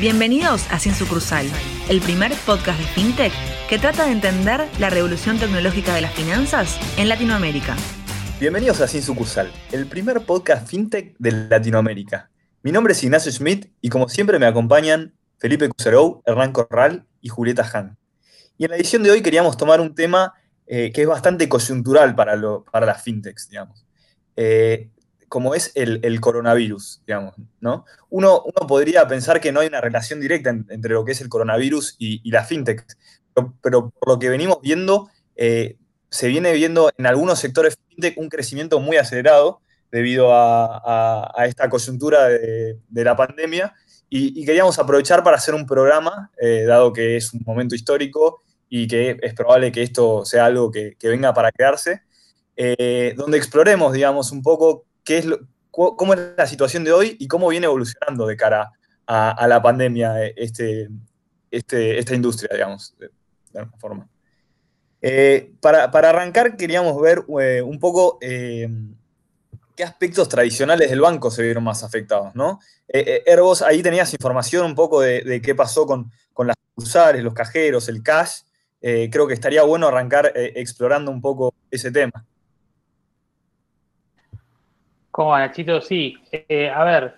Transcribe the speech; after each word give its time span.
Bienvenidos 0.00 0.70
a 0.70 0.78
Sin 0.78 0.94
Sucursal, 0.94 1.44
el 1.88 2.00
primer 2.00 2.32
podcast 2.46 2.78
de 2.78 2.86
FinTech 2.86 3.32
que 3.68 3.80
trata 3.80 4.06
de 4.06 4.12
entender 4.12 4.68
la 4.78 4.90
revolución 4.90 5.40
tecnológica 5.40 5.92
de 5.92 6.02
las 6.02 6.14
finanzas 6.14 6.78
en 6.96 7.08
Latinoamérica. 7.08 7.74
Bienvenidos 8.38 8.80
a 8.80 8.86
Sin 8.86 9.02
Sucursal, 9.02 9.50
el 9.72 9.86
primer 9.88 10.20
podcast 10.20 10.68
FinTech 10.68 11.16
de 11.18 11.32
Latinoamérica. 11.32 12.30
Mi 12.62 12.70
nombre 12.70 12.92
es 12.92 13.02
Ignacio 13.02 13.32
Schmidt 13.32 13.72
y 13.80 13.88
como 13.88 14.08
siempre 14.08 14.38
me 14.38 14.46
acompañan 14.46 15.14
Felipe 15.36 15.68
Cuserou, 15.68 16.22
Hernán 16.24 16.52
Corral 16.52 17.04
y 17.20 17.30
Julieta 17.30 17.68
Han. 17.74 17.98
Y 18.56 18.66
en 18.66 18.70
la 18.70 18.76
edición 18.76 19.02
de 19.02 19.10
hoy 19.10 19.20
queríamos 19.20 19.56
tomar 19.56 19.80
un 19.80 19.96
tema 19.96 20.32
eh, 20.68 20.92
que 20.92 21.02
es 21.02 21.08
bastante 21.08 21.48
coyuntural 21.48 22.14
para, 22.14 22.40
para 22.70 22.86
las 22.86 23.02
fintechs, 23.02 23.48
digamos. 23.48 23.84
Eh, 24.36 24.90
como 25.28 25.54
es 25.54 25.72
el, 25.74 26.20
coronavirus, 26.20 27.02
digamos, 27.06 27.34
¿no? 27.60 27.84
Uno, 28.10 28.42
uno, 28.42 28.66
podría 28.66 29.06
pensar 29.06 29.40
que 29.40 29.52
no 29.52 29.60
hay 29.60 29.68
una 29.68 29.80
relación 29.80 30.20
directa 30.20 30.50
entre 30.50 30.92
lo 30.92 31.04
que 31.04 31.12
es 31.12 31.20
el 31.20 31.28
coronavirus 31.28 31.96
y, 31.98 32.30
la 32.30 32.44
fintech, 32.44 32.84
pero, 33.62 33.90
por 33.90 34.08
lo 34.08 34.18
que 34.18 34.28
venimos 34.28 34.58
viendo, 34.62 35.08
eh, 35.36 35.76
se 36.10 36.28
viene 36.28 36.52
viendo 36.52 36.90
en 36.96 37.06
algunos 37.06 37.38
sectores 37.38 37.76
fintech 37.88 38.18
un 38.18 38.28
crecimiento 38.28 38.80
muy 38.80 38.96
acelerado 38.96 39.60
debido 39.90 40.30
a, 40.32 41.32
esta 41.46 41.68
coyuntura 41.68 42.28
de, 42.28 42.78
la 42.90 43.16
pandemia 43.16 43.74
y, 44.08 44.44
queríamos 44.44 44.78
aprovechar 44.78 45.22
para 45.22 45.36
hacer 45.36 45.54
un 45.54 45.66
programa, 45.66 46.30
eh, 46.40 46.64
dado 46.66 46.92
que 46.92 47.16
es 47.16 47.32
un 47.32 47.42
momento 47.46 47.74
histórico 47.74 48.42
y 48.68 48.86
que 48.86 49.16
es 49.20 49.34
probable 49.34 49.72
que 49.72 49.82
esto 49.82 50.24
sea 50.24 50.46
algo 50.46 50.70
que, 50.70 50.96
venga 51.02 51.32
para 51.34 51.52
quedarse, 51.52 52.02
eh, 52.56 53.14
donde 53.16 53.38
exploremos, 53.38 53.92
digamos, 53.92 54.32
un 54.32 54.42
poco 54.42 54.87
cómo 55.70 56.14
es 56.14 56.20
la 56.36 56.46
situación 56.46 56.84
de 56.84 56.92
hoy 56.92 57.16
y 57.18 57.28
cómo 57.28 57.48
viene 57.48 57.66
evolucionando 57.66 58.26
de 58.26 58.36
cara 58.36 58.72
a, 59.06 59.46
la 59.48 59.62
pandemia 59.62 60.24
eh, 60.24 60.34
este, 60.36 60.88
este, 61.50 61.98
esta 61.98 62.14
industria, 62.14 62.50
digamos, 62.52 62.94
de, 62.98 63.10
alguna 63.58 63.78
forma. 63.78 64.08
Eh, 65.00 65.52
para, 65.60 65.84
arrancar, 65.84 66.56
queríamos 66.56 67.00
ver 67.00 67.24
eh, 67.40 67.62
un 67.62 67.78
poco 67.78 68.18
qué 68.20 69.84
aspectos 69.84 70.28
tradicionales 70.28 70.90
del 70.90 71.00
banco 71.00 71.30
se 71.30 71.42
vieron 71.42 71.64
más 71.64 71.84
afectados, 71.84 72.34
¿no? 72.34 72.60
Erbos, 72.88 73.62
ahí 73.62 73.82
tenías 73.82 74.12
información 74.12 74.66
un 74.66 74.74
poco 74.74 75.00
de, 75.00 75.40
qué 75.42 75.54
pasó 75.54 75.86
con, 75.86 76.10
las 76.38 76.56
usuarios, 76.74 77.24
los 77.24 77.34
cajeros, 77.34 77.88
el 77.88 78.02
cash. 78.02 78.40
creo 78.80 79.26
que 79.26 79.34
estaría 79.34 79.62
bueno 79.62 79.88
arrancar 79.88 80.32
explorando 80.34 81.10
un 81.10 81.20
poco 81.20 81.54
ese 81.70 81.90
tema. 81.90 82.26
¿Cómo 85.18 85.30
va, 85.30 85.40
Nachito? 85.40 85.80
Sí, 85.80 86.16
eh, 86.30 86.70
a 86.70 86.84
ver, 86.84 87.16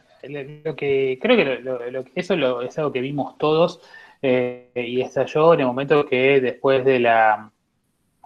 lo 0.65 0.75
que 0.75 1.19
creo 1.21 1.37
que 1.37 2.13
eso 2.15 2.63
es 2.63 2.79
algo 2.79 2.93
que 2.93 3.03
vimos 3.03 3.37
todos 3.37 3.83
eh, 4.23 4.71
y 4.75 5.03
estalló 5.03 5.53
en 5.53 5.61
el 5.61 5.67
momento 5.67 6.07
que 6.07 6.41
después 6.41 6.83
de 6.83 6.99
la, 6.99 7.53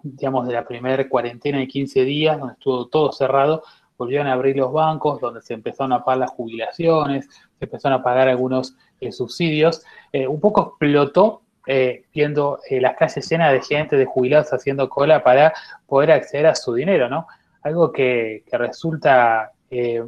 digamos, 0.00 0.46
de 0.46 0.54
la 0.54 0.64
primera 0.64 1.08
cuarentena 1.08 1.58
de 1.58 1.66
15 1.66 2.04
días, 2.04 2.38
donde 2.38 2.52
estuvo 2.52 2.86
todo 2.86 3.10
cerrado, 3.10 3.64
volvieron 3.98 4.28
a 4.28 4.34
abrir 4.34 4.56
los 4.56 4.72
bancos, 4.72 5.20
donde 5.20 5.42
se 5.42 5.54
empezaron 5.54 5.92
a 5.92 6.04
pagar 6.04 6.18
las 6.18 6.30
jubilaciones, 6.30 7.28
se 7.58 7.64
empezaron 7.64 7.98
a 7.98 8.04
pagar 8.04 8.28
algunos 8.28 8.76
eh, 9.00 9.10
subsidios. 9.10 9.82
un 10.12 10.38
poco 10.38 10.68
explotó 10.68 11.42
viendo 12.12 12.60
las 12.70 12.94
calles 12.94 13.28
llenas 13.28 13.52
de 13.52 13.60
gente, 13.60 13.96
de 13.96 14.04
jubilados 14.04 14.52
haciendo 14.52 14.88
cola 14.88 15.24
para 15.24 15.52
poder 15.88 16.12
acceder 16.12 16.46
a 16.46 16.54
su 16.54 16.74
dinero, 16.74 17.08
¿no? 17.08 17.26
Algo 17.64 17.90
que, 17.90 18.44
que 18.48 18.58
resulta 18.58 19.50
eh, 19.74 20.04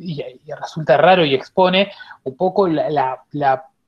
y, 0.00 0.22
resulta 0.60 0.96
raro 0.96 1.24
y 1.24 1.34
expone 1.34 1.90
un 2.24 2.36
poco 2.36 2.68
la, 2.68 3.22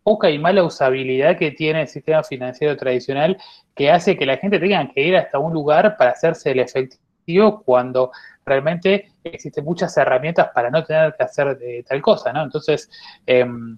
poca 0.02 0.30
y 0.30 0.38
mala 0.38 0.64
usabilidad 0.64 1.36
que 1.36 1.50
tiene 1.50 1.82
el 1.82 1.88
sistema 1.88 2.22
financiero 2.22 2.76
tradicional 2.76 3.36
que 3.74 3.90
hace 3.90 4.16
que 4.16 4.26
la 4.26 4.38
gente 4.38 4.58
tenga 4.58 4.88
que 4.88 5.02
ir 5.02 5.16
hasta 5.16 5.38
un 5.38 5.52
lugar 5.52 5.96
para 5.96 6.12
hacerse 6.12 6.50
el 6.52 6.60
efectivo 6.60 7.62
cuando 7.62 8.10
realmente 8.44 9.12
existen 9.22 9.64
muchas 9.64 9.96
herramientas 9.96 10.48
para 10.54 10.70
no 10.70 10.82
tener 10.84 11.14
que 11.16 11.22
hacer 11.22 11.58
eh, 11.60 11.84
tal 11.86 12.00
cosa, 12.00 12.32
¿no? 12.32 12.42
Entonces, 12.42 12.90
em, 13.26 13.76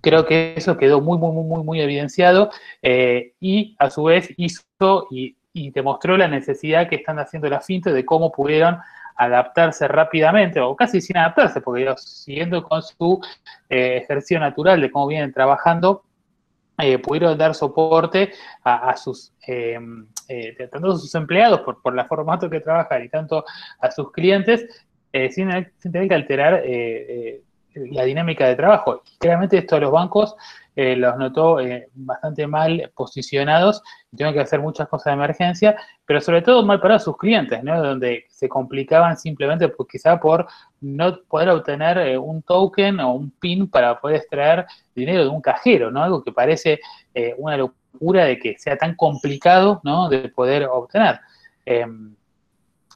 creo 0.00 0.26
que 0.26 0.54
eso 0.56 0.76
quedó 0.76 1.00
muy, 1.00 1.16
muy, 1.18 1.32
muy, 1.32 1.64
muy, 1.64 1.80
evidenciado 1.80 2.50
eh, 2.82 3.32
y 3.40 3.74
a 3.78 3.88
su 3.90 4.04
vez 4.04 4.28
hizo 4.36 5.06
y, 5.10 5.36
y, 5.52 5.70
demostró 5.70 6.16
la 6.16 6.28
necesidad 6.28 6.88
que 6.88 6.96
están 6.96 7.18
haciendo 7.18 7.48
las 7.48 7.64
fintas 7.64 7.94
de 7.94 8.04
cómo 8.04 8.30
pudieron 8.30 8.78
adaptarse 9.16 9.86
rápidamente, 9.88 10.60
o 10.60 10.74
casi 10.74 11.00
sin 11.00 11.16
adaptarse, 11.16 11.60
porque 11.60 11.92
siguiendo 11.96 12.62
con 12.62 12.82
su 12.82 13.20
eh, 13.68 13.98
ejercicio 14.02 14.40
natural 14.40 14.80
de 14.80 14.90
cómo 14.90 15.06
vienen 15.06 15.32
trabajando, 15.32 16.04
eh, 16.78 16.98
pudieron 16.98 17.38
dar 17.38 17.54
soporte 17.54 18.32
a, 18.64 18.96
sus 18.96 19.32
eh, 19.46 19.78
tanto 20.72 20.90
a 20.90 20.98
sus 20.98 21.14
empleados 21.14 21.60
por, 21.60 21.80
por 21.80 21.94
la 21.94 22.04
formato 22.06 22.50
que 22.50 22.58
trabajan 22.58 23.04
y 23.04 23.08
tanto 23.08 23.44
a 23.78 23.90
sus 23.92 24.10
clientes 24.10 24.66
sin, 25.30 25.48
tener 25.80 26.08
que 26.08 26.14
alterar 26.14 26.64
la 27.74 28.04
dinámica 28.04 28.46
de 28.46 28.56
trabajo. 28.56 29.02
Y 29.04 29.18
claramente 29.18 29.58
esto 29.58 29.76
a 29.76 29.80
los 29.80 29.92
bancos 29.92 30.34
eh, 30.76 30.96
los 30.96 31.16
notó 31.16 31.60
eh, 31.60 31.88
bastante 31.94 32.48
mal 32.48 32.90
posicionados 32.96 33.80
tuvieron 34.10 34.34
que 34.34 34.40
hacer 34.40 34.60
muchas 34.60 34.88
cosas 34.88 35.06
de 35.06 35.12
emergencia, 35.12 35.76
pero 36.04 36.20
sobre 36.20 36.42
todo 36.42 36.64
mal 36.64 36.80
para 36.80 36.98
sus 36.98 37.16
clientes, 37.16 37.62
¿no? 37.62 37.80
Donde 37.80 38.24
se 38.28 38.48
complicaban 38.48 39.16
simplemente 39.16 39.68
pues, 39.68 39.88
quizá 39.90 40.18
por 40.18 40.46
no 40.80 41.20
poder 41.28 41.50
obtener 41.50 41.98
eh, 41.98 42.18
un 42.18 42.42
token 42.42 42.98
o 43.00 43.14
un 43.14 43.30
PIN 43.30 43.68
para 43.68 44.00
poder 44.00 44.16
extraer 44.16 44.66
dinero 44.94 45.22
de 45.22 45.28
un 45.28 45.40
cajero, 45.40 45.90
¿no? 45.90 46.02
Algo 46.02 46.24
que 46.24 46.32
parece 46.32 46.80
una 47.38 47.56
locura 47.56 48.24
de 48.24 48.38
que 48.40 48.58
sea 48.58 48.76
tan 48.76 48.96
complicado, 48.96 49.80
¿no? 49.84 50.08
De 50.08 50.28
poder 50.28 50.64
obtener. 50.64 51.20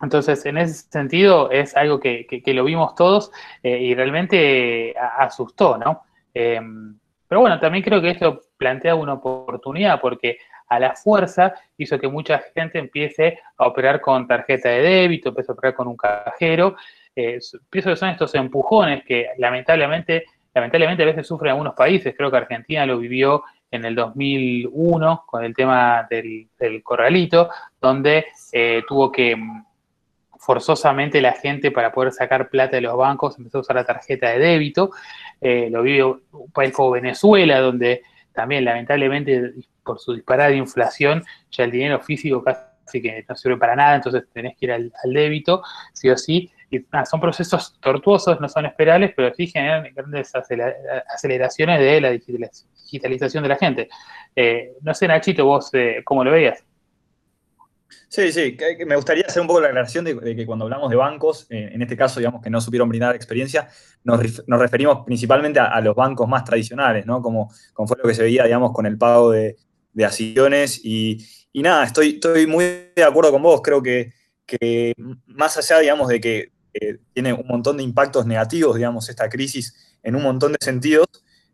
Entonces, 0.00 0.46
en 0.46 0.58
ese 0.58 0.88
sentido, 0.90 1.50
es 1.50 1.76
algo 1.76 1.98
que, 1.98 2.26
lo 2.46 2.64
vimos 2.64 2.94
todos 2.94 3.32
y 3.62 3.94
realmente 3.94 4.94
asustó, 4.96 5.76
¿no? 5.76 6.02
Em, 6.34 6.96
pero 7.26 7.40
bueno, 7.40 7.58
también 7.60 7.84
creo 7.84 8.00
que 8.00 8.10
esto 8.10 8.42
plantea 8.56 8.94
una 8.94 9.14
oportunidad 9.14 10.00
porque 10.00 10.38
a 10.68 10.78
la 10.78 10.94
fuerza 10.94 11.54
hizo 11.76 11.98
que 11.98 12.08
mucha 12.08 12.42
gente 12.54 12.78
empiece 12.78 13.40
a 13.56 13.66
operar 13.66 14.00
con 14.00 14.26
tarjeta 14.26 14.68
de 14.68 14.82
débito, 14.82 15.30
empiece 15.30 15.52
a 15.52 15.54
operar 15.54 15.74
con 15.74 15.88
un 15.88 15.96
cajero. 15.96 16.76
Eh, 17.14 17.38
pienso 17.70 17.90
que 17.90 17.96
son 17.96 18.10
estos 18.10 18.34
empujones 18.34 19.04
que 19.04 19.28
lamentablemente, 19.38 20.24
lamentablemente 20.54 21.02
a 21.02 21.06
veces 21.06 21.26
sufren 21.26 21.52
algunos 21.52 21.74
países. 21.74 22.14
Creo 22.16 22.30
que 22.30 22.36
Argentina 22.36 22.86
lo 22.86 22.98
vivió 22.98 23.44
en 23.70 23.84
el 23.84 23.94
2001 23.94 25.24
con 25.26 25.44
el 25.44 25.54
tema 25.54 26.06
del, 26.08 26.48
corralito, 26.82 27.50
donde 27.80 28.26
eh, 28.52 28.82
tuvo 28.86 29.12
que 29.12 29.36
forzosamente 30.38 31.20
la 31.20 31.32
gente 31.32 31.70
para 31.70 31.92
poder 31.92 32.12
sacar 32.12 32.48
plata 32.48 32.76
de 32.76 32.82
los 32.82 32.96
bancos 32.96 33.38
empezó 33.38 33.58
a 33.58 33.60
usar 33.62 33.76
la 33.76 33.84
tarjeta 33.84 34.30
de 34.30 34.38
débito. 34.38 34.90
Eh, 35.40 35.68
lo 35.70 35.82
vive 35.82 36.04
un 36.04 36.50
país 36.52 36.72
como 36.72 36.92
Venezuela, 36.92 37.60
donde 37.60 38.02
también 38.32 38.64
lamentablemente 38.64 39.52
por 39.84 39.98
su 39.98 40.14
disparada 40.14 40.52
inflación 40.52 41.24
ya 41.50 41.64
el 41.64 41.70
dinero 41.70 41.98
físico 42.00 42.42
casi 42.42 43.02
que 43.02 43.24
no 43.28 43.34
sirve 43.36 43.56
para 43.56 43.74
nada, 43.74 43.96
entonces 43.96 44.24
tenés 44.32 44.56
que 44.56 44.66
ir 44.66 44.72
al, 44.72 44.92
débito, 45.12 45.62
sí 45.92 46.08
o 46.08 46.16
sí. 46.16 46.50
Y, 46.70 46.84
son 47.04 47.20
procesos 47.20 47.78
tortuosos, 47.80 48.40
no 48.40 48.48
son 48.48 48.66
esperables, 48.66 49.12
pero 49.16 49.34
sí 49.34 49.46
generan 49.46 49.92
grandes 49.94 50.32
aceleraciones 50.34 51.80
de 51.80 52.00
la 52.00 52.10
digitalización 52.10 53.42
de 53.42 53.48
la 53.48 53.56
gente. 53.56 53.88
Eh, 54.36 54.72
no 54.82 54.94
sé, 54.94 55.08
Nachito, 55.08 55.44
vos 55.44 55.70
eh, 55.72 56.02
cómo 56.04 56.22
lo 56.22 56.30
veías. 56.30 56.64
Sí, 58.08 58.32
sí, 58.32 58.56
me 58.86 58.96
gustaría 58.96 59.24
hacer 59.26 59.40
un 59.40 59.48
poco 59.48 59.60
la 59.60 59.68
aclaración 59.68 60.04
de, 60.04 60.36
que 60.36 60.46
cuando 60.46 60.64
hablamos 60.64 60.90
de 60.90 60.96
bancos, 60.96 61.46
eh, 61.50 61.70
en 61.72 61.82
este 61.82 61.96
caso, 61.96 62.20
digamos, 62.20 62.42
que 62.42 62.50
no 62.50 62.60
supieron 62.60 62.88
brindar 62.88 63.14
experiencia, 63.14 63.68
nos, 64.04 64.20
referimos 64.46 65.04
principalmente 65.04 65.60
a, 65.60 65.80
los 65.80 65.94
bancos 65.94 66.28
más 66.28 66.44
tradicionales, 66.44 67.06
¿no? 67.06 67.22
Como, 67.22 67.50
como, 67.72 67.88
fue 67.88 67.96
lo 68.02 68.08
que 68.08 68.14
se 68.14 68.22
veía, 68.22 68.44
digamos, 68.44 68.72
con 68.72 68.86
el 68.86 68.96
pago 68.98 69.30
de, 69.30 69.56
de 69.92 70.04
acciones. 70.04 70.80
Y, 70.84 71.24
nada, 71.54 71.84
estoy, 71.84 72.10
estoy 72.10 72.46
muy 72.46 72.64
de 72.94 73.04
acuerdo 73.04 73.32
con 73.32 73.42
vos. 73.42 73.60
Creo 73.62 73.82
que, 73.82 74.12
más 75.26 75.56
allá, 75.56 75.80
digamos, 75.80 76.08
de 76.08 76.20
que 76.20 76.52
tiene 77.12 77.32
un 77.32 77.46
montón 77.46 77.76
de 77.76 77.82
impactos 77.82 78.26
negativos, 78.26 78.76
digamos, 78.76 79.08
esta 79.08 79.28
crisis 79.28 79.96
en 80.02 80.14
un 80.14 80.22
montón 80.22 80.52
de 80.52 80.58
sentidos, 80.60 81.06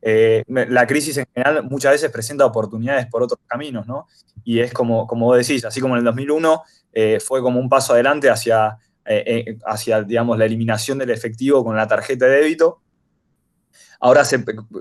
eh, 0.07 0.45
la 0.47 0.87
crisis 0.87 1.17
en 1.17 1.25
general 1.35 1.65
muchas 1.65 1.93
veces 1.93 2.11
presenta 2.11 2.45
oportunidades 2.45 3.07
por 3.07 3.23
otros 3.23 3.41
caminos, 3.47 3.87
¿no? 3.87 4.07
Y 4.45 4.61
es 4.61 4.71
como, 4.71 5.07
como 5.07 5.25
vos 5.25 5.39
decís, 5.39 5.65
así 5.65 5.81
como 5.81 5.95
en 5.95 6.01
el 6.01 6.05
2001 6.05 6.63
eh, 6.93 7.21
fue 7.21 7.41
como 7.41 7.59
un 7.59 7.71
paso 7.71 7.95
adelante 7.95 8.29
hacia, 8.29 8.77
eh, 9.07 9.57
hacia, 9.65 10.03
digamos, 10.03 10.37
la 10.37 10.45
eliminación 10.45 10.99
del 10.99 11.09
efectivo 11.09 11.65
con 11.65 11.75
la 11.75 11.89
tarjeta 11.89 12.27
de 12.27 12.33
débito. 12.33 12.83
Ahora, 13.99 14.25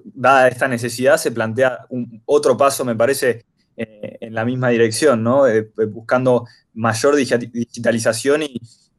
dada 0.04 0.50
esta 0.50 0.68
necesidad, 0.68 1.16
se 1.16 1.32
plantea 1.32 1.86
un, 1.88 2.22
otro 2.26 2.58
paso, 2.58 2.84
me 2.84 2.96
parece, 2.96 3.46
en 3.78 4.34
la 4.34 4.44
misma 4.44 4.70
dirección, 4.70 5.24
¿no? 5.24 5.46
buscando 5.88 6.46
mayor 6.74 7.16
digitalización 7.16 8.44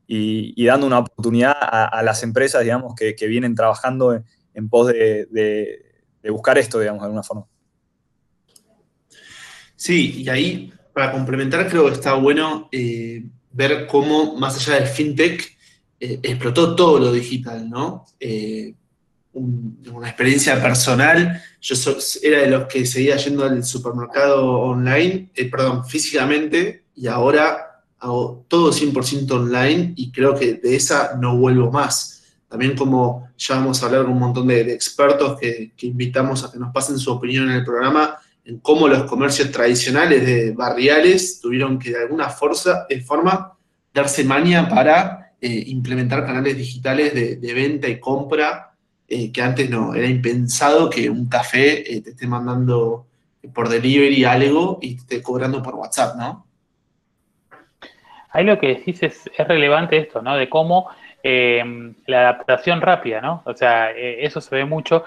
y, 0.06 0.64
dando 0.64 0.86
una 0.86 1.00
oportunidad 1.00 1.54
a, 1.60 2.02
las 2.02 2.22
empresas, 2.22 2.62
digamos, 2.62 2.94
que, 2.94 3.14
vienen 3.26 3.54
trabajando 3.54 4.14
en, 4.54 4.68
pos 4.70 4.86
de 4.86 5.93
buscar 6.30 6.58
esto, 6.58 6.78
digamos, 6.80 7.02
de 7.02 7.06
alguna 7.06 7.22
forma. 7.22 7.46
Sí, 9.76 10.22
y 10.22 10.28
ahí, 10.28 10.72
para 10.92 11.12
complementar, 11.12 11.68
creo 11.68 11.86
que 11.86 11.92
está 11.92 12.14
bueno 12.14 12.68
eh, 12.72 13.24
ver 13.52 13.86
cómo, 13.86 14.36
más 14.36 14.56
allá 14.56 14.80
del 14.80 14.88
fintech, 14.88 15.56
eh, 16.00 16.20
explotó 16.22 16.74
todo 16.74 16.98
lo 16.98 17.12
digital, 17.12 17.68
¿no? 17.68 18.06
Eh, 18.18 18.74
una 19.32 20.08
experiencia 20.08 20.62
personal, 20.62 21.42
yo 21.60 21.74
era 22.22 22.40
de 22.40 22.46
los 22.46 22.66
que 22.66 22.86
seguía 22.86 23.16
yendo 23.16 23.44
al 23.44 23.64
supermercado 23.64 24.46
online, 24.60 25.30
perdón, 25.50 25.84
físicamente, 25.84 26.84
y 26.94 27.08
ahora 27.08 27.82
hago 27.98 28.44
todo 28.48 28.70
100% 28.70 29.30
online 29.32 29.94
y 29.96 30.12
creo 30.12 30.34
que 30.34 30.54
de 30.54 30.76
esa 30.76 31.16
no 31.18 31.36
vuelvo 31.36 31.72
más. 31.72 32.22
También 32.48 32.76
como 32.76 33.28
ya 33.46 33.56
vamos 33.56 33.82
a 33.82 33.86
hablar 33.86 34.02
con 34.02 34.12
un 34.12 34.18
montón 34.18 34.46
de, 34.46 34.72
expertos 34.72 35.38
que, 35.38 35.72
invitamos 35.82 36.44
a 36.44 36.50
que 36.50 36.58
nos 36.58 36.72
pasen 36.72 36.98
su 36.98 37.12
opinión 37.12 37.50
en 37.50 37.56
el 37.56 37.64
programa, 37.64 38.16
en 38.44 38.58
cómo 38.58 38.88
los 38.88 39.04
comercios 39.04 39.50
tradicionales 39.50 40.24
de 40.24 40.52
barriales 40.52 41.40
tuvieron 41.40 41.78
que 41.78 41.90
de 41.90 42.02
alguna 42.02 42.30
forza, 42.30 42.86
de 42.88 43.00
forma 43.02 43.52
darse 43.92 44.24
maña 44.24 44.68
para 44.68 45.32
eh, 45.40 45.64
implementar 45.66 46.24
canales 46.24 46.56
digitales 46.56 47.12
de, 47.14 47.54
venta 47.54 47.86
y 47.86 48.00
compra, 48.00 48.72
eh, 49.06 49.30
que 49.30 49.42
antes 49.42 49.68
no, 49.68 49.94
era 49.94 50.06
impensado 50.06 50.88
que 50.88 51.10
un 51.10 51.28
café 51.28 51.94
eh, 51.94 52.00
te 52.00 52.10
esté 52.10 52.26
mandando 52.26 53.06
por 53.52 53.68
delivery 53.68 54.24
algo 54.24 54.78
y 54.80 54.94
te 54.94 55.00
esté 55.00 55.22
cobrando 55.22 55.62
por 55.62 55.74
WhatsApp, 55.74 56.16
¿no? 56.16 56.46
Ahí 58.30 58.44
lo 58.44 58.58
que 58.58 58.68
decís 58.68 59.02
es 59.02 59.22
relevante 59.36 59.98
esto, 59.98 60.22
¿no? 60.22 60.34
De 60.34 60.48
cómo 60.48 60.88
la 61.24 62.20
adaptación 62.20 62.80
rápida, 62.82 63.20
¿no? 63.20 63.42
O 63.46 63.54
sea, 63.54 63.90
eso 63.92 64.40
se 64.40 64.54
ve 64.54 64.64
mucho, 64.64 65.04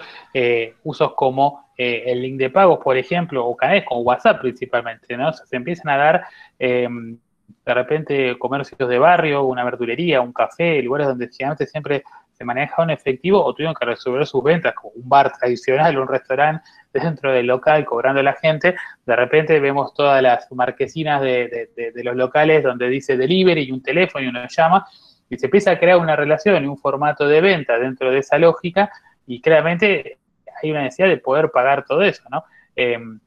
usos 0.84 1.14
como 1.14 1.68
eh, 1.78 2.12
el 2.12 2.24
link 2.24 2.38
de 2.38 2.50
pagos, 2.50 2.80
por 2.84 2.98
ejemplo, 2.98 3.46
o 3.46 3.56
canales 3.56 3.84
como 3.86 4.02
WhatsApp 4.02 4.42
principalmente, 4.42 5.16
¿no? 5.16 5.32
se 5.32 5.56
empiezan 5.56 5.90
a 5.90 5.98
dar 5.98 6.26
em, 6.58 7.20
de 7.66 7.74
repente 7.74 8.40
comercios 8.40 8.90
de 8.90 8.98
barrio, 8.98 9.44
una 9.44 9.64
verdulería, 9.64 10.22
un 10.22 10.34
café, 10.34 10.82
lugares 10.82 11.08
donde 11.08 11.30
antes 11.46 11.70
siempre 11.70 12.04
se 12.34 12.44
maneja 12.44 12.82
un 12.82 12.90
efectivo 12.90 13.44
o 13.44 13.54
tuvieron 13.54 13.76
que 13.76 13.86
resolver 13.86 14.26
sus 14.26 14.44
ventas, 14.44 14.74
como 14.74 14.94
un 14.96 15.08
bar 15.08 15.32
tradicional, 15.38 16.00
un 16.00 16.08
restaurante 16.08 16.68
dentro 16.92 17.32
del 17.32 17.46
local 17.46 17.86
cobrando 17.86 18.22
a 18.22 18.24
la 18.24 18.34
gente, 18.34 18.76
de 19.06 19.16
repente 19.16 19.60
vemos 19.60 19.94
todas 19.94 20.20
las 20.24 20.52
marquesinas 20.52 21.22
de, 21.22 21.70
de 21.76 22.04
los 22.04 22.16
locales 22.16 22.64
donde 22.64 22.90
dice 22.90 23.16
delivery 23.16 23.66
y 23.66 23.72
un 23.72 23.84
teléfono 23.84 24.26
y 24.26 24.30
uno 24.30 24.48
llama, 24.48 24.88
y 25.30 25.38
se 25.38 25.48
empieza 25.48 25.72
a 25.72 25.80
crear 25.80 25.98
una 25.98 26.16
relación 26.16 26.64
y 26.64 26.68
un 26.68 26.78
formato 26.78 27.28
de 27.28 27.42
venta 27.42 27.78
dentro 27.78 28.12
de 28.12 28.20
esa 28.20 28.38
lógica, 28.38 28.92
y 29.26 29.42
claramente 29.42 30.18
hay 30.62 30.72
una 30.72 30.84
necesidad 30.84 31.10
de 31.10 31.18
poder 31.18 31.52
pagar 31.52 31.86
todo 31.86 32.02
eso, 32.02 32.24
¿no? 32.32 32.44
Em, 32.76 33.20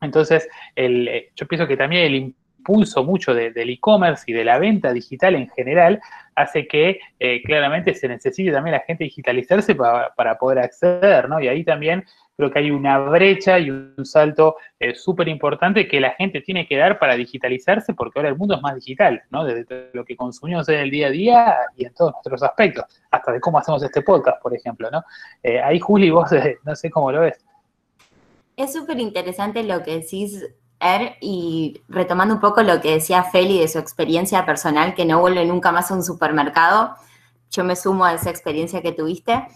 entonces, 0.00 0.48
eh, 0.74 1.30
yo 1.34 1.46
pienso 1.46 1.66
que 1.66 1.76
también 1.76 2.04
el 2.04 2.14
impulso 2.14 3.04
mucho 3.04 3.32
del 3.34 3.70
e-commerce 3.70 4.24
y 4.26 4.32
de 4.32 4.44
la 4.44 4.58
venta 4.58 4.92
digital 4.92 5.36
en 5.36 5.48
general 5.50 6.00
hace 6.34 6.66
que 6.66 7.00
eh, 7.18 7.42
claramente 7.42 7.94
se 7.94 8.08
necesite 8.08 8.52
también 8.52 8.72
la 8.72 8.80
gente 8.80 9.04
digitalizarse 9.04 9.74
para, 9.74 10.38
poder 10.38 10.58
acceder, 10.58 11.28
¿no? 11.28 11.40
Y 11.40 11.48
ahí 11.48 11.64
también 11.64 12.04
creo 12.36 12.50
que 12.50 12.58
hay 12.58 12.70
una 12.70 12.98
brecha 12.98 13.58
y 13.58 13.70
un 13.70 14.04
salto 14.04 14.56
eh, 14.78 14.94
súper 14.94 15.28
importante 15.28 15.88
que 15.88 16.00
la 16.00 16.10
gente 16.10 16.40
tiene 16.40 16.66
que 16.66 16.76
dar 16.76 16.98
para 16.98 17.16
digitalizarse 17.16 17.94
porque 17.94 18.18
ahora 18.18 18.28
el 18.28 18.36
mundo 18.36 18.54
es 18.54 18.62
más 18.62 18.74
digital, 18.74 19.22
¿no? 19.30 19.44
Desde 19.44 19.90
lo 19.94 20.04
que 20.04 20.16
consumimos 20.16 20.68
en 20.68 20.80
el 20.80 20.90
día 20.90 21.06
a 21.06 21.10
día 21.10 21.56
y 21.76 21.86
en 21.86 21.94
todos 21.94 22.12
nuestros 22.12 22.42
aspectos, 22.42 22.84
hasta 23.10 23.32
de 23.32 23.40
cómo 23.40 23.58
hacemos 23.58 23.82
este 23.82 24.02
podcast, 24.02 24.42
por 24.42 24.54
ejemplo, 24.54 24.90
¿no? 24.90 25.02
Eh, 25.42 25.60
ahí, 25.60 25.80
Juli, 25.80 26.10
vos 26.10 26.30
no 26.64 26.76
sé 26.76 26.90
cómo 26.90 27.10
lo 27.10 27.22
ves. 27.22 27.44
Es 28.56 28.72
súper 28.72 28.98
interesante 29.00 29.62
lo 29.62 29.82
que 29.82 29.98
decís, 30.00 30.44
Er, 30.78 31.16
y 31.22 31.80
retomando 31.88 32.34
un 32.34 32.40
poco 32.40 32.62
lo 32.62 32.82
que 32.82 32.92
decía 32.92 33.22
Feli 33.22 33.60
de 33.60 33.68
su 33.68 33.78
experiencia 33.78 34.44
personal, 34.44 34.94
que 34.94 35.06
no 35.06 35.20
vuelve 35.20 35.44
nunca 35.46 35.72
más 35.72 35.90
a 35.90 35.94
un 35.94 36.02
supermercado, 36.02 36.94
yo 37.50 37.64
me 37.64 37.76
sumo 37.76 38.04
a 38.04 38.12
esa 38.12 38.28
experiencia 38.28 38.82
que 38.82 38.92
tuviste. 38.92 39.46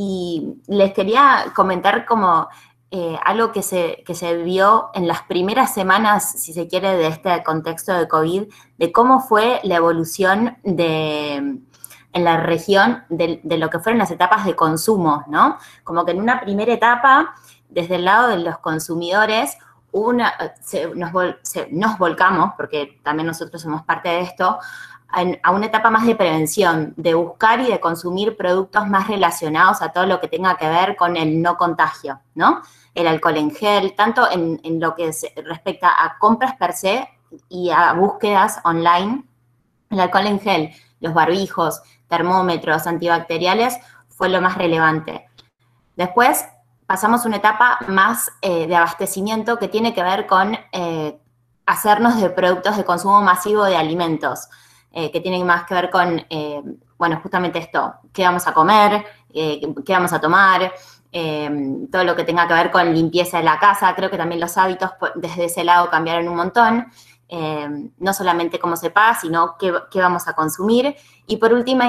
Y 0.00 0.60
les 0.68 0.92
quería 0.92 1.46
comentar 1.56 2.06
como 2.06 2.46
eh, 2.92 3.18
algo 3.24 3.50
que 3.50 3.62
se, 3.62 4.04
que 4.06 4.14
se 4.14 4.36
vio 4.36 4.90
en 4.94 5.08
las 5.08 5.22
primeras 5.22 5.74
semanas, 5.74 6.40
si 6.40 6.52
se 6.52 6.68
quiere, 6.68 6.96
de 6.96 7.08
este 7.08 7.42
contexto 7.42 7.92
de 7.92 8.06
COVID, 8.06 8.44
de 8.78 8.92
cómo 8.92 9.18
fue 9.18 9.58
la 9.64 9.74
evolución 9.74 10.56
de, 10.62 11.34
en 11.34 12.24
la 12.24 12.36
región 12.36 13.02
de, 13.08 13.40
lo 13.42 13.70
que 13.70 13.80
fueron 13.80 13.98
las 13.98 14.12
etapas 14.12 14.46
de 14.46 14.54
consumo, 14.54 15.24
¿no? 15.26 15.58
Como 15.82 16.04
que 16.04 16.12
en 16.12 16.20
una 16.20 16.40
primera 16.40 16.72
etapa, 16.72 17.34
desde 17.68 17.96
el 17.96 18.04
lado 18.04 18.28
de 18.28 18.38
los 18.38 18.58
consumidores, 18.58 19.58
una, 19.90 20.32
nos, 20.94 21.12
nos 21.72 21.98
volcamos, 21.98 22.52
porque 22.56 23.00
también 23.02 23.26
nosotros 23.26 23.60
somos 23.60 23.82
parte 23.82 24.10
de 24.10 24.20
esto, 24.20 24.60
a 25.10 25.50
una 25.52 25.66
etapa 25.66 25.90
más 25.90 26.06
de 26.06 26.14
prevención, 26.14 26.92
de 26.96 27.14
buscar 27.14 27.60
y 27.60 27.68
de 27.68 27.80
consumir 27.80 28.36
productos 28.36 28.86
más 28.88 29.08
relacionados 29.08 29.80
a 29.80 29.90
todo 29.90 30.06
lo 30.06 30.20
que 30.20 30.28
tenga 30.28 30.56
que 30.56 30.68
ver 30.68 30.96
con 30.96 31.16
el 31.16 31.40
no 31.40 31.56
contagio, 31.56 32.20
¿no? 32.34 32.62
El 32.94 33.06
alcohol 33.06 33.38
en 33.38 33.50
gel, 33.50 33.94
tanto 33.94 34.30
en, 34.30 34.60
lo 34.80 34.94
que 34.94 35.10
respecta 35.44 35.88
a 35.88 36.18
compras 36.18 36.56
per 36.56 36.74
se 36.74 37.08
y 37.48 37.70
a 37.70 37.94
búsquedas 37.94 38.60
online, 38.64 39.24
el 39.90 40.00
alcohol 40.00 40.26
en 40.26 40.40
gel, 40.40 40.70
los 41.00 41.14
barbijos, 41.14 41.80
termómetros, 42.06 42.86
antibacteriales, 42.86 43.78
fue 44.08 44.28
lo 44.28 44.42
más 44.42 44.58
relevante. 44.58 45.26
Después 45.96 46.44
pasamos 46.86 47.24
a 47.24 47.28
una 47.28 47.38
etapa 47.38 47.78
más 47.88 48.30
eh, 48.42 48.66
de 48.66 48.76
abastecimiento 48.76 49.58
que 49.58 49.68
tiene 49.68 49.94
que 49.94 50.02
ver 50.02 50.26
con 50.26 50.58
eh, 50.72 51.18
hacernos 51.64 52.20
de 52.20 52.28
productos 52.28 52.76
de 52.76 52.84
consumo 52.84 53.22
masivo 53.22 53.64
de 53.64 53.76
alimentos. 53.76 54.48
Eh, 54.90 55.10
que 55.10 55.20
tienen 55.20 55.46
más 55.46 55.64
que 55.64 55.74
ver 55.74 55.90
con, 55.90 56.24
eh, 56.30 56.62
bueno, 56.96 57.20
justamente 57.22 57.58
esto, 57.58 57.94
qué 58.12 58.22
vamos 58.22 58.46
a 58.46 58.54
comer, 58.54 59.04
eh, 59.34 59.60
qué 59.84 59.92
vamos 59.92 60.12
a 60.12 60.20
tomar, 60.20 60.72
todo 61.90 62.04
lo 62.04 62.14
que 62.14 62.24
tenga 62.24 62.46
que 62.46 62.54
ver 62.54 62.70
con 62.70 62.94
limpieza 62.94 63.38
de 63.38 63.44
la 63.44 63.58
casa. 63.58 63.94
Creo 63.94 64.10
que 64.10 64.16
también 64.16 64.40
los 64.40 64.56
hábitos 64.56 64.90
desde 65.14 65.46
ese 65.46 65.64
lado 65.64 65.90
cambiaron 65.90 66.28
un 66.28 66.36
montón. 66.36 66.86
no 67.98 68.12
solamente 68.12 68.58
cómo 68.58 68.76
se 68.76 68.90
paga, 68.90 69.14
sino 69.20 69.56
qué, 69.58 69.72
qué, 69.90 70.00
vamos 70.00 70.28
a 70.28 70.34
consumir. 70.34 70.96
Y 71.26 71.36
por 71.36 71.52
último, 71.52 71.82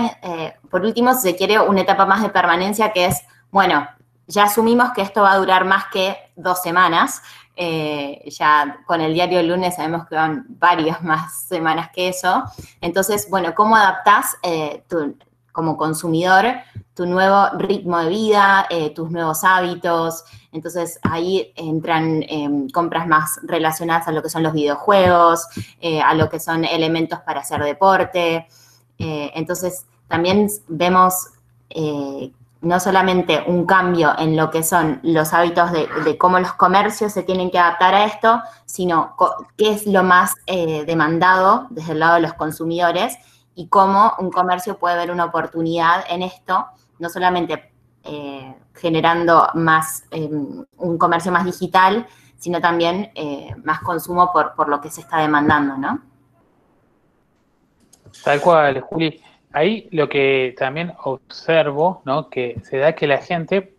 por 0.69 0.81
último, 0.81 1.13
si 1.13 1.21
se 1.21 1.35
quiere, 1.35 1.59
una 1.59 1.81
etapa 1.81 2.05
más 2.05 2.21
de 2.21 2.29
permanencia 2.29 2.91
que 2.91 3.05
es, 3.05 3.23
bueno, 3.51 3.87
ya 4.27 4.43
asumimos 4.43 4.91
que 4.91 5.01
esto 5.01 5.21
va 5.23 5.33
a 5.33 5.37
durar 5.37 5.65
más 5.65 5.85
que 5.91 6.15
dos 6.35 6.61
semanas, 6.61 7.21
eh, 7.61 8.23
ya 8.29 8.79
con 8.85 9.01
el 9.01 9.13
diario 9.13 9.43
lunes 9.43 9.75
sabemos 9.75 10.07
que 10.07 10.15
van 10.15 10.45
varias 10.47 11.03
más 11.03 11.43
semanas 11.43 11.89
que 11.93 12.07
eso. 12.07 12.45
Entonces, 12.79 13.27
bueno, 13.29 13.53
¿cómo 13.53 13.75
adaptás 13.75 14.37
eh, 14.43 14.85
como 15.51 15.75
consumidor 15.75 16.45
tu 16.93 17.05
nuevo 17.05 17.49
ritmo 17.57 17.99
de 17.99 18.07
vida, 18.07 18.65
eh, 18.69 18.91
tus 18.91 19.11
nuevos 19.11 19.43
hábitos? 19.43 20.23
Entonces, 20.53 20.99
ahí 21.03 21.51
entran 21.57 22.23
em, 22.29 22.69
compras 22.69 23.05
más 23.07 23.41
relacionadas 23.43 24.07
a 24.07 24.13
lo 24.13 24.23
que 24.23 24.29
son 24.29 24.41
los 24.41 24.53
videojuegos, 24.53 25.45
a 26.05 26.13
lo 26.13 26.29
que 26.29 26.39
son 26.39 26.63
elementos 26.63 27.19
para 27.19 27.41
hacer 27.41 27.61
deporte. 27.61 28.47
entonces, 28.97 29.85
también 30.07 30.47
vemos 30.69 31.27
no 32.61 32.79
solamente 32.79 33.43
un 33.47 33.65
cambio 33.65 34.13
en 34.17 34.35
lo 34.35 34.49
que 34.49 34.63
son 34.63 34.99
los 35.03 35.33
hábitos 35.33 35.71
de, 35.71 36.17
cómo 36.17 36.39
los 36.39 36.53
comercios 36.53 37.13
se 37.13 37.23
tienen 37.23 37.51
que 37.51 37.59
adaptar 37.59 37.95
a 37.95 38.05
esto, 38.05 38.41
sino 38.65 39.15
qué 39.57 39.71
es 39.71 39.85
lo 39.85 40.03
más 40.03 40.35
eh, 40.45 40.83
demandado 40.85 41.67
desde 41.69 41.93
el 41.93 41.99
lado 41.99 42.15
de 42.15 42.21
los 42.21 42.33
consumidores 42.33 43.17
y 43.55 43.67
cómo 43.67 44.13
un 44.19 44.29
comercio 44.29 44.77
puede 44.77 44.97
ver 44.97 45.11
una 45.11 45.25
oportunidad 45.25 46.03
en 46.09 46.21
esto, 46.21 46.67
no 46.99 47.09
solamente 47.09 47.71
eh, 48.03 48.55
generando 48.73 49.47
más 49.53 50.03
em, 50.11 50.65
un 50.77 50.97
comercio 50.97 51.31
más 51.31 51.45
digital, 51.45 52.07
sino 52.37 52.59
también 52.59 53.11
eh, 53.15 53.53
más 53.63 53.79
consumo 53.81 54.31
por, 54.33 54.53
por 54.53 54.67
lo 54.67 54.81
que 54.81 54.89
se 54.89 55.01
está 55.01 55.17
demandando, 55.19 55.77
¿no? 55.77 56.01
Tal 58.23 58.41
cual, 58.41 58.81
Juli 58.81 59.21
ahí 59.51 59.87
lo 59.91 60.09
que 60.09 60.55
también 60.57 60.93
observo, 61.03 62.01
¿no? 62.05 62.29
Que 62.29 62.57
se 62.63 62.77
da 62.77 62.93
que 62.93 63.07
la 63.07 63.17
gente, 63.17 63.73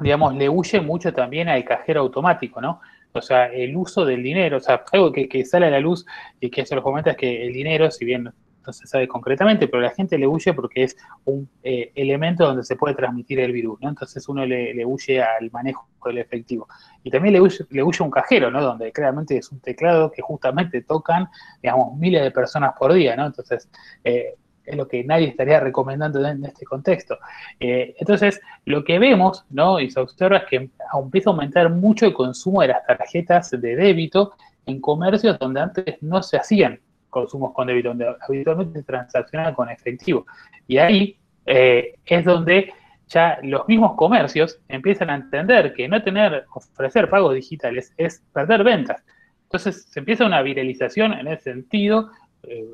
digamos, 0.00 0.34
le 0.34 0.48
huye 0.48 0.80
mucho 0.80 1.12
también 1.12 1.48
al 1.48 1.64
cajero 1.64 2.00
automático, 2.00 2.60
¿no? 2.60 2.80
O 3.12 3.22
sea, 3.22 3.46
el 3.46 3.76
uso 3.76 4.04
del 4.04 4.22
dinero, 4.22 4.56
o 4.56 4.60
sea, 4.60 4.84
algo 4.92 5.12
que, 5.12 5.44
sale 5.44 5.66
a 5.66 5.70
la 5.70 5.80
luz 5.80 6.04
y 6.40 6.50
que 6.50 6.66
se 6.66 6.74
lo 6.74 6.82
comenta 6.82 7.12
es 7.12 7.16
que 7.16 7.46
el 7.46 7.52
dinero, 7.52 7.90
si 7.90 8.04
bien 8.04 8.24
no 8.66 8.72
se 8.72 8.86
sabe 8.86 9.06
concretamente, 9.06 9.68
pero 9.68 9.82
la 9.82 9.90
gente 9.90 10.16
le 10.16 10.26
huye 10.26 10.54
porque 10.54 10.84
es 10.84 10.96
un 11.26 11.46
eh, 11.62 11.92
elemento 11.94 12.46
donde 12.46 12.64
se 12.64 12.76
puede 12.76 12.94
transmitir 12.94 13.38
el 13.40 13.52
virus, 13.52 13.78
¿no? 13.82 13.90
Entonces 13.90 14.26
uno 14.26 14.46
le, 14.46 14.84
huye 14.86 15.22
al 15.22 15.50
manejo 15.50 15.86
del 16.06 16.18
efectivo. 16.18 16.66
Y 17.02 17.10
también 17.10 17.34
le 17.34 17.42
huye, 17.42 17.58
le 17.68 17.82
huye 17.82 18.02
un 18.02 18.10
cajero, 18.10 18.50
¿no? 18.50 18.62
Donde 18.62 18.90
claramente 18.90 19.36
es 19.36 19.52
un 19.52 19.60
teclado 19.60 20.10
que 20.10 20.22
justamente 20.22 20.80
tocan, 20.80 21.28
digamos, 21.62 21.96
miles 21.98 22.22
de 22.22 22.30
personas 22.30 22.72
por 22.78 22.94
día, 22.94 23.14
¿no? 23.16 23.26
Entonces, 23.26 23.68
eh, 24.02 24.34
es 24.64 24.76
lo 24.76 24.88
que 24.88 25.04
nadie 25.04 25.28
estaría 25.28 25.60
recomendando 25.60 26.26
en 26.26 26.44
este 26.44 26.64
contexto. 26.64 27.18
Eh, 27.60 27.94
entonces, 27.98 28.40
lo 28.64 28.84
que 28.84 28.98
vemos, 28.98 29.44
¿no? 29.50 29.80
Y 29.80 29.90
se 29.90 30.00
observa 30.00 30.38
es 30.38 30.44
que 30.44 30.70
empieza 30.92 31.30
a 31.30 31.32
aumentar 31.32 31.70
mucho 31.70 32.06
el 32.06 32.14
consumo 32.14 32.62
de 32.62 32.68
las 32.68 32.86
tarjetas 32.86 33.50
de 33.50 33.76
débito 33.76 34.32
en 34.66 34.80
comercios 34.80 35.38
donde 35.38 35.60
antes 35.60 36.02
no 36.02 36.22
se 36.22 36.36
hacían 36.36 36.80
consumos 37.10 37.52
con 37.52 37.66
débito, 37.66 37.90
donde 37.90 38.14
habitualmente 38.26 38.80
se 38.80 38.84
transaccionaba 38.84 39.54
con 39.54 39.68
efectivo. 39.68 40.26
Y 40.66 40.78
ahí 40.78 41.16
eh, 41.46 41.94
es 42.06 42.24
donde 42.24 42.72
ya 43.08 43.38
los 43.42 43.68
mismos 43.68 43.94
comercios 43.94 44.58
empiezan 44.68 45.10
a 45.10 45.14
entender 45.16 45.74
que 45.74 45.86
no 45.88 46.02
tener, 46.02 46.46
ofrecer 46.54 47.08
pagos 47.08 47.34
digitales 47.34 47.92
es 47.96 48.22
perder 48.32 48.64
ventas. 48.64 49.02
Entonces 49.44 49.84
se 49.88 50.00
empieza 50.00 50.26
una 50.26 50.42
viralización 50.42 51.12
en 51.12 51.28
ese 51.28 51.52
sentido, 51.52 52.10
eh, 52.42 52.66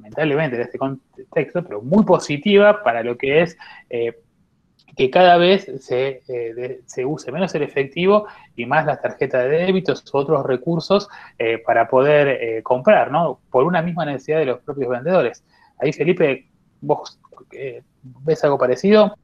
lamentablemente 0.00 0.56
en 0.56 0.62
este 0.62 0.78
contexto, 0.78 1.62
pero 1.62 1.82
muy 1.82 2.04
positiva 2.04 2.82
para 2.82 3.02
lo 3.02 3.16
que 3.16 3.42
es 3.42 3.56
eh, 3.88 4.18
que 4.96 5.10
cada 5.10 5.36
vez 5.36 5.70
se, 5.80 6.22
eh, 6.28 6.80
se, 6.86 7.04
use 7.04 7.30
menos 7.30 7.54
el 7.54 7.62
efectivo 7.62 8.26
y 8.56 8.66
más 8.66 8.84
las 8.86 9.00
tarjetas 9.00 9.44
de 9.44 9.50
débitos 9.50 10.04
u 10.12 10.18
otros 10.18 10.44
recursos 10.44 11.08
para 11.64 11.88
poder 11.88 12.62
comprar, 12.62 13.10
¿no? 13.10 13.40
Por 13.50 13.64
una 13.64 13.82
misma 13.82 14.04
necesidad 14.04 14.40
de 14.40 14.46
los 14.46 14.60
propios 14.60 14.90
vendedores. 14.90 15.44
Ahí, 15.78 15.92
Felipe, 15.92 16.48
¿vos 16.80 17.18
ves 18.02 18.44
algo 18.44 18.58
parecido? 18.58 19.14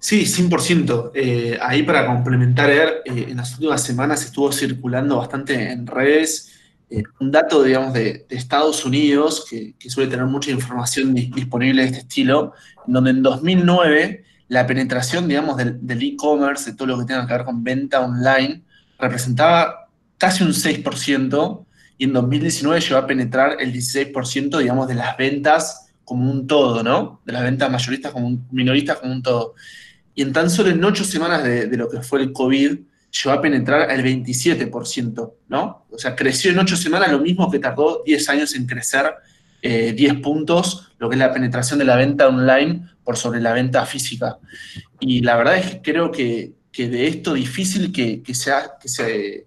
Sí, 0.00 0.26
100%. 0.26 1.10
Eh, 1.14 1.58
ahí 1.60 1.82
para 1.82 2.06
complementar, 2.06 2.70
eh, 2.70 3.02
en 3.04 3.36
las 3.36 3.52
últimas 3.54 3.82
semanas 3.82 4.24
estuvo 4.24 4.52
circulando 4.52 5.18
bastante 5.18 5.72
en 5.72 5.86
redes 5.86 6.57
eh, 6.90 7.02
un 7.20 7.30
dato, 7.30 7.62
digamos, 7.62 7.92
de, 7.92 8.26
Estados 8.30 8.84
Unidos, 8.84 9.46
que, 9.48 9.74
suele 9.90 10.10
tener 10.10 10.26
mucha 10.26 10.50
información 10.50 11.14
disponible 11.14 11.82
de 11.82 11.88
este 11.88 12.00
estilo, 12.00 12.54
en 12.86 12.92
donde 12.92 13.10
en 13.10 13.22
2009 13.22 14.24
la 14.48 14.66
penetración, 14.66 15.28
digamos, 15.28 15.56
del 15.56 16.02
e-commerce, 16.02 16.70
de 16.70 16.76
todo 16.76 16.88
lo 16.88 16.98
que 16.98 17.04
tenga 17.04 17.26
que 17.26 17.34
ver 17.34 17.44
con 17.44 17.62
venta 17.62 18.00
online, 18.00 18.62
representaba 18.98 19.88
casi 20.16 20.42
un 20.42 20.52
6%, 20.52 21.64
y 21.98 22.04
en 22.04 22.12
2019 22.12 22.80
llegó 22.80 22.96
a 22.96 23.06
penetrar 23.06 23.56
el 23.60 23.72
16%, 23.72 24.58
digamos, 24.58 24.88
de 24.88 24.94
las 24.94 25.16
ventas 25.16 25.90
como 26.04 26.30
un 26.30 26.46
todo, 26.46 26.82
¿no? 26.82 27.20
De 27.26 27.32
las 27.32 27.42
ventas 27.42 27.70
mayoristas 27.70 28.12
como 28.12 28.28
un, 28.28 28.46
minoristas 28.50 28.98
como 28.98 29.12
un 29.12 29.22
todo 29.22 29.54
y 30.18 30.22
en 30.22 30.32
tan 30.32 30.50
solo 30.50 30.70
en 30.70 30.82
ocho 30.82 31.04
semanas 31.04 31.44
de, 31.44 31.68
lo 31.76 31.88
que 31.88 32.02
fue 32.02 32.20
el 32.20 32.32
COVID, 32.32 32.80
llegó 33.10 33.36
a 33.36 33.40
penetrar 33.40 33.90
al 33.90 34.02
27%, 34.02 35.32
¿no? 35.48 35.86
O 35.90 35.98
sea, 35.98 36.14
creció 36.14 36.50
en 36.50 36.58
ocho 36.58 36.76
semanas 36.76 37.10
lo 37.10 37.20
mismo 37.20 37.50
que 37.50 37.58
tardó 37.58 38.02
10 38.04 38.28
años 38.28 38.54
en 38.54 38.66
crecer 38.66 39.14
10 39.62 39.98
eh, 39.98 40.14
puntos, 40.22 40.92
lo 40.98 41.08
que 41.08 41.16
es 41.16 41.18
la 41.18 41.32
penetración 41.32 41.78
de 41.78 41.84
la 41.84 41.96
venta 41.96 42.28
online 42.28 42.88
por 43.02 43.16
sobre 43.16 43.40
la 43.40 43.52
venta 43.52 43.84
física. 43.86 44.38
Y 45.00 45.20
la 45.20 45.36
verdad 45.36 45.56
es 45.56 45.66
que 45.70 45.82
creo 45.82 46.10
que, 46.10 46.52
de 46.76 47.08
esto 47.08 47.34
difícil 47.34 47.90
que, 47.90 48.22
sea, 48.34 48.74
que, 48.80 48.88
se, 48.88 49.44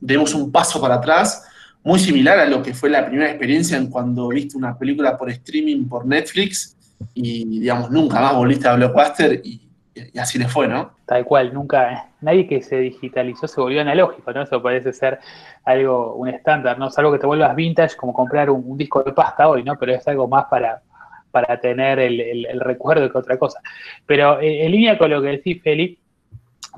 demos 0.00 0.34
un 0.34 0.52
paso 0.52 0.80
para 0.80 0.96
atrás, 0.96 1.42
muy 1.82 1.98
similar 1.98 2.38
a 2.38 2.46
lo 2.46 2.62
que 2.62 2.74
fue 2.74 2.90
la 2.90 3.06
primera 3.06 3.30
experiencia 3.30 3.78
en 3.78 3.88
cuando 3.88 4.28
viste 4.28 4.56
una 4.56 4.76
película 4.76 5.16
por 5.16 5.30
streaming 5.30 5.86
por 5.86 6.06
Netflix 6.06 6.76
y, 7.14 7.60
digamos, 7.60 7.90
nunca 7.90 8.20
más 8.20 8.34
volviste 8.34 8.68
a 8.68 8.74
Blockbuster 8.74 9.40
y 9.44 9.62
y 9.94 10.18
así 10.18 10.38
le 10.38 10.48
fue, 10.48 10.66
¿no? 10.66 10.92
Tal 11.06 11.24
cual, 11.24 11.54
nunca, 11.54 12.08
nadie 12.20 12.46
que 12.48 12.62
se 12.62 12.78
digitalizó 12.78 13.46
se 13.46 13.60
volvió 13.60 13.80
analógico, 13.80 14.32
¿no? 14.32 14.42
Eso 14.42 14.60
parece 14.60 14.92
ser 14.92 15.20
algo, 15.64 16.14
un 16.14 16.28
estándar, 16.28 16.78
¿no? 16.78 16.88
Es 16.88 16.98
algo 16.98 17.12
que 17.12 17.18
te 17.18 17.26
vuelvas 17.26 17.54
vintage, 17.54 17.96
como 17.96 18.12
comprar 18.12 18.50
un, 18.50 18.76
disco 18.76 19.02
de 19.02 19.12
pasta 19.12 19.48
hoy, 19.48 19.62
¿no? 19.62 19.76
Pero 19.78 19.92
es 19.92 20.06
algo 20.08 20.26
más 20.26 20.46
para, 20.46 20.82
para 21.30 21.60
tener 21.60 22.00
el, 22.00 22.60
recuerdo 22.60 23.10
que 23.10 23.18
otra 23.18 23.38
cosa. 23.38 23.60
Pero 24.06 24.40
eh, 24.40 24.64
en 24.64 24.72
línea 24.72 24.98
con 24.98 25.10
lo 25.10 25.22
que 25.22 25.28
decís, 25.28 25.62
Feli, 25.62 25.98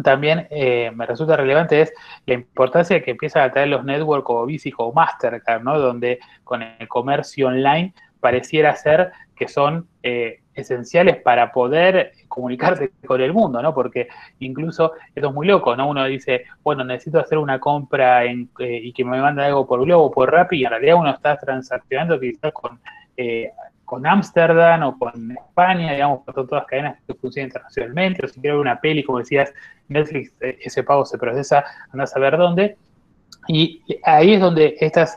también 0.03 0.47
eh, 0.51 0.91
me 0.95 1.07
resulta 1.07 1.37
relevante 1.37 1.81
es 1.81 1.93
la 2.27 2.35
importancia 2.35 3.03
que 3.03 3.13
empiezan 3.13 3.45
a 3.45 3.53
traer 3.53 3.69
los 3.69 3.85
networks 3.85 4.27
o 4.29 4.45
Visa 4.45 4.69
o 4.77 4.93
Mastercard, 4.93 5.63
¿no? 5.63 5.79
Donde 5.79 6.19
con 6.45 6.63
el 6.63 6.89
comercio 6.89 7.49
online 7.49 7.95
pareciera 8.21 8.75
ser 8.77 9.13
que 9.35 9.49
son 9.49 9.89
eh, 10.03 10.41
esenciales 10.57 11.17
para 11.19 11.53
poder 11.53 12.13
comunicarte 12.29 12.91
con 13.07 13.21
el 13.21 13.33
mundo, 13.33 13.63
¿no? 13.63 13.75
Porque 13.75 14.09
incluso 14.41 14.93
esto 15.15 15.29
es 15.29 15.35
muy 15.35 15.47
loco, 15.47 15.77
¿no? 15.77 15.89
Uno 15.89 16.05
dice, 16.07 16.45
bueno, 16.65 16.83
necesito 16.83 17.21
hacer 17.21 17.39
una 17.39 17.61
compra 17.61 18.25
en, 18.25 18.49
eh, 18.59 18.81
y 18.83 18.93
que 18.93 19.05
me 19.05 19.21
mande 19.21 19.45
algo 19.45 19.67
por 19.67 19.85
Globo, 19.85 20.11
por 20.11 20.33
Rappi, 20.33 20.61
y 20.61 20.65
en 20.65 20.71
realidad 20.71 20.97
uno 20.97 21.11
está 21.11 21.37
transaccionando 21.37 22.19
quizás 22.19 22.53
con 22.53 22.81
eh, 23.17 23.51
con 23.85 24.05
Ámsterdam 24.05 24.83
o 24.83 24.99
con 24.99 25.31
España, 25.31 25.93
digamos, 25.93 26.25
con 26.25 26.35
todas 26.35 26.63
las 26.63 26.67
cadenas 26.67 26.99
que 27.07 27.15
funcionan 27.15 27.51
internacionalmente, 27.51 28.27
o 28.27 28.29
si 28.29 28.41
quiero 28.41 28.57
ver 28.57 28.63
una 28.63 28.81
peli, 28.81 29.05
como 29.05 29.21
decías, 29.21 29.55
Netflix, 29.87 30.35
ese 30.41 30.83
pago 30.83 31.05
se 31.05 31.17
procesa, 31.19 31.65
anda 31.93 32.03
a 32.03 32.07
saber 32.09 32.37
dónde. 32.37 32.77
Y 33.47 33.81
ahí 34.03 34.35
es 34.35 34.41
donde 34.41 34.77
estas 34.81 35.17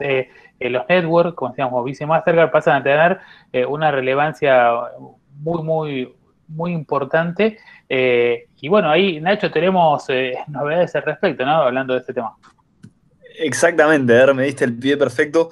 los 0.67 0.88
networks, 0.89 1.36
como 1.36 1.51
decíamos, 1.51 2.01
y 2.01 2.05
Mastercard, 2.05 2.51
pasan 2.51 2.81
a 2.81 2.84
tener 2.84 3.19
eh, 3.53 3.65
una 3.65 3.91
relevancia 3.91 4.72
muy, 5.39 5.63
muy, 5.63 6.15
muy 6.48 6.72
importante. 6.72 7.58
Eh, 7.88 8.48
y 8.62 8.67
bueno, 8.67 8.89
ahí, 8.89 9.19
Nacho, 9.19 9.51
tenemos 9.51 10.05
eh, 10.10 10.34
novedades 10.48 10.96
al 10.96 11.03
respecto, 11.03 11.46
¿no? 11.46 11.51
Hablando 11.51 11.93
de 11.93 12.00
este 12.00 12.13
tema. 12.13 12.36
Exactamente, 13.38 14.13
ver, 14.13 14.34
me 14.34 14.43
diste 14.43 14.65
el 14.65 14.77
pie 14.77 14.98
perfecto. 14.98 15.50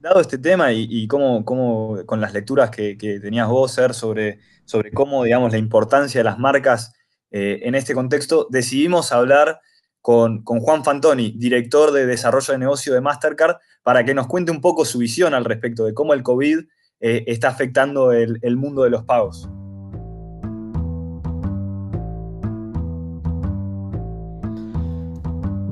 dado 0.00 0.20
este 0.20 0.38
tema 0.38 0.72
y, 0.72 1.06
cómo, 1.08 1.44
cómo, 1.44 1.98
con 2.06 2.20
las 2.20 2.32
lecturas 2.32 2.70
que, 2.70 2.96
tenías 2.96 3.48
vos, 3.48 3.72
Ser, 3.72 3.92
sobre, 3.92 4.38
sobre 4.64 4.92
cómo, 4.92 5.24
digamos, 5.24 5.52
la 5.52 5.58
importancia 5.58 6.20
de 6.20 6.24
las 6.24 6.38
marcas 6.38 6.94
en 7.30 7.74
este 7.74 7.92
contexto, 7.92 8.46
decidimos 8.50 9.12
hablar 9.12 9.60
con, 10.08 10.42
Juan 10.42 10.84
Fantoni, 10.84 11.32
director 11.36 11.92
de 11.92 12.06
desarrollo 12.06 12.52
de 12.52 12.58
negocio 12.58 12.94
de 12.94 13.00
Mastercard, 13.00 13.56
para 13.82 14.04
que 14.04 14.14
nos 14.14 14.26
cuente 14.26 14.50
un 14.50 14.62
poco 14.62 14.84
su 14.84 14.98
visión 14.98 15.34
al 15.34 15.44
respecto 15.44 15.84
de 15.84 15.92
cómo 15.92 16.14
el 16.14 16.22
COVID 16.22 16.60
eh, 17.00 17.24
está 17.28 17.48
afectando 17.48 18.12
el, 18.12 18.56
mundo 18.56 18.82
de 18.82 18.90
los 18.90 19.04
pagos. 19.04 19.48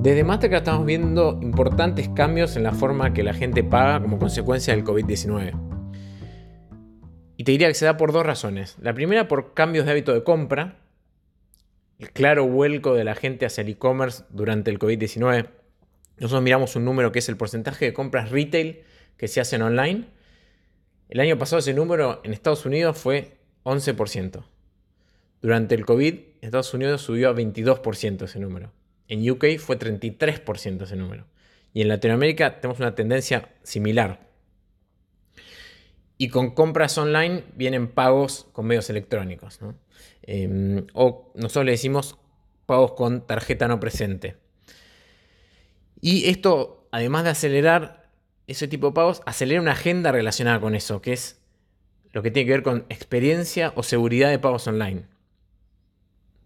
Desde 0.02 0.23
Mastercard 0.23 0.61
estamos 0.61 0.87
viendo 0.87 1.38
importantes 1.42 2.09
cambios 2.11 2.56
en 2.56 2.62
la 2.62 2.71
forma 2.71 3.12
que 3.12 3.25
la 3.25 3.35
gente 3.35 3.64
paga 3.64 4.00
como 4.00 4.21
consecuencia 4.21 4.73
del 4.73 4.85
COVID-19. 4.85 5.52
Y 7.37 7.42
te 7.42 7.50
diría 7.50 7.66
que 7.66 7.75
se 7.75 7.87
da 7.87 7.97
por 7.97 8.12
dos 8.12 8.25
razones. 8.25 8.76
La 8.80 8.95
primera 8.95 9.26
por 9.26 9.52
cambios 9.52 9.85
de 9.85 9.90
hábito 9.90 10.14
de 10.14 10.23
compra, 10.23 10.78
el 11.99 12.12
claro 12.12 12.47
vuelco 12.47 12.95
de 12.95 13.02
la 13.02 13.16
gente 13.16 13.47
hacia 13.47 13.62
el 13.62 13.68
e-commerce 13.71 14.23
durante 14.30 14.71
el 14.71 14.78
COVID-19. 14.78 15.49
Nosotros 16.18 16.42
miramos 16.42 16.76
un 16.76 16.85
número 16.85 17.11
que 17.11 17.18
es 17.18 17.28
el 17.28 17.37
porcentaje 17.37 17.87
de 17.87 17.92
compras 17.92 18.30
retail 18.30 18.85
que 19.16 19.26
se 19.26 19.40
hacen 19.40 19.62
online. 19.62 20.06
El 21.09 21.21
año 21.21 21.39
pasado 21.39 21.61
ese 21.61 21.75
número 21.75 22.21
en 22.25 22.33
Estados 22.33 22.67
Unidos 22.67 22.99
fue 22.99 23.37
11%. 23.65 24.45
Durante 25.41 25.75
el 25.75 25.87
COVID, 25.87 26.15
en 26.15 26.25
Estados 26.41 26.75
Unidos 26.75 27.03
subió 27.03 27.29
a 27.29 27.35
22% 27.35 28.25
ese 28.25 28.39
número. 28.41 28.73
En 29.09 29.29
UK 29.31 29.59
fue 29.59 29.79
33% 29.79 30.83
ese 30.83 30.97
número. 30.97 31.27
Y 31.73 31.83
en 31.83 31.89
Latinoamérica 31.89 32.61
tenemos 32.61 32.81
una 32.81 32.95
tendencia 32.95 33.51
similar. 33.63 34.27
Y 36.19 36.29
con 36.29 36.55
compras 36.55 36.97
online 36.99 37.45
vienen 37.55 37.89
pagos 37.89 38.49
con 38.53 38.67
medios 38.67 38.89
electrónicos. 38.91 39.61
Em, 40.23 40.87
o 40.95 41.31
nosotros 41.35 41.67
le 41.67 41.73
decimos 41.73 42.17
pagos 42.65 42.93
con 42.93 43.27
tarjeta 43.27 43.69
no 43.69 43.79
presente. 43.79 44.37
Y 46.01 46.29
esto, 46.29 46.89
además 46.91 47.25
de 47.25 47.31
acelerar 47.31 48.06
ese 48.47 48.69
tipo 48.69 48.88
de 48.88 48.93
pagos, 48.93 49.23
acelera 49.26 49.61
una 49.61 49.73
agenda 49.73 50.12
relacionada 50.12 50.61
con 50.61 50.75
eso, 50.75 51.03
que 51.03 51.12
es 51.12 51.41
lo 52.12 52.23
que 52.23 52.31
tiene 52.31 52.47
que 52.47 52.53
ver 52.53 52.62
con 52.62 52.87
experiencia 52.88 53.73
o 53.76 53.83
seguridad 53.83 54.31
de 54.31 54.38
pagos 54.38 54.67
online. 54.67 55.05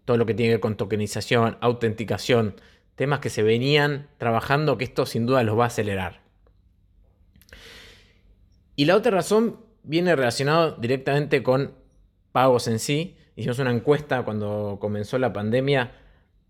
Todo 0.05 0.17
lo 0.17 0.25
que 0.25 0.33
tiene 0.33 0.49
que 0.49 0.55
ver 0.55 0.61
con 0.61 0.77
tokenización, 0.77 1.57
autenticación, 1.61 2.55
temas 2.95 3.19
que 3.19 3.29
se 3.29 3.43
venían 3.43 4.09
trabajando, 4.17 4.77
que 4.77 4.83
esto 4.83 5.05
sin 5.05 5.25
duda 5.25 5.43
los 5.43 5.57
va 5.57 5.65
a 5.65 5.67
acelerar. 5.67 6.21
Y 8.75 8.85
la 8.85 8.95
otra 8.95 9.11
razón 9.11 9.59
viene 9.83 10.15
relacionado 10.15 10.75
directamente 10.77 11.43
con 11.43 11.75
pagos 12.31 12.67
en 12.67 12.79
sí. 12.79 13.15
Hicimos 13.35 13.59
una 13.59 13.71
encuesta 13.71 14.23
cuando 14.23 14.77
comenzó 14.81 15.19
la 15.19 15.33
pandemia 15.33 15.93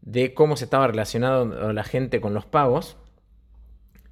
de 0.02 0.34
cómo 0.34 0.58
se 0.58 0.66
estaba 0.66 0.88
relacionando 0.88 1.74
la 1.74 1.84
gente 1.84 2.22
con 2.22 2.34
los 2.34 2.46
pagos. 2.46 2.98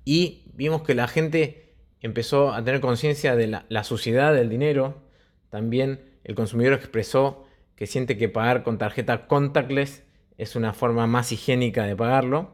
Y 0.05 0.43
vimos 0.59 0.83
que 0.83 0.93
la 0.93 1.07
gente 1.07 1.71
empezó 2.01 2.51
a 2.51 2.61
tener 2.61 2.81
conciencia 2.81 3.37
de 3.37 3.47
la, 3.47 3.83
suciedad 3.85 4.33
del 4.33 4.49
dinero. 4.49 5.01
También 5.49 6.01
el 6.25 6.35
consumidor 6.35 6.73
expresó 6.73 7.47
que 7.77 7.87
siente 7.87 8.17
que 8.17 8.27
pagar 8.27 8.63
con 8.63 8.77
tarjeta 8.77 9.25
contactless 9.25 10.03
es 10.37 10.57
una 10.57 10.73
forma 10.73 11.07
más 11.07 11.31
higiénica 11.31 11.85
de 11.85 11.95
pagarlo. 11.95 12.51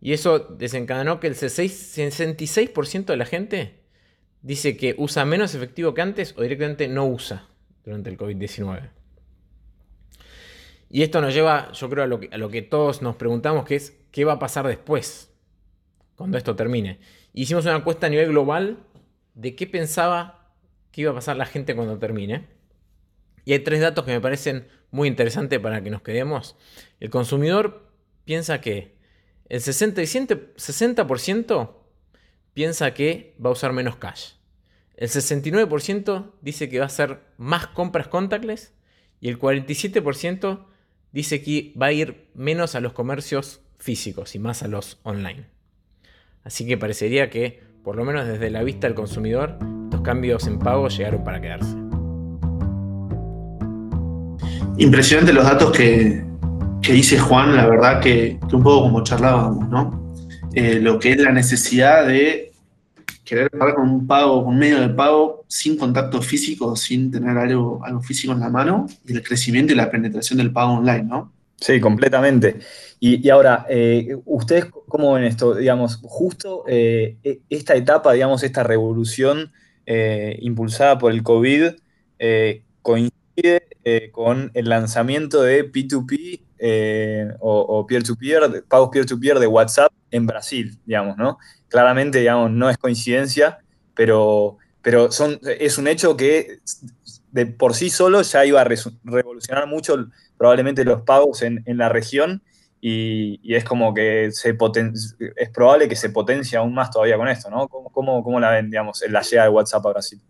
Y 0.00 0.12
eso 0.12 0.38
desencadenó 0.38 1.18
que 1.18 1.26
el 1.26 1.34
66% 1.34 3.06
de 3.06 3.16
la 3.16 3.26
gente 3.26 3.80
dice 4.42 4.76
que 4.76 4.94
usa 4.96 5.24
menos 5.24 5.56
efectivo 5.56 5.94
que 5.94 6.02
antes 6.02 6.32
o 6.38 6.42
directamente 6.42 6.86
no 6.86 7.06
usa 7.06 7.48
durante 7.84 8.08
el 8.08 8.16
COVID-19. 8.16 8.88
Y 10.90 11.02
esto 11.02 11.20
nos 11.20 11.34
lleva, 11.34 11.72
yo 11.72 11.90
creo, 11.90 12.04
a 12.04 12.06
lo, 12.06 12.20
que, 12.20 12.28
a 12.30 12.38
lo 12.38 12.50
que 12.50 12.62
todos 12.62 13.02
nos 13.02 13.16
preguntamos, 13.16 13.64
que 13.64 13.74
es 13.74 13.96
qué 14.12 14.24
va 14.24 14.34
a 14.34 14.38
pasar 14.38 14.68
después, 14.68 15.32
cuando 16.14 16.38
esto 16.38 16.54
termine. 16.54 16.98
Hicimos 17.38 17.66
una 17.66 17.76
encuesta 17.76 18.06
a 18.06 18.08
nivel 18.08 18.30
global 18.30 18.78
de 19.34 19.54
qué 19.54 19.66
pensaba 19.66 20.54
que 20.90 21.02
iba 21.02 21.10
a 21.10 21.14
pasar 21.14 21.36
la 21.36 21.44
gente 21.44 21.76
cuando 21.76 21.98
termine. 21.98 22.46
Y 23.44 23.52
hay 23.52 23.58
tres 23.58 23.82
datos 23.82 24.06
que 24.06 24.12
me 24.12 24.22
parecen 24.22 24.68
muy 24.90 25.06
interesantes 25.06 25.60
para 25.60 25.82
que 25.82 25.90
nos 25.90 26.00
quedemos. 26.00 26.56
El 26.98 27.10
consumidor 27.10 27.92
piensa 28.24 28.62
que 28.62 28.96
el 29.50 29.60
60% 29.60 31.74
piensa 32.54 32.94
que 32.94 33.36
va 33.44 33.50
a 33.50 33.52
usar 33.52 33.74
menos 33.74 33.96
cash. 33.96 34.30
El 34.94 35.10
69% 35.10 36.32
dice 36.40 36.70
que 36.70 36.78
va 36.78 36.84
a 36.84 36.86
hacer 36.86 37.20
más 37.36 37.66
compras 37.66 38.08
contactless 38.08 38.72
y 39.20 39.28
el 39.28 39.38
47% 39.38 40.64
dice 41.12 41.42
que 41.42 41.74
va 41.78 41.88
a 41.88 41.92
ir 41.92 42.30
menos 42.32 42.74
a 42.74 42.80
los 42.80 42.94
comercios 42.94 43.60
físicos 43.76 44.34
y 44.34 44.38
más 44.38 44.62
a 44.62 44.68
los 44.68 45.00
online. 45.02 45.54
Así 46.46 46.64
que 46.64 46.78
parecería 46.78 47.28
que, 47.28 47.60
por 47.82 47.96
lo 47.96 48.04
menos 48.04 48.24
desde 48.24 48.50
la 48.50 48.62
vista 48.62 48.86
del 48.86 48.94
consumidor, 48.94 49.58
estos 49.86 50.00
cambios 50.02 50.46
en 50.46 50.60
pago 50.60 50.86
llegaron 50.86 51.24
para 51.24 51.40
quedarse. 51.40 51.74
Impresionante 54.78 55.32
los 55.32 55.42
datos 55.42 55.72
que, 55.72 56.24
dice 56.82 57.18
Juan, 57.18 57.56
la 57.56 57.66
verdad 57.66 58.00
que, 58.00 58.38
un 58.52 58.62
poco 58.62 58.82
como 58.82 59.02
charlábamos, 59.02 59.68
¿no? 59.68 60.14
Eh, 60.54 60.78
lo 60.80 61.00
que 61.00 61.10
es 61.10 61.18
la 61.18 61.32
necesidad 61.32 62.06
de 62.06 62.52
querer 63.24 63.50
pagar 63.50 63.74
con 63.74 63.90
un 63.90 64.06
pago, 64.06 64.44
con 64.44 64.54
un 64.54 64.60
medio 64.60 64.80
de 64.80 64.90
pago 64.90 65.44
sin 65.48 65.76
contacto 65.76 66.22
físico, 66.22 66.76
sin 66.76 67.10
tener 67.10 67.36
algo, 67.36 67.84
algo 67.84 68.00
físico 68.02 68.32
en 68.32 68.38
la 68.38 68.50
mano, 68.50 68.86
y 69.04 69.14
el 69.14 69.22
crecimiento 69.24 69.72
y 69.72 69.76
la 69.76 69.90
penetración 69.90 70.36
del 70.36 70.52
pago 70.52 70.74
online, 70.74 71.02
¿no? 71.02 71.32
Sí, 71.60 71.80
completamente. 71.80 72.58
Y, 73.00 73.28
ahora, 73.30 73.66
eh, 73.68 74.16
¿ustedes 74.24 74.66
cómo 74.88 75.14
ven 75.14 75.24
esto? 75.24 75.54
Digamos, 75.54 76.00
justo 76.02 76.64
eh, 76.66 77.16
e, 77.22 77.40
esta 77.48 77.74
etapa, 77.74 78.12
digamos, 78.12 78.42
esta 78.42 78.62
revolución 78.62 79.52
eh, 79.86 80.38
impulsada 80.42 80.98
por 80.98 81.12
el 81.12 81.22
COVID 81.22 81.72
coincide 82.82 83.62
con 84.12 84.50
el 84.54 84.68
lanzamiento 84.68 85.42
de 85.42 85.70
P2P 85.70 87.36
o 87.40 87.86
peer-to-peer, 87.86 88.64
pagos 88.68 88.90
peer-to-peer 88.90 89.38
de 89.38 89.46
WhatsApp 89.46 89.92
en 90.10 90.26
Brasil, 90.26 90.78
digamos, 90.86 91.16
¿no? 91.16 91.38
claramente, 91.68 92.20
digamos, 92.20 92.50
no 92.50 92.70
es 92.70 92.78
coincidencia, 92.78 93.58
pero, 93.94 94.58
pero 94.82 95.10
son, 95.12 95.38
es 95.42 95.78
un 95.78 95.88
hecho 95.88 96.16
que 96.16 96.58
de 97.36 97.44
por 97.44 97.74
sí 97.74 97.90
solo 97.90 98.22
ya 98.22 98.46
iba 98.46 98.62
a 98.62 98.64
revolucionar 98.64 99.66
mucho 99.66 100.06
probablemente 100.38 100.86
los 100.86 101.02
pagos 101.02 101.42
en, 101.42 101.62
la 101.66 101.90
región 101.90 102.42
y, 102.80 103.54
es 103.54 103.62
como 103.62 103.92
que 103.92 104.30
se 104.32 104.56
es 105.36 105.50
probable 105.50 105.86
que 105.86 105.96
se 105.96 106.08
potencie 106.08 106.56
aún 106.56 106.72
más 106.72 106.90
todavía 106.90 107.18
con 107.18 107.28
esto, 107.28 107.50
¿no? 107.50 107.68
¿Cómo, 107.68 108.22
cómo, 108.22 108.40
la 108.40 108.52
ven, 108.52 108.70
digamos, 108.70 109.04
la 109.10 109.20
llegada 109.20 109.48
de 109.48 109.54
WhatsApp 109.54 109.84
a 109.84 109.90
Brasil? 109.90 110.20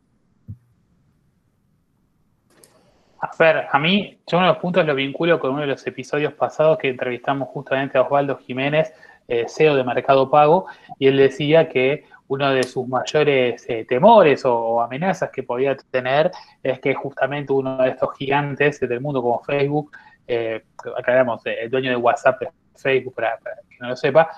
A 3.20 3.30
ver, 3.38 3.66
a 3.70 3.78
mí, 3.78 4.18
yo 4.26 4.38
uno 4.38 4.48
de 4.48 4.52
los 4.54 4.60
puntos 4.60 4.84
lo 4.84 4.94
vinculo 4.96 5.38
con 5.38 5.52
uno 5.52 5.60
de 5.60 5.68
los 5.68 5.86
episodios 5.86 6.32
pasados 6.32 6.76
que 6.76 6.88
entrevistamos 6.88 7.48
justamente 7.50 7.98
a 7.98 8.02
Osvaldo 8.02 8.36
Jiménez 8.38 8.92
eh, 9.28 9.46
CEO 9.48 9.76
de 9.76 9.84
Mercado 9.84 10.28
Pago, 10.28 10.66
y 10.98 11.06
él 11.06 11.16
decía 11.16 11.68
que 11.68 12.04
uno 12.28 12.50
de 12.50 12.62
sus 12.64 12.87
mayores 12.88 13.64
eh, 13.68 13.85
temores 13.88 14.45
o, 14.45 14.80
amenazas 14.80 15.30
que 15.30 15.42
podía 15.42 15.76
tener 15.76 16.30
es 16.62 16.80
que 16.80 16.95
justamente 16.95 17.52
uno 17.52 17.76
de 17.78 17.90
estos 17.90 18.16
gigantes 18.16 18.80
del 18.80 19.00
mundo 19.00 19.23
como 19.23 19.42
Facebook, 19.42 19.92
eh, 20.26 20.64
aclaramos, 20.97 21.42
el 21.45 21.71
dueño 21.71 21.90
de 21.90 21.97
WhatsApp 21.97 22.42
es 22.42 22.49
Facebook, 22.83 23.14
para, 23.14 23.38
que 23.38 23.76
no 23.80 23.88
lo 23.88 23.97
sepa, 23.97 24.30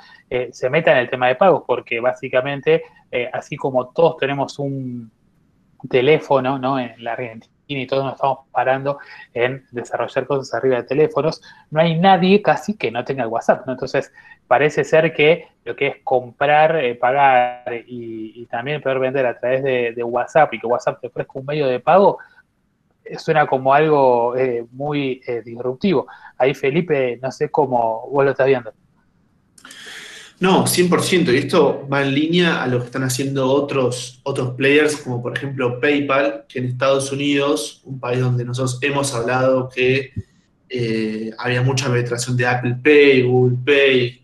se 0.51 0.71
meta 0.71 0.93
en 0.93 0.99
el 0.99 1.11
tema 1.11 1.27
de 1.29 1.35
pagos, 1.35 1.65
porque 1.67 1.99
básicamente, 1.99 2.85
así 3.33 3.57
como 3.57 3.89
todos 3.89 4.17
tenemos 4.17 4.61
un 4.61 5.11
teléfono 5.91 6.57
¿no? 6.57 6.79
en 6.79 7.03
la 7.03 7.15
Argentina, 7.15 7.58
y 7.77 7.87
todos 7.87 8.05
nos 8.05 8.15
estamos 8.15 8.39
parando 8.51 8.99
en 9.35 9.65
desarrollar 9.71 10.27
cosas 10.27 10.55
arriba 10.55 10.77
de 10.77 10.85
teléfonos, 10.85 11.43
no 11.71 11.81
hay 11.81 11.99
nadie 11.99 12.41
casi 12.41 12.77
que 12.77 12.91
no 12.91 13.05
tenga 13.05 13.25
el 13.25 13.29
WhatsApp, 13.29 13.67
¿no? 13.67 13.73
Entonces, 13.73 14.11
parece 14.47 14.85
ser 14.85 15.13
que 15.13 15.49
lo 15.65 15.77
que 15.77 15.87
es 15.89 15.97
comprar, 16.03 16.77
eh, 16.77 16.95
pagar 16.95 17.85
y, 17.87 18.47
también 18.47 18.81
poder 18.81 18.99
vender 18.99 19.27
a 19.27 19.39
través 19.39 19.63
de, 19.63 20.03
WhatsApp 20.03 20.55
y 20.55 20.59
que 20.59 20.67
WhatsApp 20.67 21.01
te 21.01 21.09
ofrezca 21.09 21.33
un 21.35 21.45
medio 21.45 21.67
de 21.67 21.81
pago, 21.81 22.19
eh, 23.05 23.19
suena 23.19 23.47
como 23.47 23.75
algo 23.75 24.35
eh, 24.37 24.65
muy 24.73 25.21
disruptivo. 25.45 26.07
Ahí, 26.39 26.55
Felipe, 26.55 27.19
no 27.21 27.31
sé 27.31 27.51
cómo 27.51 28.09
vos 28.11 28.25
lo 28.25 28.31
estás 28.31 28.47
viendo. 28.47 28.73
No, 30.41 30.67
100%. 30.67 31.33
Y 31.33 31.37
esto 31.37 31.87
va 31.93 32.03
en 32.03 32.15
línea 32.15 32.63
a 32.63 32.67
lo 32.69 32.79
que 32.79 32.87
están 32.87 33.03
haciendo 33.03 33.51
otros, 33.51 34.21
otros 34.23 34.55
players, 34.55 34.97
como 34.99 35.21
por 35.21 35.37
ejemplo 35.37 35.81
PayPal, 35.81 36.45
que 36.49 36.61
en 36.61 36.67
Estados 36.67 37.11
Unidos, 37.11 37.81
un 37.85 37.99
país 37.99 38.21
donde 38.21 38.45
nosotros 38.45 38.79
hemos 38.83 39.13
hablado 39.15 39.69
que 39.69 40.13
eh, 40.69 41.33
había 41.39 41.63
mucha 41.63 41.89
penetración 41.89 42.37
de 42.37 42.47
Apple 42.47 42.77
Pay, 42.83 43.23
Google 43.23 43.59
Pay, 43.65 44.23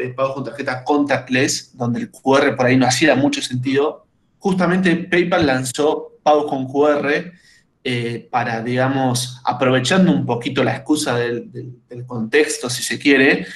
eh, 0.00 0.08
pagos 0.16 0.34
con 0.34 0.44
tarjeta 0.44 0.82
contactless, 0.82 1.76
donde 1.76 2.00
el 2.00 2.10
QR 2.10 2.56
por 2.56 2.66
ahí 2.66 2.76
no 2.76 2.86
hacía 2.86 3.14
mucho 3.14 3.40
sentido. 3.40 4.06
Justamente 4.38 4.96
PayPal 4.96 5.46
lanzó 5.46 6.18
pagos 6.24 6.46
con 6.50 6.66
QR 6.66 7.32
eh, 7.84 8.28
para, 8.32 8.60
digamos, 8.62 9.40
aprovechando 9.44 10.10
un 10.10 10.26
poquito 10.26 10.64
la 10.64 10.74
excusa 10.74 11.16
del 11.16 12.04
contexto, 12.04 12.68
si 12.68 12.82
se 12.82 12.98
quiere, 12.98 13.46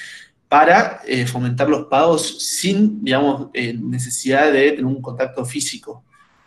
para 0.49 1.01
eh, 1.05 1.25
fomentar 1.25 1.69
los 1.69 1.85
pagos 1.85 2.37
sin, 2.39 3.03
digamos, 3.03 3.49
eh, 3.53 3.73
necesidad 3.73 4.51
de 4.51 4.71
tener 4.71 4.85
un 4.85 5.01
contacto 5.01 5.43
físico. 5.43 6.03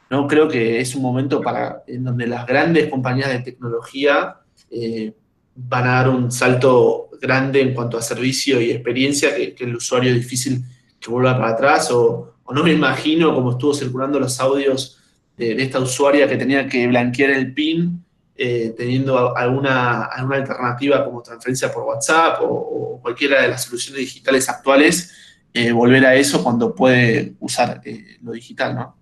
¿no? 0.08 0.26
Creo 0.26 0.48
que 0.48 0.80
es 0.80 0.94
un 0.94 1.02
momento 1.02 1.40
para, 1.40 1.82
en 1.86 2.04
donde 2.04 2.26
las 2.26 2.46
grandes 2.46 2.88
compañías 2.88 3.30
de 3.30 3.40
tecnología 3.40 4.36
eh, 4.70 5.12
van 5.54 5.86
a 5.86 5.92
dar 5.96 6.08
un 6.08 6.32
salto 6.32 7.10
grande 7.20 7.60
en 7.60 7.74
cuanto 7.74 7.98
a 7.98 8.02
servicio 8.02 8.60
y 8.60 8.70
experiencia, 8.70 9.34
que, 9.34 9.54
el 9.58 9.76
usuario 9.76 10.10
es 10.10 10.16
difícil 10.16 10.64
que 10.98 11.10
vuelva 11.10 11.36
para 11.36 11.50
atrás, 11.50 11.90
o, 11.90 12.34
no 12.52 12.64
me 12.64 12.72
imagino 12.72 13.32
cómo 13.32 13.52
estuvo 13.52 13.72
circulando 13.72 14.18
los 14.18 14.40
audios 14.40 14.98
de, 15.36 15.54
de 15.54 15.62
esta 15.62 15.78
usuaria 15.78 16.28
que 16.28 16.36
tenía 16.36 16.66
que 16.66 16.88
blanquear 16.88 17.30
el 17.30 17.54
PIN 17.54 18.02
eh, 18.42 18.74
teniendo 18.74 19.37
alguna, 19.37 20.07
alguna 20.07 20.37
alternativa 20.37 21.05
como 21.05 21.20
transferencia 21.20 21.70
por 21.70 21.83
WhatsApp 21.83 22.38
o, 22.40 22.98
cualquiera 23.03 23.42
de 23.42 23.48
las 23.48 23.64
soluciones 23.64 24.00
digitales 24.00 24.48
actuales, 24.48 25.12
eh, 25.53 25.72
volver 25.72 26.07
a 26.07 26.14
eso 26.14 26.42
cuando 26.42 26.74
puede 26.74 27.35
usar 27.38 27.83
eh, 27.85 28.16
lo 28.22 28.33
digital, 28.33 28.74
¿no? 28.74 28.96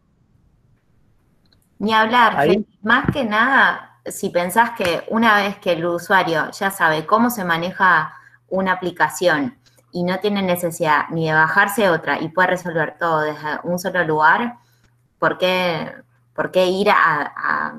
Ni 1.79 1.93
hablar, 1.95 2.49
más 2.83 3.13
que 3.13 3.25
nada, 3.25 4.01
si 4.07 4.31
pensás 4.31 4.73
que 4.77 5.05
una 5.07 5.37
vez 5.37 5.57
que 5.59 5.71
el 5.71 5.87
usuario 5.87 6.51
ya 6.51 6.73
sabe 6.73 7.07
cómo 7.07 7.31
se 7.31 7.45
maneja 7.45 8.13
una 8.49 8.73
aplicación 8.73 9.57
y 9.93 10.03
no 10.03 10.19
tiene 10.19 10.43
necesidad 10.43 11.11
ni 11.11 11.29
de 11.29 11.35
bajarse 11.35 11.89
otra 11.91 12.21
y 12.21 12.29
puede 12.31 12.49
resolver 12.49 12.97
todo 12.99 13.21
desde 13.21 13.61
un 13.63 13.79
solo 13.79 14.03
lugar, 14.03 14.57
¿por 15.21 15.39
qué, 15.39 15.93
por 16.35 16.51
qué 16.51 16.67
ir 16.67 16.91
a 16.91 17.33
a 17.37 17.75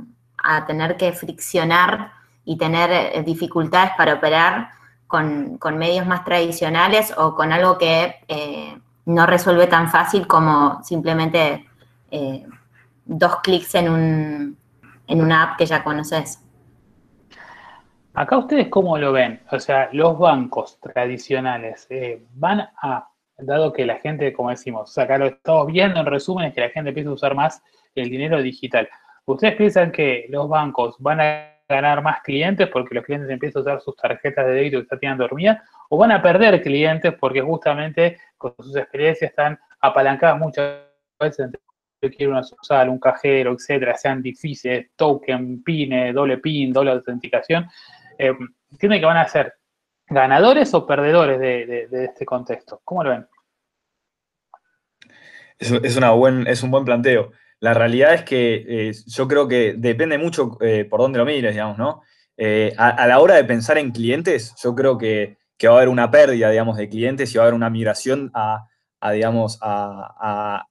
tener 0.68 0.98
que 0.98 1.12
friccionar 1.12 2.12
y 2.46 2.58
tener 2.58 2.90
eh, 2.92 3.24
dificultades 3.24 3.92
para 3.98 4.16
operar 4.16 4.70
con, 5.08 5.60
medios 5.78 6.06
más 6.06 6.24
tradicionales 6.24 7.14
o 7.18 7.36
con 7.36 7.52
algo 7.52 7.78
que 7.78 8.16
eh, 8.28 8.78
no 9.06 9.26
resuelve 9.26 9.68
tan 9.68 9.90
fácil 9.90 10.28
como 10.28 10.84
simplemente 10.84 11.68
eh, 12.12 12.46
dos 13.06 13.38
clics 13.38 13.76
en, 13.76 13.90
un, 13.90 14.58
en 15.08 15.22
una 15.22 15.44
app 15.44 15.58
que 15.58 15.66
ya 15.66 15.84
conoces. 15.84 16.44
Acá 18.14 18.38
ustedes 18.38 18.68
cómo 18.70 18.98
lo 18.98 19.12
ven, 19.12 19.42
o 19.52 19.60
sea, 19.60 19.90
los 19.94 20.18
bancos 20.18 20.80
tradicionales 20.80 21.88
van 22.34 22.68
a, 22.82 23.10
dado 23.38 23.72
que 23.72 23.86
la 23.86 23.98
gente, 23.98 24.34
como 24.34 24.50
decimos, 24.50 24.90
o 24.90 24.94
sea, 24.94 25.06
acá 25.06 25.18
lo 25.18 25.28
estamos 25.28 25.68
viendo 25.68 26.00
en 26.00 26.06
resumen, 26.06 26.48
es 26.48 26.54
que 26.54 26.62
la 26.62 26.70
gente 26.70 26.90
empieza 26.90 27.10
a 27.10 27.14
usar 27.14 27.36
más 27.36 27.64
el 27.96 28.10
dinero 28.10 28.42
digital. 28.42 28.90
¿Ustedes 29.26 29.56
piensan 29.56 29.92
que 29.92 30.26
los 30.30 30.48
bancos 30.50 30.96
van 31.00 31.22
a 31.22 31.56
ganar 31.68 32.02
más 32.02 32.22
clientes 32.22 32.68
porque 32.68 32.96
los 32.96 33.06
clientes 33.06 33.30
empiezan 33.30 33.60
a 33.60 33.64
usar 33.64 33.82
sus 33.82 33.96
tarjetas 33.96 34.46
de 34.46 34.54
débito 34.54 34.78
que 34.78 34.84
están 34.84 35.00
teniendo 35.00 35.24
dormidas? 35.24 35.60
¿O 35.90 35.98
van 35.98 36.12
a 36.12 36.22
perder 36.22 36.62
clientes 36.62 37.14
porque 37.20 37.42
justamente 37.42 38.18
con 38.38 38.56
sus 38.58 38.76
experiencias 38.76 39.30
están 39.30 39.60
apalancadas 39.82 40.40
muchas 40.40 40.80
veces 41.20 41.40
entre 41.46 41.62
yo 42.02 42.10
quiero 42.10 42.32
una 42.32 42.44
social, 42.44 42.90
un 42.90 43.00
cajero, 43.00 43.54
etcétera, 43.54 43.96
sean 43.96 44.22
difíciles, 44.22 44.92
token, 44.96 45.64
PIN, 45.64 46.14
doble 46.14 46.38
PIN, 46.38 46.72
doble 46.72 46.92
autenticación? 46.92 47.68
Eh, 48.18 48.34
¿Tienen 48.78 49.00
que 49.00 49.06
van 49.06 49.18
a 49.18 49.28
ser 49.28 49.54
ganadores 50.08 50.74
o 50.74 50.86
perdedores 50.86 51.40
de, 51.40 52.06
este 52.06 52.26
contexto? 52.26 52.82
¿Cómo 52.84 53.04
lo 53.04 53.10
ven? 53.12 53.28
Es, 55.58 55.98
una 55.98 56.12
buen, 56.12 56.48
es 56.48 56.64
un 56.64 56.72
buen 56.72 56.86
planteo. 56.86 57.32
La 57.60 57.74
realidad 57.74 58.14
es 58.14 58.24
que 58.24 58.94
yo 59.08 59.28
creo 59.28 59.48
que 59.48 59.76
depende 59.78 60.18
mucho 60.18 60.58
por 60.90 61.00
dónde 61.00 61.20
lo 61.20 61.26
mires, 61.26 61.52
digamos, 61.52 61.78
¿no? 61.78 62.02
A, 62.78 63.08
la 63.08 63.20
hora 63.20 63.36
de 63.36 63.44
pensar 63.44 63.78
en 63.78 63.92
clientes, 63.92 64.56
yo 64.64 64.74
creo 64.76 64.98
que, 64.98 65.38
va 65.66 65.72
a 65.72 65.76
haber 65.76 65.90
una 65.90 66.10
pérdida, 66.10 66.50
digamos, 66.50 66.78
de 66.78 66.88
clientes 66.88 67.34
y 67.34 67.38
va 67.38 67.44
a 67.44 67.48
haber 67.48 67.54
una 67.54 67.70
migración 67.70 68.32
a, 68.34 68.66
digamos, 69.12 69.60
a, 69.62 70.66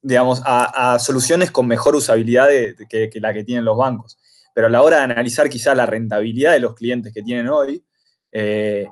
digamos, 0.00 0.42
a, 0.44 0.98
soluciones 0.98 1.50
con 1.50 1.66
mejor 1.66 1.94
usabilidad 1.96 2.48
que, 2.88 3.10
la 3.14 3.32
que 3.32 3.44
tienen 3.44 3.64
los 3.64 3.76
bancos. 3.76 4.18
Pero 4.54 4.68
a 4.68 4.70
la 4.70 4.82
hora 4.82 4.98
de 4.98 5.02
analizar 5.02 5.48
quizás 5.48 5.76
la 5.76 5.86
rentabilidad 5.86 6.52
de 6.52 6.60
los 6.60 6.74
clientes 6.74 7.12
que 7.12 7.22
tienen 7.22 7.48
hoy, 7.48 7.84
eh, 8.30 8.86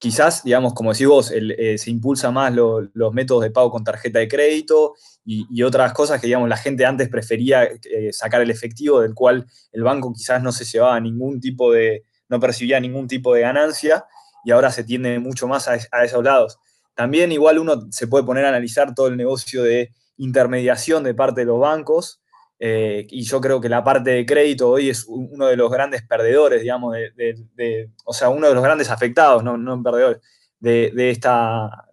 quizás, 0.00 0.42
digamos, 0.42 0.72
como 0.72 0.92
decís 0.92 1.06
vos, 1.06 1.30
eh, 1.30 1.76
se 1.76 1.90
impulsa 1.90 2.30
más 2.30 2.52
los 2.54 3.12
métodos 3.12 3.42
de 3.42 3.50
pago 3.50 3.70
con 3.70 3.84
tarjeta 3.84 4.18
de 4.18 4.28
crédito 4.28 4.94
y, 5.26 5.62
otras 5.62 5.92
cosas 5.92 6.20
que, 6.20 6.26
digamos, 6.26 6.48
la 6.48 6.56
gente 6.56 6.86
antes 6.86 7.08
prefería 7.10 7.64
eh, 7.64 8.10
sacar 8.10 8.40
el 8.40 8.50
efectivo, 8.50 9.02
del 9.02 9.14
cual 9.14 9.46
el 9.70 9.82
banco 9.82 10.12
quizás 10.12 10.42
no 10.42 10.52
se 10.52 10.64
llevaba 10.64 10.98
ningún 10.98 11.38
tipo 11.38 11.70
de, 11.70 12.04
no 12.30 12.40
percibía 12.40 12.80
ningún 12.80 13.06
tipo 13.06 13.34
de 13.34 13.42
ganancia 13.42 14.06
y 14.42 14.52
ahora 14.52 14.70
se 14.72 14.84
tiende 14.84 15.18
mucho 15.18 15.46
más 15.46 15.68
a, 15.68 15.76
a 15.92 16.04
esos 16.04 16.24
lados. 16.24 16.58
También 16.94 17.30
igual 17.30 17.58
uno 17.58 17.86
se 17.90 18.06
puede 18.06 18.24
poner 18.24 18.46
a 18.46 18.48
analizar 18.48 18.94
todo 18.94 19.08
el 19.08 19.18
negocio 19.18 19.62
de 19.62 19.92
intermediación 20.16 21.04
de 21.04 21.14
parte 21.14 21.42
de 21.42 21.46
los 21.46 21.60
bancos, 21.60 22.19
eh, 22.62 23.06
y 23.08 23.22
yo 23.22 23.40
creo 23.40 23.58
que 23.58 23.70
la 23.70 23.82
parte 23.82 24.10
de 24.10 24.26
crédito 24.26 24.68
hoy 24.68 24.90
es 24.90 25.06
uno 25.08 25.46
de 25.46 25.56
los 25.56 25.70
grandes 25.70 26.02
perdedores, 26.02 26.60
digamos, 26.60 26.94
de, 26.94 27.90
o 28.04 28.12
sea, 28.12 28.28
uno 28.28 28.48
de 28.48 28.54
los 28.54 28.62
grandes 28.62 28.90
afectados, 28.90 29.42
no, 29.42 29.56
no 29.56 29.82
perdedores, 29.82 30.20
de, 30.58 31.10
esta, 31.10 31.88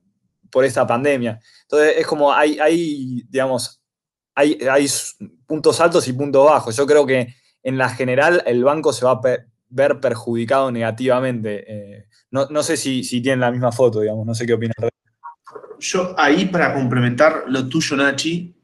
por 0.52 0.66
esta 0.66 0.86
pandemia. 0.86 1.40
Entonces, 1.62 1.96
es 1.98 2.06
como 2.06 2.34
hay, 2.34 2.60
hay 2.60 3.24
digamos, 3.30 3.82
hay, 4.36 4.60
hay, 4.70 4.88
puntos 5.46 5.80
altos 5.80 6.06
y 6.10 6.14
puntos 6.14 6.46
bajos. 6.46 6.76
Yo 6.76 6.86
creo 6.86 7.06
que 7.06 7.34
en 7.64 7.78
la 7.78 7.90
general 7.90 8.44
el 8.46 8.62
banco 8.66 8.92
se 8.92 9.06
va 9.06 9.12
a 9.12 9.22
ver 9.70 10.00
perjudicado 10.02 10.70
negativamente. 10.70 11.64
Eh, 11.66 12.08
no, 12.32 12.62
sé 12.62 12.76
si, 12.76 13.06
si, 13.06 13.22
tienen 13.22 13.40
la 13.40 13.52
misma 13.52 13.72
foto, 13.72 14.02
digamos, 14.02 14.26
no 14.26 14.36
sé 14.36 14.46
qué 14.46 14.54
opinan 14.54 14.74
yo 15.80 16.16
ahí 16.18 16.46
para 16.46 16.74
complementar 16.74 17.44
lo 17.48 17.68
tuyo, 17.68 17.96
Nachi, 17.96 18.56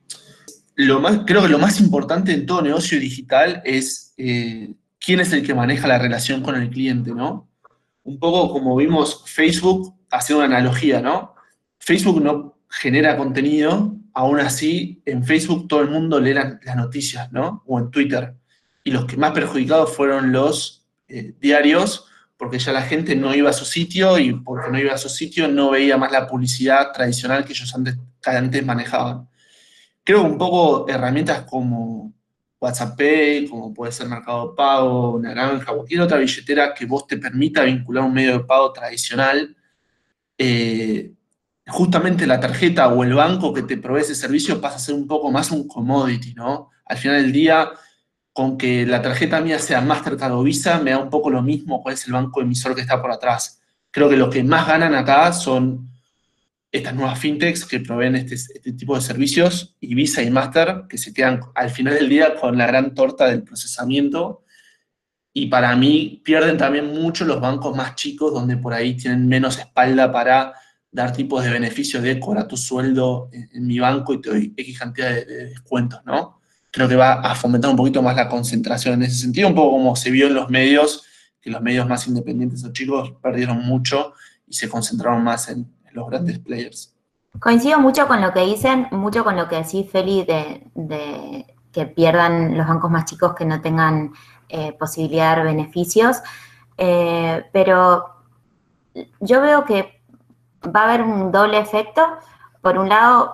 lo 0.76 1.00
más, 1.00 1.22
creo 1.26 1.42
que 1.42 1.50
lo 1.50 1.60
más 1.60 1.80
importante 1.80 2.34
en 2.34 2.46
todo 2.46 2.62
negocio 2.62 3.00
digital 3.00 3.62
es 3.66 4.14
eh, 4.18 4.74
quién 5.00 5.20
es 5.20 5.32
el 5.34 5.46
que 5.46 5.54
maneja 5.54 5.88
la 5.88 6.00
relación 6.00 6.42
con 6.42 6.56
el 6.56 6.70
cliente, 6.70 7.12
¿no? 7.12 7.50
Un 8.04 8.20
poco 8.20 8.52
como 8.52 8.76
vimos 8.76 9.24
Facebook, 9.26 9.96
haciendo 10.10 10.46
una 10.46 10.58
analogía, 10.58 11.02
¿no? 11.02 11.36
Facebook 11.80 12.22
no 12.22 12.58
genera 12.70 13.18
contenido, 13.18 13.96
aún 14.14 14.40
así 14.40 15.02
en 15.06 15.24
Facebook 15.24 15.68
todo 15.68 15.82
el 15.82 15.90
mundo 15.90 16.20
lee 16.20 16.34
las 16.34 16.76
noticias, 16.76 17.32
¿no? 17.32 17.64
O 17.66 17.80
en 17.80 17.92
Twitter. 17.92 18.34
Y 18.84 18.92
los 18.92 19.06
que 19.06 19.18
más 19.18 19.32
perjudicados 19.32 19.96
fueron 19.96 20.32
los 20.32 20.86
eh, 21.08 21.36
diarios, 21.40 22.08
porque 22.38 22.60
ya 22.60 22.74
la 22.74 22.82
gente 22.82 23.16
no 23.16 23.34
iba 23.34 23.50
a 23.50 23.54
su 23.54 23.66
sitio 23.66 24.18
y 24.18 24.34
porque 24.34 24.70
no 24.70 24.80
iba 24.80 24.94
a 24.94 24.98
su 24.98 25.08
sitio 25.08 25.48
no 25.48 25.72
veía 25.72 25.98
más 25.98 26.12
la 26.12 26.28
publicidad 26.28 26.92
tradicional 26.92 27.46
que 27.46 27.54
ellos 27.54 27.74
antes, 27.76 27.98
antes 28.26 28.66
manejaban. 28.66 29.30
Creo 30.04 30.24
un 30.24 30.38
poco 30.38 30.88
herramientas 30.90 31.44
como 31.44 32.14
WhatsApp 32.60 32.98
Pay, 32.98 33.48
como 33.48 33.74
puede 33.74 33.92
ser 33.92 34.08
Mercado 34.08 34.56
Pago, 34.56 35.20
Naranja, 35.22 35.74
cualquier 35.74 36.02
otra 36.02 36.18
billetera 36.18 36.74
que 36.74 36.86
vos 36.86 37.06
te 37.08 37.18
permita 37.18 37.64
vincular 37.64 38.04
un 38.04 38.14
medio 38.14 38.38
de 38.38 38.44
pago 38.46 38.72
tradicional, 38.72 39.56
eh, 40.38 41.12
justamente 41.68 42.28
la 42.28 42.40
tarjeta 42.40 42.88
o 42.90 43.04
el 43.04 43.14
banco 43.14 43.54
que 43.54 43.64
te 43.64 43.78
provee 43.78 44.02
ese 44.02 44.16
servicio 44.16 44.60
pasa 44.60 44.78
a 44.78 44.80
ser 44.80 44.96
un 44.96 45.08
poco 45.08 45.32
más 45.32 45.52
un 45.52 45.68
commodity, 45.68 46.34
¿no? 46.34 46.70
Al 46.86 46.98
final 46.98 47.22
del 47.22 47.32
día, 47.32 47.72
con 48.34 48.58
que 48.58 48.86
la 48.86 49.02
tarjeta 49.02 49.40
mía 49.42 49.60
sea 49.60 49.82
Mastercard 49.82 50.34
o 50.34 50.44
Visa, 50.44 50.80
me 50.80 50.92
da 50.92 51.00
un 51.00 51.10
poco 51.10 51.30
lo 51.30 51.42
mismo 51.42 51.82
cuál 51.82 51.94
es 51.94 52.06
el 52.08 52.14
banco 52.14 52.42
emisor 52.42 52.76
que 52.76 52.82
está 52.82 53.02
por 53.02 53.12
atrás. 53.12 53.62
Creo 53.92 54.10
que 54.10 54.18
los 54.18 54.34
que 54.34 54.44
más 54.44 54.68
ganan 54.68 54.96
acá 54.96 55.32
son 55.34 55.93
estas 56.74 56.96
nuevas 56.96 57.20
fintechs 57.20 57.66
que 57.66 57.80
proveen 57.80 58.16
este, 58.16 58.34
este, 58.34 58.74
tipo 58.74 58.96
de 58.96 59.02
servicios 59.02 59.76
y 59.80 59.94
Visa 59.94 60.24
y 60.24 60.32
Master 60.32 60.86
que 60.90 60.98
se 60.98 61.14
quedan 61.14 61.40
al 61.54 61.70
final 61.70 61.94
del 61.94 62.10
día 62.10 62.36
con 62.36 62.58
la 62.58 62.66
gran 62.66 62.96
torta 62.96 63.28
del 63.28 63.44
procesamiento. 63.44 64.44
Y 65.32 65.48
para 65.48 65.76
mí 65.76 66.22
pierden 66.26 66.58
también 66.58 66.88
mucho 66.88 67.26
los 67.26 67.40
bancos 67.40 67.78
más 67.78 67.94
chicos 67.94 68.34
donde 68.34 68.58
por 68.58 68.74
ahí 68.74 68.96
tienen 68.96 69.28
menos 69.28 69.60
espalda 69.60 70.12
para 70.12 70.54
dar 70.92 71.14
tipos 71.14 71.44
de 71.44 71.52
beneficios 71.52 72.02
de 72.02 72.20
cobra 72.20 72.48
tu 72.48 72.58
sueldo 72.58 73.30
en, 73.32 73.68
mi 73.68 73.78
banco 73.78 74.16
y 74.16 74.22
te 74.22 74.30
doy 74.30 74.54
X 74.58 74.80
cantidad 74.80 75.12
de 75.12 75.26
descuentos, 75.26 76.02
¿no? 76.06 76.40
creo 76.72 76.90
que 76.90 76.96
va 76.96 77.14
a 77.14 77.36
fomentar 77.36 77.70
un 77.70 77.78
poquito 77.78 78.02
más 78.02 78.16
la 78.16 78.28
concentración 78.28 78.96
en 78.96 79.04
ese 79.04 79.18
sentido, 79.18 79.48
un 79.48 79.54
poco 79.54 79.74
como 79.74 79.96
se 79.96 80.10
vio 80.10 80.26
en 80.26 80.34
los 80.34 80.50
medios, 80.50 81.04
que 81.40 81.52
los 81.52 81.62
medios 81.62 81.88
más 81.88 82.08
independientes 82.08 82.64
o 82.64 82.74
chicos 82.74 83.14
perdieron 83.22 83.64
mucho 83.64 84.14
y 84.48 84.56
se 84.56 84.68
concentraron 84.68 85.24
más 85.24 85.50
en, 85.50 85.72
los 85.94 86.08
grandes 86.08 86.40
players. 86.40 86.94
Coincido 87.40 87.80
mucho 87.80 88.08
con 88.08 88.22
lo 88.22 88.32
que 88.32 88.42
dicen, 88.42 88.88
mucho 88.92 89.24
con 89.24 89.36
lo 89.36 89.48
que 89.48 89.58
decís, 89.58 89.90
Feli, 89.90 90.24
de, 90.24 91.46
que 91.72 91.86
pierdan 91.88 92.56
los 92.56 92.68
bancos 92.68 92.92
más 92.92 93.06
chicos 93.06 93.34
que 93.34 93.46
no 93.46 93.60
tengan 93.60 94.14
eh, 94.50 94.74
posibilidad 94.74 95.32
de 95.32 95.36
dar 95.38 95.46
beneficios, 95.46 96.22
eh, 96.78 97.44
pero 97.52 98.06
yo 99.20 99.42
veo 99.42 99.66
que 99.66 100.00
va 100.64 100.82
a 100.82 100.84
haber 100.84 101.02
un 101.02 101.32
doble 101.32 101.58
efecto. 101.58 102.06
Por 102.62 102.78
un 102.78 102.90
lado, 102.90 103.34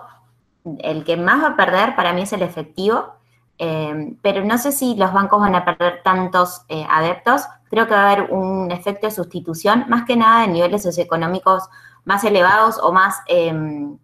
el 0.78 1.04
que 1.04 1.18
más 1.18 1.42
va 1.42 1.48
a 1.48 1.56
perder 1.56 1.94
para 1.94 2.14
mí 2.14 2.22
es 2.22 2.32
el 2.32 2.42
efectivo, 2.42 3.14
eh, 3.58 4.16
pero 4.22 4.42
no 4.42 4.56
sé 4.56 4.72
si 4.72 4.96
los 4.96 5.12
bancos 5.12 5.40
van 5.40 5.54
a 5.54 5.64
perder 5.66 6.00
tantos 6.02 6.62
adeptos. 6.88 7.42
Creo 7.68 7.86
que 7.86 7.94
va 7.94 8.08
a 8.08 8.12
haber 8.12 8.32
un 8.32 8.72
efecto 8.72 9.06
de 9.06 9.12
sustitución, 9.12 9.84
más 9.88 10.06
que 10.06 10.16
nada 10.16 10.44
en 10.44 10.54
niveles 10.54 10.82
socioeconómicos 10.82 11.68
más 12.10 12.24
elevados 12.24 12.78
o 12.82 12.92
más, 12.92 13.14
em, 13.26 13.96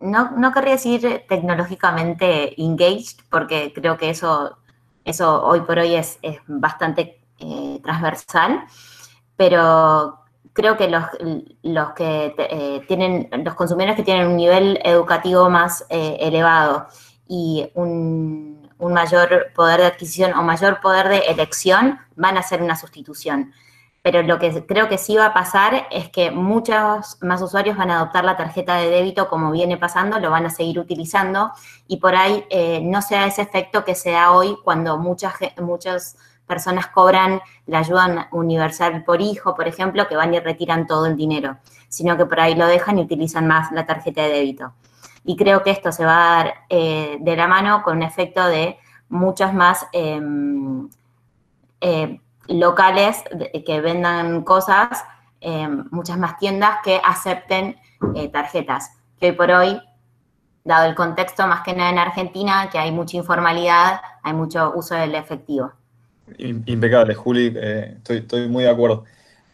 no, 0.00 0.30
no, 0.42 0.52
querría 0.52 0.74
decir 0.78 1.24
tecnológicamente 1.28 2.28
engaged, 2.60 3.18
porque 3.30 3.72
creo 3.74 3.96
que 3.98 4.10
eso, 4.10 4.58
eso 5.04 5.26
hoy 5.44 5.60
por 5.60 5.78
hoy 5.78 5.94
es, 5.94 6.18
bastante 6.46 7.02
eh, 7.38 7.80
transversal, 7.82 8.64
pero 9.36 10.20
creo 10.54 10.76
que 10.78 10.88
los, 10.88 11.04
los 11.62 11.92
que 11.92 12.84
tienen, 12.88 13.28
los 13.44 13.54
consumidores 13.54 13.96
que 13.96 14.02
tienen 14.02 14.28
un 14.28 14.36
nivel 14.36 14.80
educativo 14.84 15.50
más 15.50 15.84
elevado 15.90 16.86
y 17.28 17.70
un, 17.74 18.56
mayor 18.78 19.52
poder 19.54 19.80
de 19.80 19.86
adquisición 19.86 20.32
o 20.34 20.42
mayor 20.42 20.80
poder 20.80 21.08
de 21.08 21.18
elección 21.18 21.98
van 22.14 22.36
a 22.36 22.42
ser 22.42 22.62
una 22.62 22.76
sustitución. 22.76 23.52
Pero 24.06 24.22
lo 24.22 24.38
que 24.38 24.64
creo 24.66 24.88
que 24.88 24.98
sí 24.98 25.16
va 25.16 25.26
a 25.26 25.34
pasar 25.34 25.88
es 25.90 26.08
que 26.10 26.30
muchos 26.30 27.18
más 27.22 27.42
usuarios 27.42 27.76
van 27.76 27.90
a 27.90 27.96
adoptar 27.96 28.24
la 28.24 28.36
tarjeta 28.36 28.76
de 28.76 28.88
débito 28.88 29.28
como 29.28 29.50
viene 29.50 29.78
pasando, 29.78 30.20
lo 30.20 30.30
van 30.30 30.46
a 30.46 30.50
seguir 30.50 30.78
utilizando 30.78 31.50
y 31.88 31.96
por 31.96 32.14
ahí 32.14 32.44
eh, 32.50 32.78
no 32.84 33.02
sea 33.02 33.26
ese 33.26 33.42
efecto 33.42 33.84
que 33.84 33.96
se 33.96 34.12
da 34.12 34.30
hoy 34.30 34.56
cuando 34.62 34.96
muchas, 34.96 35.34
muchas 35.60 36.16
personas 36.46 36.86
cobran 36.86 37.40
la 37.66 37.80
ayuda 37.80 38.28
universal 38.30 39.02
por 39.02 39.20
hijo, 39.20 39.56
por 39.56 39.66
ejemplo, 39.66 40.06
que 40.06 40.14
van 40.14 40.32
y 40.32 40.38
retiran 40.38 40.86
todo 40.86 41.06
el 41.06 41.16
dinero, 41.16 41.58
sino 41.88 42.16
que 42.16 42.26
por 42.26 42.38
ahí 42.38 42.54
lo 42.54 42.68
dejan 42.68 43.00
y 43.00 43.02
utilizan 43.02 43.48
más 43.48 43.72
la 43.72 43.86
tarjeta 43.86 44.22
de 44.22 44.28
débito. 44.28 44.72
Y 45.24 45.34
creo 45.34 45.64
que 45.64 45.72
esto 45.72 45.90
se 45.90 46.04
va 46.04 46.12
a 46.14 46.36
dar 46.36 46.54
eh, 46.68 47.16
de 47.18 47.36
la 47.36 47.48
mano 47.48 47.82
con 47.82 47.96
un 47.96 48.02
efecto 48.04 48.46
de 48.46 48.78
muchos 49.08 49.52
más 49.52 49.84
em, 49.90 50.88
eh, 51.80 52.20
locales 52.48 53.22
que 53.64 53.80
vendan 53.80 54.42
cosas, 54.42 55.04
em, 55.40 55.84
muchas 55.90 56.18
más 56.18 56.38
tiendas 56.38 56.78
que 56.84 57.00
acepten 57.04 57.76
eh, 58.14 58.28
tarjetas, 58.28 58.90
que 59.20 59.28
hoy 59.28 59.32
por 59.32 59.50
hoy, 59.50 59.80
dado 60.64 60.88
el 60.88 60.94
contexto 60.94 61.46
más 61.46 61.62
que 61.62 61.74
nada 61.74 61.90
en 61.90 61.98
Argentina, 61.98 62.68
que 62.70 62.78
hay 62.78 62.92
mucha 62.92 63.16
informalidad, 63.16 64.00
hay 64.22 64.32
mucho 64.32 64.72
uso 64.74 64.94
del 64.94 65.14
efectivo. 65.14 65.72
Impecable, 66.38 67.14
Juli, 67.14 67.54
estoy, 67.56 68.18
estoy, 68.18 68.48
muy 68.48 68.64
de 68.64 68.70
acuerdo. 68.70 69.04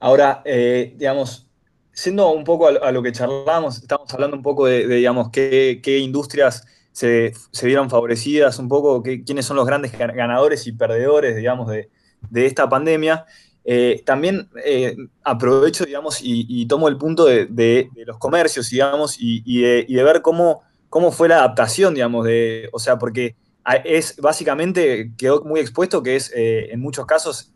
Ahora, 0.00 0.42
digamos, 0.44 1.46
siendo 1.92 2.30
un 2.30 2.44
poco 2.44 2.68
a, 2.68 2.90
lo 2.90 3.02
que 3.02 3.12
charlamos, 3.12 3.78
estamos 3.78 4.12
hablando 4.14 4.36
un 4.36 4.42
poco 4.42 4.66
de, 4.66 4.86
digamos, 4.86 5.30
qué, 5.30 5.98
industrias 6.02 6.66
se, 6.92 7.34
vieron 7.62 7.90
favorecidas, 7.90 8.58
un 8.58 8.68
poco 8.68 9.02
quiénes 9.02 9.46
son 9.46 9.56
los 9.56 9.66
grandes 9.66 9.92
ganadores 9.92 10.66
y 10.66 10.72
perdedores, 10.72 11.36
digamos, 11.36 11.68
de, 11.68 11.90
esta 12.34 12.68
pandemia. 12.68 13.26
Eh, 13.64 14.02
también 14.04 14.48
eh, 14.64 14.96
aprovecho, 15.22 15.84
digamos, 15.84 16.18
y, 16.22 16.66
tomo 16.66 16.88
el 16.88 16.98
punto 16.98 17.24
de, 17.24 17.88
los 18.06 18.18
comercios, 18.18 18.68
digamos, 18.70 19.16
y, 19.18 19.62
de, 19.62 20.02
ver 20.02 20.22
cómo, 20.22 20.62
cómo 20.88 21.12
fue 21.12 21.28
la 21.28 21.38
adaptación, 21.38 21.94
digamos, 21.94 22.24
de, 22.24 22.68
o 22.72 22.78
sea, 22.78 22.98
porque 22.98 23.36
es 23.84 24.16
básicamente 24.16 25.12
quedó 25.16 25.44
muy 25.44 25.60
expuesto 25.60 26.02
que 26.02 26.16
es 26.16 26.32
eh, 26.34 26.72
en 26.72 26.80
muchos 26.80 27.06
casos 27.06 27.52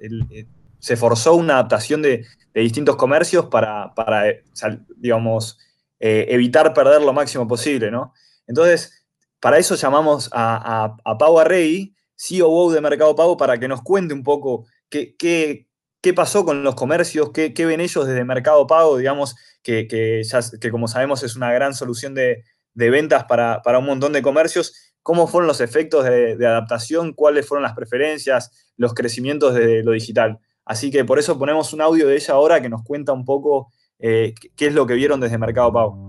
se 0.78 0.96
forzó 0.96 1.34
una 1.34 1.54
adaptación 1.54 2.02
de, 2.02 2.24
distintos 2.54 2.96
comercios 2.96 3.46
para, 3.46 3.92
digamos, 4.96 5.58
eh, 6.00 6.26
evitar 6.30 6.72
perder 6.72 7.02
lo 7.02 7.12
máximo 7.12 7.46
posible, 7.46 7.90
¿no? 7.90 8.14
Entonces, 8.46 9.04
para 9.40 9.58
eso 9.58 9.74
llamamos 9.74 10.30
a, 10.32 10.96
a, 11.04 11.18
Pau 11.18 11.38
Arrey, 11.38 11.94
COO 12.16 12.72
de 12.72 12.80
Mercado 12.80 13.14
Pago, 13.14 13.36
para 13.36 13.58
que 13.58 13.68
nos 13.68 13.82
cuente 13.82 14.14
un 14.14 14.22
poco 14.22 14.66
qué, 14.88 15.14
qué, 15.16 15.68
qué 16.00 16.14
pasó 16.14 16.44
con 16.44 16.62
los 16.62 16.74
comercios, 16.74 17.30
qué, 17.32 17.52
qué, 17.52 17.66
ven 17.66 17.80
ellos 17.80 18.06
desde 18.06 18.24
Mercado 18.24 18.66
Pago, 18.66 18.96
digamos, 18.96 19.36
que, 19.62 19.86
que, 19.86 20.22
que 20.60 20.70
como 20.70 20.88
sabemos 20.88 21.22
es 21.22 21.36
una 21.36 21.52
gran 21.52 21.74
solución 21.74 22.14
de, 22.14 22.44
de 22.74 22.90
ventas 22.90 23.24
para, 23.24 23.62
para, 23.62 23.78
un 23.78 23.86
montón 23.86 24.12
de 24.12 24.22
comercios. 24.22 24.94
¿Cómo 25.02 25.26
fueron 25.26 25.46
los 25.46 25.60
efectos 25.60 26.04
de, 26.04 26.36
de, 26.36 26.46
adaptación? 26.46 27.12
¿Cuáles 27.12 27.46
fueron 27.46 27.62
las 27.62 27.74
preferencias, 27.74 28.72
los 28.76 28.94
crecimientos 28.94 29.54
de 29.54 29.82
lo 29.82 29.92
digital? 29.92 30.38
Así 30.64 30.90
que 30.90 31.04
por 31.04 31.18
eso 31.18 31.38
ponemos 31.38 31.72
un 31.72 31.80
audio 31.80 32.08
de 32.08 32.16
ella 32.16 32.34
ahora 32.34 32.60
que 32.60 32.68
nos 32.68 32.82
cuenta 32.82 33.12
un 33.12 33.24
poco 33.24 33.72
eh, 33.98 34.34
qué 34.56 34.66
es 34.66 34.74
lo 34.74 34.86
que 34.86 34.94
vieron 34.94 35.20
desde 35.20 35.38
Mercado 35.38 35.72
Pago. 35.72 36.05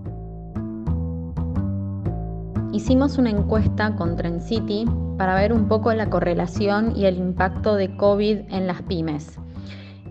Hicimos 2.78 3.18
una 3.18 3.30
encuesta 3.30 3.96
con 3.96 4.16
City 4.40 4.84
para 5.18 5.34
ver 5.34 5.52
un 5.52 5.66
poco 5.66 5.92
la 5.94 6.08
correlación 6.10 6.96
y 6.96 7.06
el 7.06 7.16
impacto 7.16 7.74
de 7.74 7.96
COVID 7.96 8.38
en 8.50 8.68
las 8.68 8.82
pymes. 8.82 9.36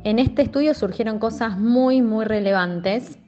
En 0.04 0.20
este 0.20 0.42
estudio 0.42 0.74
surgieron 0.74 1.18
cosas 1.18 1.58
muy, 1.58 2.02
muy 2.02 2.26
relevantes. 2.26 3.20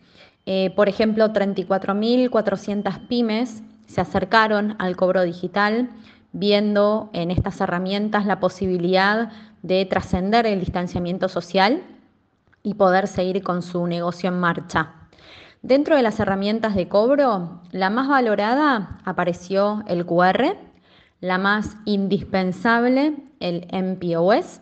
Eh, 0.45 0.73
por 0.75 0.89
ejemplo, 0.89 1.31
34.400 1.31 3.07
pymes 3.07 3.63
se 3.87 4.01
acercaron 4.01 4.75
al 4.77 4.97
cobro 4.97 5.23
digital, 5.23 5.89
viendo 6.33 7.09
en 7.13 7.31
estas 7.31 7.61
herramientas 7.61 8.25
la 8.25 8.41
posibilidad 8.41 9.31
de 9.61 9.85
trascender 9.85 10.47
el 10.47 10.59
distanciamiento 10.59 11.29
social 11.29 11.81
y 12.61 12.73
poder 12.73 13.07
seguir 13.07 13.41
con 13.41 13.61
su 13.61 13.87
negocio 13.87 14.27
en 14.27 14.37
marcha. 14.37 14.98
Dentro 15.61 15.97
de 15.97 16.03
las 16.03 16.19
herramientas 16.21 16.73
de 16.73 16.87
cobro, 16.87 17.59
la 17.71 17.89
más 17.89 18.07
valorada 18.07 19.01
apareció 19.03 19.83
el 19.87 20.05
QR, 20.05 20.55
la 21.19 21.37
más 21.37 21.75
indispensable 21.83 23.17
el 23.41 23.67
MPOS 23.71 24.61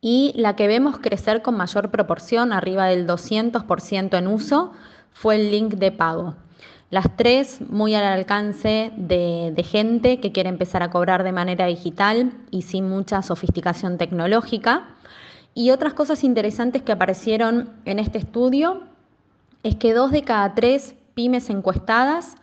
y 0.00 0.32
la 0.36 0.54
que 0.54 0.68
vemos 0.68 0.98
crecer 0.98 1.42
con 1.42 1.56
mayor 1.56 1.90
proporción, 1.90 2.52
arriba 2.52 2.86
del 2.86 3.08
200% 3.08 4.16
en 4.16 4.28
uso, 4.28 4.72
fue 5.10 5.34
el 5.34 5.50
link 5.50 5.74
de 5.74 5.90
pago. 5.90 6.36
Las 6.90 7.16
tres 7.16 7.60
muy 7.68 7.96
al 7.96 8.04
alcance 8.04 8.92
de, 8.96 9.52
de, 9.54 9.62
gente 9.64 10.20
que 10.20 10.30
quiere 10.30 10.48
empezar 10.48 10.84
a 10.84 10.90
cobrar 10.90 11.24
de 11.24 11.32
manera 11.32 11.66
digital 11.66 12.32
y 12.50 12.62
sin 12.62 12.88
mucha 12.88 13.20
sofisticación 13.22 13.98
tecnológica. 13.98 14.86
Y 15.54 15.70
otras 15.70 15.92
cosas 15.92 16.22
interesantes 16.22 16.82
que 16.82 16.92
aparecieron 16.92 17.70
en 17.84 17.98
este 17.98 18.18
estudio 18.18 18.84
es 19.62 19.76
que 19.76 19.92
dos 19.92 20.10
de 20.12 20.22
cada 20.22 20.54
tres 20.54 20.94
pymes 21.14 21.50
encuestadas 21.50 22.36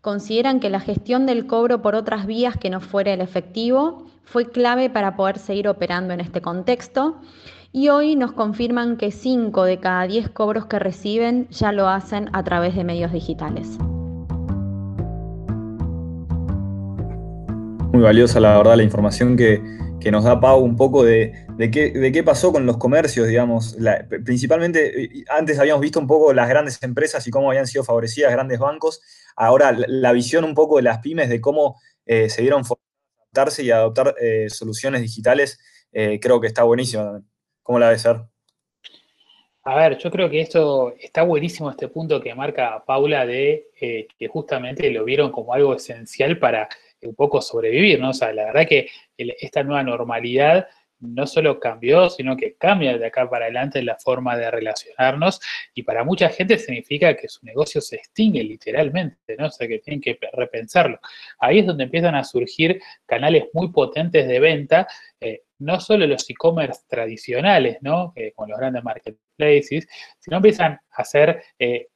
consideran 0.00 0.58
que 0.58 0.70
la 0.70 0.80
gestión 0.80 1.26
del 1.26 1.46
cobro 1.46 1.82
por 1.82 1.94
otras 1.94 2.26
vías 2.26 2.56
que 2.56 2.70
no 2.70 2.80
fuera 2.80 3.12
el 3.12 3.20
efectivo 3.20 4.06
fue 4.24 4.50
clave 4.50 4.90
para 4.90 5.16
poder 5.16 5.38
seguir 5.38 5.68
operando 5.68 6.14
en 6.14 6.20
este 6.20 6.40
contexto. 6.40 7.20
Y 7.72 7.88
hoy 7.88 8.16
nos 8.16 8.32
confirman 8.32 8.96
que 8.96 9.10
5 9.10 9.64
de 9.64 9.80
cada 9.80 10.06
10 10.06 10.30
cobros 10.30 10.66
que 10.66 10.78
reciben 10.78 11.48
ya 11.50 11.72
lo 11.72 11.88
hacen 11.88 12.28
a 12.32 12.42
través 12.42 12.74
de 12.74 12.84
medios 12.84 13.12
digitales. 13.12 13.78
Muy 17.92 18.02
valiosa, 18.02 18.40
la 18.40 18.56
verdad, 18.56 18.76
la 18.76 18.82
información 18.82 19.36
que, 19.36 19.62
que 20.02 20.10
nos 20.10 20.24
da 20.24 20.40
Pau 20.40 20.60
un 20.60 20.76
poco 20.76 21.04
de, 21.04 21.46
de, 21.56 21.70
qué, 21.70 21.90
de, 21.90 22.12
qué, 22.12 22.22
pasó 22.22 22.52
con 22.52 22.66
los 22.66 22.76
comercios, 22.76 23.28
digamos. 23.28 23.76
Principalmente, 24.24 25.24
antes 25.28 25.58
habíamos 25.58 25.80
visto 25.80 26.00
un 26.00 26.06
poco 26.06 26.32
las 26.32 26.48
grandes 26.48 26.82
empresas 26.82 27.26
y 27.26 27.30
cómo 27.30 27.50
habían 27.50 27.66
sido 27.66 27.84
favorecidas 27.84 28.32
grandes 28.32 28.58
bancos. 28.58 29.00
Ahora, 29.36 29.72
la, 29.72 29.86
la 29.88 30.12
visión 30.12 30.44
un 30.44 30.54
poco 30.54 30.76
de 30.76 30.82
las 30.82 30.98
pymes, 30.98 31.28
de 31.28 31.40
cómo 31.40 31.76
eh, 32.06 32.28
se 32.28 32.42
dieron 32.42 32.62
adaptarse 33.32 33.62
y 33.62 33.70
adoptar 33.70 34.14
eh, 34.20 34.48
soluciones 34.50 35.00
digitales, 35.00 35.58
eh, 35.92 36.18
creo 36.20 36.40
que 36.40 36.46
está 36.46 36.62
buenísimo 36.64 37.04
también. 37.04 37.28
¿Cómo 37.62 37.78
la 37.78 37.90
ves, 37.90 38.02
Ser? 38.02 38.16
A 39.64 39.76
ver, 39.76 39.96
yo 39.98 40.10
creo 40.10 40.28
que 40.28 40.40
esto 40.40 40.92
está 40.98 41.22
buenísimo 41.22 41.70
este 41.70 41.86
punto 41.86 42.20
que 42.20 42.34
marca 42.34 42.82
Paula 42.84 43.24
de 43.24 43.68
eh, 43.80 44.08
que 44.18 44.26
justamente 44.26 44.90
lo 44.90 45.04
vieron 45.04 45.30
como 45.30 45.54
algo 45.54 45.76
esencial 45.76 46.38
para 46.38 46.68
un 47.02 47.14
poco 47.14 47.40
sobrevivir, 47.40 48.00
¿no? 48.00 48.10
O 48.10 48.14
sea, 48.14 48.32
la 48.32 48.46
verdad 48.46 48.66
que 48.68 48.88
esta 49.16 49.62
nueva 49.62 49.82
normalidad 49.82 50.66
no 51.02 51.26
solo 51.26 51.58
cambió, 51.58 52.08
sino 52.08 52.36
que 52.36 52.54
cambia 52.54 52.96
de 52.96 53.06
acá 53.06 53.28
para 53.28 53.46
adelante 53.46 53.82
la 53.82 53.96
forma 53.96 54.36
de 54.36 54.50
relacionarnos 54.50 55.40
y 55.74 55.82
para 55.82 56.04
mucha 56.04 56.28
gente 56.28 56.58
significa 56.58 57.16
que 57.16 57.28
su 57.28 57.44
negocio 57.44 57.80
se 57.80 57.96
extingue 57.96 58.42
literalmente, 58.42 59.36
¿no? 59.36 59.46
O 59.46 59.50
sea, 59.50 59.66
que 59.66 59.80
tienen 59.80 60.00
que 60.00 60.18
repensarlo. 60.32 61.00
Ahí 61.38 61.58
es 61.58 61.66
donde 61.66 61.84
empiezan 61.84 62.14
a 62.14 62.24
surgir 62.24 62.80
canales 63.04 63.46
muy 63.52 63.70
potentes 63.72 64.28
de 64.28 64.40
venta, 64.40 64.86
eh, 65.20 65.42
no 65.58 65.80
solo 65.80 66.06
los 66.06 66.28
e-commerce 66.30 66.82
tradicionales, 66.88 67.78
¿no? 67.80 68.12
Eh, 68.14 68.32
con 68.34 68.48
los 68.48 68.58
grandes 68.58 68.84
marketplaces, 68.84 69.88
sino 70.20 70.36
empiezan 70.36 70.72
a 70.72 71.02
hacer 71.02 71.42
eh, 71.58 71.88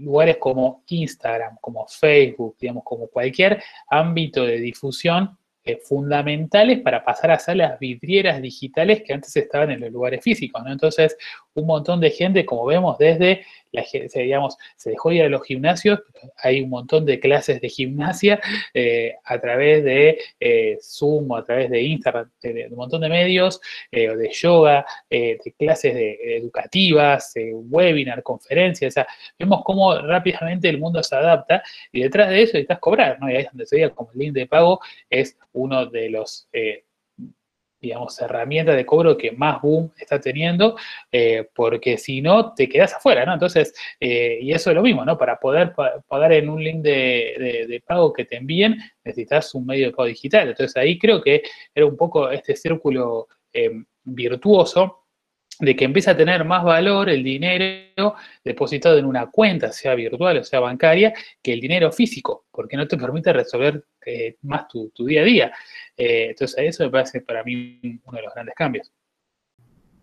lugares 0.00 0.36
como 0.38 0.82
Instagram, 0.86 1.56
como 1.60 1.86
Facebook, 1.88 2.56
digamos, 2.60 2.84
como 2.84 3.08
cualquier 3.08 3.62
ámbito 3.88 4.44
de 4.44 4.60
difusión 4.60 5.36
eh, 5.66 5.78
fundamentales 5.82 6.80
para 6.80 7.02
pasar 7.02 7.30
a 7.30 7.38
ser 7.38 7.56
las 7.56 7.78
vidrieras 7.78 8.42
digitales 8.42 9.02
que 9.02 9.14
antes 9.14 9.34
estaban 9.34 9.70
en 9.70 9.80
los 9.80 9.90
lugares 9.90 10.22
físicos, 10.22 10.62
¿no? 10.62 10.70
Entonces, 10.70 11.16
un 11.54 11.66
montón 11.66 12.00
de 12.00 12.10
gente, 12.10 12.44
como 12.44 12.66
vemos, 12.66 12.98
desde, 12.98 13.44
la, 13.72 13.84
digamos, 14.14 14.56
se 14.76 14.90
dejó 14.90 15.12
ir 15.12 15.22
a 15.22 15.28
los 15.28 15.42
gimnasios, 15.44 16.00
hay 16.36 16.60
un 16.60 16.70
montón 16.70 17.04
de 17.06 17.20
clases 17.20 17.60
de 17.60 17.68
gimnasia 17.68 18.40
eh, 18.72 19.14
a 19.24 19.40
través 19.40 19.84
de 19.84 20.18
eh, 20.40 20.78
Zoom 20.80 21.32
a 21.32 21.44
través 21.44 21.70
de 21.70 21.82
Instagram, 21.82 22.30
de, 22.42 22.52
de 22.52 22.68
un 22.68 22.76
montón 22.76 23.00
de 23.00 23.08
medios, 23.08 23.60
eh, 23.90 24.14
de 24.14 24.30
yoga, 24.30 24.84
eh, 25.10 25.38
de 25.44 25.52
clases 25.52 25.94
de, 25.94 26.36
educativas, 26.36 27.34
webinar, 27.36 28.22
conferencias, 28.22 28.92
o 28.92 28.94
sea, 28.94 29.06
vemos 29.38 29.62
cómo 29.64 29.96
rápidamente 29.98 30.68
el 30.68 30.78
mundo 30.78 31.02
se 31.02 31.14
adapta 31.16 31.62
y 31.92 32.02
detrás 32.02 32.30
de 32.30 32.42
eso 32.42 32.52
necesitas 32.54 32.78
cobrar, 32.78 33.18
¿no? 33.20 33.30
Y 33.30 33.36
ahí 33.36 33.42
es 33.42 33.48
donde 33.50 33.66
se 33.66 33.76
veía 33.76 33.90
como 33.90 34.10
el 34.12 34.18
link 34.18 34.32
de 34.32 34.46
pago 34.46 34.80
es 35.10 35.36
uno 35.52 35.86
de 35.86 36.10
los 36.10 36.48
eh, 36.52 36.84
digamos, 37.84 38.20
herramienta 38.20 38.72
de 38.72 38.86
cobro 38.86 39.16
que 39.16 39.32
más 39.32 39.60
boom 39.60 39.92
está 39.98 40.20
teniendo, 40.20 40.76
eh, 41.12 41.48
porque 41.54 41.98
si 41.98 42.20
no, 42.22 42.54
te 42.54 42.68
quedas 42.68 42.94
afuera, 42.94 43.24
¿no? 43.24 43.34
Entonces, 43.34 43.74
eh, 44.00 44.38
y 44.40 44.52
eso 44.52 44.70
es 44.70 44.76
lo 44.76 44.82
mismo, 44.82 45.04
¿no? 45.04 45.16
Para 45.18 45.38
poder 45.38 45.72
pagar 46.08 46.32
en 46.32 46.48
un 46.48 46.62
link 46.62 46.82
de, 46.82 47.82
pago 47.86 48.12
que 48.12 48.24
te 48.24 48.36
envíen, 48.36 48.76
necesitas 49.04 49.54
un 49.54 49.66
medio 49.66 49.86
de 49.86 49.92
pago 49.92 50.06
digital. 50.06 50.48
Entonces, 50.48 50.76
ahí 50.76 50.98
creo 50.98 51.20
que 51.20 51.42
era 51.74 51.86
un 51.86 51.96
poco 51.96 52.30
este 52.30 52.56
círculo 52.56 53.28
eh, 53.52 53.70
virtuoso 54.04 55.03
de 55.60 55.76
que 55.76 55.84
empieza 55.84 56.12
a 56.12 56.16
tener 56.16 56.44
más 56.44 56.64
valor 56.64 57.08
el 57.08 57.22
dinero 57.22 58.14
depositado 58.44 58.98
en 58.98 59.04
una 59.04 59.30
cuenta, 59.30 59.72
sea 59.72 59.94
virtual 59.94 60.38
o 60.38 60.44
sea 60.44 60.60
bancaria, 60.60 61.12
que 61.42 61.52
el 61.52 61.60
dinero 61.60 61.92
físico, 61.92 62.46
porque 62.50 62.76
no 62.76 62.86
te 62.86 62.96
permite 62.96 63.32
resolver 63.32 63.84
eh, 64.04 64.36
más 64.42 64.68
tu, 64.68 64.90
tu, 64.90 65.06
día 65.06 65.22
a 65.22 65.24
día. 65.24 65.52
Eh, 65.96 66.28
entonces, 66.30 66.56
eso 66.58 66.84
me 66.84 66.90
parece 66.90 67.20
para 67.20 67.42
mí 67.44 67.80
uno 68.04 68.16
de 68.16 68.22
los 68.22 68.34
grandes 68.34 68.54
cambios. 68.54 68.92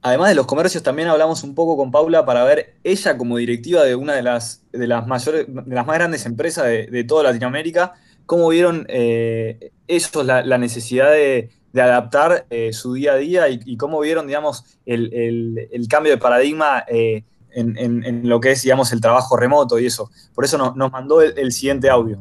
Además 0.03 0.29
de 0.29 0.35
los 0.35 0.47
comercios, 0.47 0.81
también 0.81 1.09
hablamos 1.09 1.43
un 1.43 1.53
poco 1.53 1.77
con 1.77 1.91
Paula 1.91 2.25
para 2.25 2.43
ver 2.43 2.77
ella 2.83 3.17
como 3.17 3.37
directiva 3.37 3.83
de 3.83 3.93
una 3.95 4.15
de 4.15 4.23
las, 4.23 4.65
de 4.71 4.87
las 4.87 5.05
mayores, 5.05 5.45
de 5.47 5.75
las 5.75 5.85
más 5.85 5.97
grandes 5.97 6.25
empresas 6.25 6.65
de, 6.65 6.87
de 6.87 7.03
toda 7.03 7.23
Latinoamérica, 7.23 7.93
cómo 8.25 8.49
vieron 8.49 8.85
eh, 8.89 9.71
ellos 9.87 10.25
la, 10.25 10.43
la 10.43 10.57
necesidad 10.57 11.11
de 11.11 11.49
de 11.73 11.81
adaptar 11.81 12.45
eh, 12.49 12.73
su 12.73 12.93
día 12.93 13.13
a 13.13 13.15
día 13.17 13.49
y, 13.49 13.77
cómo 13.77 13.99
vieron, 13.99 14.27
digamos, 14.27 14.65
el, 14.85 15.13
el, 15.71 15.87
cambio 15.87 16.11
de 16.11 16.17
paradigma 16.17 16.83
eh, 16.87 17.23
en, 17.51 17.77
en, 17.77 18.27
lo 18.27 18.39
que 18.39 18.51
es, 18.51 18.61
digamos, 18.61 18.91
el 18.91 19.01
trabajo 19.01 19.37
remoto 19.37 19.79
y 19.79 19.85
eso. 19.85 20.09
Por 20.33 20.45
eso 20.45 20.57
no, 20.57 20.73
nos 20.75 20.91
mandó 20.91 21.21
el, 21.21 21.37
el 21.37 21.51
siguiente 21.51 21.89
audio. 21.89 22.19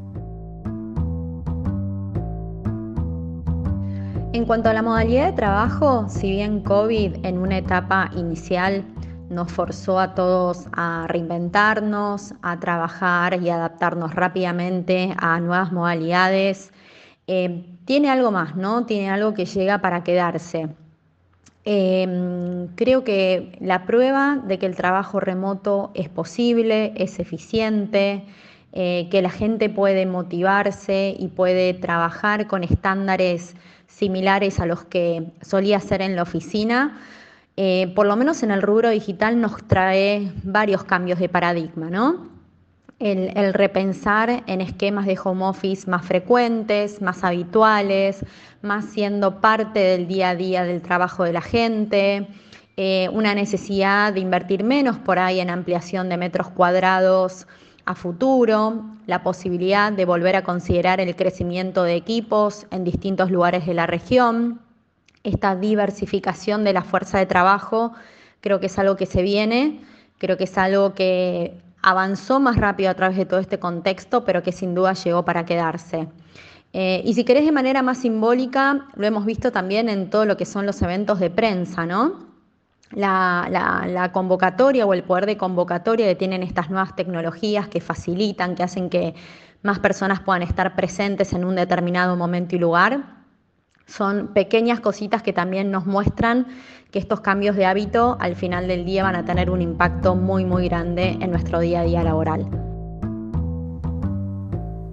En 4.33 4.45
cuanto 4.45 4.69
a 4.69 4.73
la 4.73 4.83
modalidad 4.83 5.27
de 5.27 5.33
trabajo, 5.33 6.07
si 6.09 6.31
bien 6.31 6.63
COVID 6.63 7.27
en 7.27 7.39
una 7.39 7.59
etapa 7.59 8.11
inicial 8.15 8.85
nos 9.29 9.51
forzó 9.51 9.99
a 9.99 10.15
todos 10.15 10.67
a 10.73 11.07
reinventarnos, 11.09 12.35
a 12.43 12.59
trabajar 12.61 13.43
y 13.43 13.51
adaptarnos 13.51 14.15
rápidamente 14.15 15.15
a 15.19 15.41
nuevas 15.41 15.73
modalidades, 15.73 16.73
eh, 17.27 17.65
tiene 17.90 18.09
algo 18.09 18.31
más, 18.31 18.55
¿no? 18.55 18.87
Tiene 18.87 19.11
algo 19.11 19.35
que 19.35 19.46
llega 19.46 19.81
para 19.81 20.05
quedarse. 20.05 20.68
Eh, 21.64 22.68
creo 22.76 23.03
que 23.03 23.59
la 23.61 23.85
prueba 23.85 24.37
de 24.46 24.61
que 24.61 24.66
el 24.66 24.76
trabajo 24.76 25.18
remoto 25.18 25.90
es 25.94 26.09
posible, 26.09 26.92
es 26.94 27.18
eficiente, 27.18 28.26
eh, 28.72 29.09
que 29.11 29.22
la 29.22 29.31
gente 29.31 29.68
puede 29.70 30.07
motivarse 30.07 31.16
y 31.18 31.26
puede 31.26 31.74
trabajar 31.74 32.46
con 32.46 32.62
estándares 32.62 33.57
similares 33.88 34.61
a 34.61 34.66
los 34.66 34.85
que 34.85 35.24
solía 35.40 35.79
hacer 35.79 36.00
en 36.00 36.14
la 36.14 36.22
oficina, 36.22 36.96
eh, 37.57 37.92
por 37.96 38.07
lo 38.07 38.14
menos 38.14 38.44
en 38.44 38.53
el 38.53 38.62
rubro 38.62 38.90
digital 38.90 39.40
nos 39.40 39.66
trae 39.66 40.31
varios 40.44 40.85
cambios 40.85 41.18
de 41.18 41.29
paradigma, 41.29 41.90
¿no? 41.90 42.39
El, 43.01 43.55
repensar 43.55 44.45
en 44.47 44.61
esquemas 44.61 45.07
de 45.07 45.19
home 45.23 45.45
office 45.45 45.91
más 45.91 46.05
frecuentes, 46.05 47.01
más 47.01 47.25
habituales, 47.25 48.25
más 48.63 48.85
siendo 48.85 49.41
parte 49.41 49.81
del 49.81 50.07
día 50.07 50.31
a 50.31 50.37
día 50.37 50.65
del 50.65 50.83
trabajo 50.83 51.25
de 51.25 51.33
la 51.33 51.41
gente, 51.41 52.29
eh, 52.77 53.09
una 53.13 53.35
necesidad 53.35 54.13
de 54.13 54.21
invertir 54.21 54.65
menos 54.65 54.99
por 54.99 55.19
ahí 55.19 55.41
en 55.41 55.51
ampliación 55.51 56.09
de 56.11 56.19
metros 56.19 56.51
cuadrados 56.51 57.47
a 57.87 57.95
futuro, 57.95 58.85
la 59.07 59.23
posibilidad 59.23 59.91
de 59.93 60.05
volver 60.05 60.37
a 60.37 60.45
considerar 60.45 61.01
el 61.01 61.17
crecimiento 61.17 61.83
de 61.83 61.97
equipos 61.97 62.67
en 62.71 62.85
distintos 62.85 63.31
lugares 63.31 63.67
de 63.67 63.75
la 63.75 63.87
región, 63.87 64.61
esta 65.25 65.57
diversificación 65.57 66.65
de 66.65 66.75
la 66.75 66.83
fuerza 66.83 67.19
de 67.19 67.27
trabajo, 67.27 67.93
creo 68.43 68.61
que 68.61 68.67
es 68.67 68.79
algo 68.79 68.97
que 68.97 69.07
se 69.07 69.23
viene, 69.23 69.81
creo 70.19 70.37
que 70.37 70.45
es 70.45 70.57
algo 70.59 70.95
que 70.95 71.55
avanzó 71.83 72.40
más 72.40 72.57
rápido 72.57 72.90
a 72.90 72.95
través 72.95 73.16
de 73.16 73.27
todo 73.27 73.40
este 73.40 73.59
contexto, 73.59 74.25
pero 74.25 74.43
que 74.43 74.53
sin 74.53 74.75
duda 74.75 74.93
llegó 74.93 75.25
para 75.25 75.45
quedarse. 75.45 76.09
Eh, 76.73 77.03
y 77.05 77.14
si 77.14 77.25
querés 77.25 77.45
de 77.45 77.53
manera 77.53 77.83
más 77.83 77.99
simbólica, 77.99 78.87
lo 78.95 79.07
hemos 79.07 79.25
visto 79.25 79.51
también 79.51 79.88
en 79.88 80.09
todo 80.09 80.25
lo 80.25 80.37
que 80.37 80.45
son 80.45 80.66
los 80.66 80.81
eventos 80.83 81.19
de 81.19 81.31
prensa, 81.31 81.85
¿no? 81.87 82.31
La, 82.93 84.11
convocatoria 84.12 84.85
o 84.85 84.95
el 84.95 85.05
poder 85.05 85.27
de 85.27 85.37
convocatoria 85.37 86.07
que 86.07 86.16
tienen 86.16 86.43
estas 86.43 86.71
nuevas 86.71 86.97
tecnologías 86.97 87.69
que 87.69 87.81
facilitan, 87.81 88.57
que 88.57 88.64
hacen 88.64 88.90
que 88.90 89.14
más 89.62 89.79
personas 89.79 90.21
puedan 90.21 90.43
estar 90.43 90.75
presentes 90.75 91.33
en 91.33 91.45
un 91.45 91.55
determinado 91.55 92.16
momento 92.16 92.57
y 92.57 92.59
lugar, 92.59 93.21
son 93.87 94.29
pequeñas 94.29 94.81
cositas 94.81 95.23
que 95.23 95.33
también 95.33 95.71
nos 95.71 95.87
muestran 95.87 96.47
que 96.90 96.98
estos 96.98 97.20
cambios 97.20 97.57
de 97.57 97.66
hábito 97.66 98.16
al 98.20 98.35
final 98.35 98.66
del 98.66 98.85
día 98.85 99.03
van 99.05 99.14
a 99.14 99.24
tener 99.24 99.50
un 99.50 99.62
impacto 99.62 100.16
muy, 100.16 100.44
muy 100.44 100.68
grande 100.68 101.16
en 101.20 101.31
nuestro 101.31 101.61
día 101.61 101.81
a 101.81 101.85
día 101.85 102.03
laboral. 102.03 102.48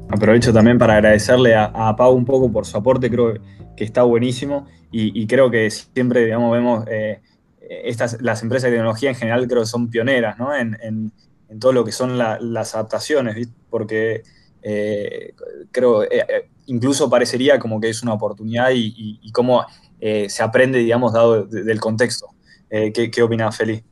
Aprovecho 0.10 0.54
también 0.54 0.78
para 0.78 0.96
agradecerle 0.96 1.56
a, 1.56 1.96
Pau 1.98 2.14
un 2.14 2.26
poco 2.26 2.52
por 2.52 2.66
su 2.66 2.78
aporte, 2.78 3.10
creo 3.10 3.34
que 3.76 3.84
está 3.84 4.04
buenísimo. 4.04 4.68
Y, 4.90 5.28
creo 5.28 5.52
que 5.52 5.70
siempre, 5.70 6.24
digamos, 6.24 6.52
vemos 6.52 6.86
eh, 6.88 7.22
estas, 7.60 8.22
las 8.22 8.42
empresas 8.42 8.72
de 8.72 8.78
tecnología 8.78 9.10
en 9.10 9.16
general 9.16 9.48
creo 9.48 9.62
que 9.62 9.68
son 9.68 9.90
pioneras 9.90 10.38
en, 10.58 11.12
todo 11.60 11.74
lo 11.74 11.84
que 11.84 11.92
son 11.92 12.18
las 12.18 12.74
adaptaciones, 12.74 13.50
porque 13.70 14.24
eh, 14.64 15.34
creo, 15.72 16.04
eh, 16.04 16.50
incluso 16.68 17.10
parecería 17.10 17.60
como 17.60 17.80
que 17.80 17.90
es 17.90 18.02
una 18.02 18.14
oportunidad 18.14 18.70
y 18.74 19.32
cómo 19.34 19.66
eh, 20.00 20.30
se 20.30 20.44
aprende, 20.44 20.80
digamos, 20.80 21.14
dado 21.14 21.46
del 21.46 21.80
contexto. 21.80 22.28
Eh, 22.70 22.92
¿qué, 22.94 23.10
¿Qué 23.10 23.22
opinas, 23.22 23.56
Feli? 23.56 23.84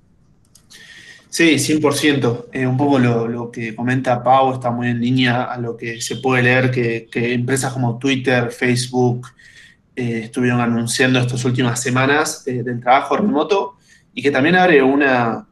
Sí, 1.29 1.55
100%. 1.55 2.45
Eh, 2.53 2.67
un 2.67 2.77
poco 2.77 2.99
lo, 2.99 3.51
que 3.51 3.75
comenta 3.75 4.23
Pau 4.23 4.53
está 4.53 4.71
muy 4.71 4.87
en 4.87 5.01
línea 5.01 5.43
a 5.43 5.57
lo 5.57 5.75
que 5.75 5.99
se 6.01 6.17
puede 6.17 6.43
leer 6.43 6.71
que, 6.71 7.33
empresas 7.33 7.73
como 7.73 7.97
Twitter, 7.97 8.51
Facebook 8.51 9.27
estuvieron 9.95 10.59
anunciando 10.59 11.19
estas 11.19 11.45
últimas 11.45 11.81
semanas 11.81 12.43
del 12.43 12.81
trabajo 12.81 13.15
remoto 13.15 13.77
y 14.13 14.21
que 14.21 14.29
también 14.29 14.55
abre 14.55 14.83
una, 14.83 15.47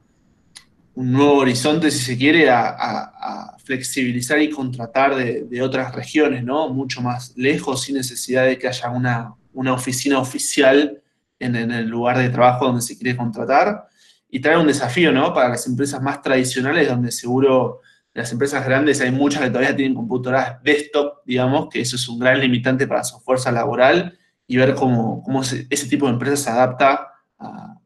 un 0.95 1.11
nuevo 1.13 1.35
horizonte, 1.35 1.89
si 1.91 1.99
se 1.99 2.17
quiere, 2.17 2.49
a, 2.49 3.55
flexibilizar 3.63 4.41
y 4.41 4.49
contratar 4.49 5.15
de, 5.15 5.45
de, 5.45 5.61
otras 5.61 5.95
regiones, 5.95 6.43
¿no? 6.43 6.67
Mucho 6.67 7.01
más 7.01 7.31
lejos, 7.37 7.83
sin 7.83 7.95
necesidad 7.95 8.45
de 8.45 8.57
que 8.57 8.67
haya 8.67 8.89
una, 8.89 9.35
una 9.53 9.73
oficina 9.73 10.19
oficial 10.19 11.01
en, 11.39 11.55
el 11.55 11.87
lugar 11.87 12.17
de 12.17 12.29
trabajo 12.29 12.65
donde 12.65 12.81
se 12.81 12.97
quiere 12.97 13.17
contratar 13.17 13.87
y 14.29 14.39
trae 14.39 14.57
un 14.57 14.67
desafío, 14.67 15.11
¿no? 15.11 15.33
Para 15.33 15.49
las 15.49 15.67
empresas 15.67 16.01
más 16.01 16.21
tradicionales, 16.21 16.87
donde 16.87 17.11
seguro 17.11 17.81
las 18.13 18.31
empresas 18.31 18.65
grandes 18.65 19.01
hay 19.01 19.11
muchas 19.11 19.41
que 19.41 19.49
todavía 19.49 19.75
tienen 19.75 19.95
computadoras 19.95 20.61
desktop, 20.63 21.25
digamos, 21.25 21.67
que 21.69 21.81
eso 21.81 21.95
es 21.95 22.07
un 22.07 22.19
gran 22.19 22.39
limitante 22.39 22.87
para 22.87 23.03
su 23.03 23.19
fuerza 23.19 23.51
laboral 23.51 24.17
y 24.47 24.57
ver 24.57 24.75
cómo, 24.75 25.23
cómo 25.23 25.41
ese 25.41 25.87
tipo 25.87 26.05
de 26.05 26.13
empresas 26.13 26.41
se 26.41 26.49
adapta 26.49 27.09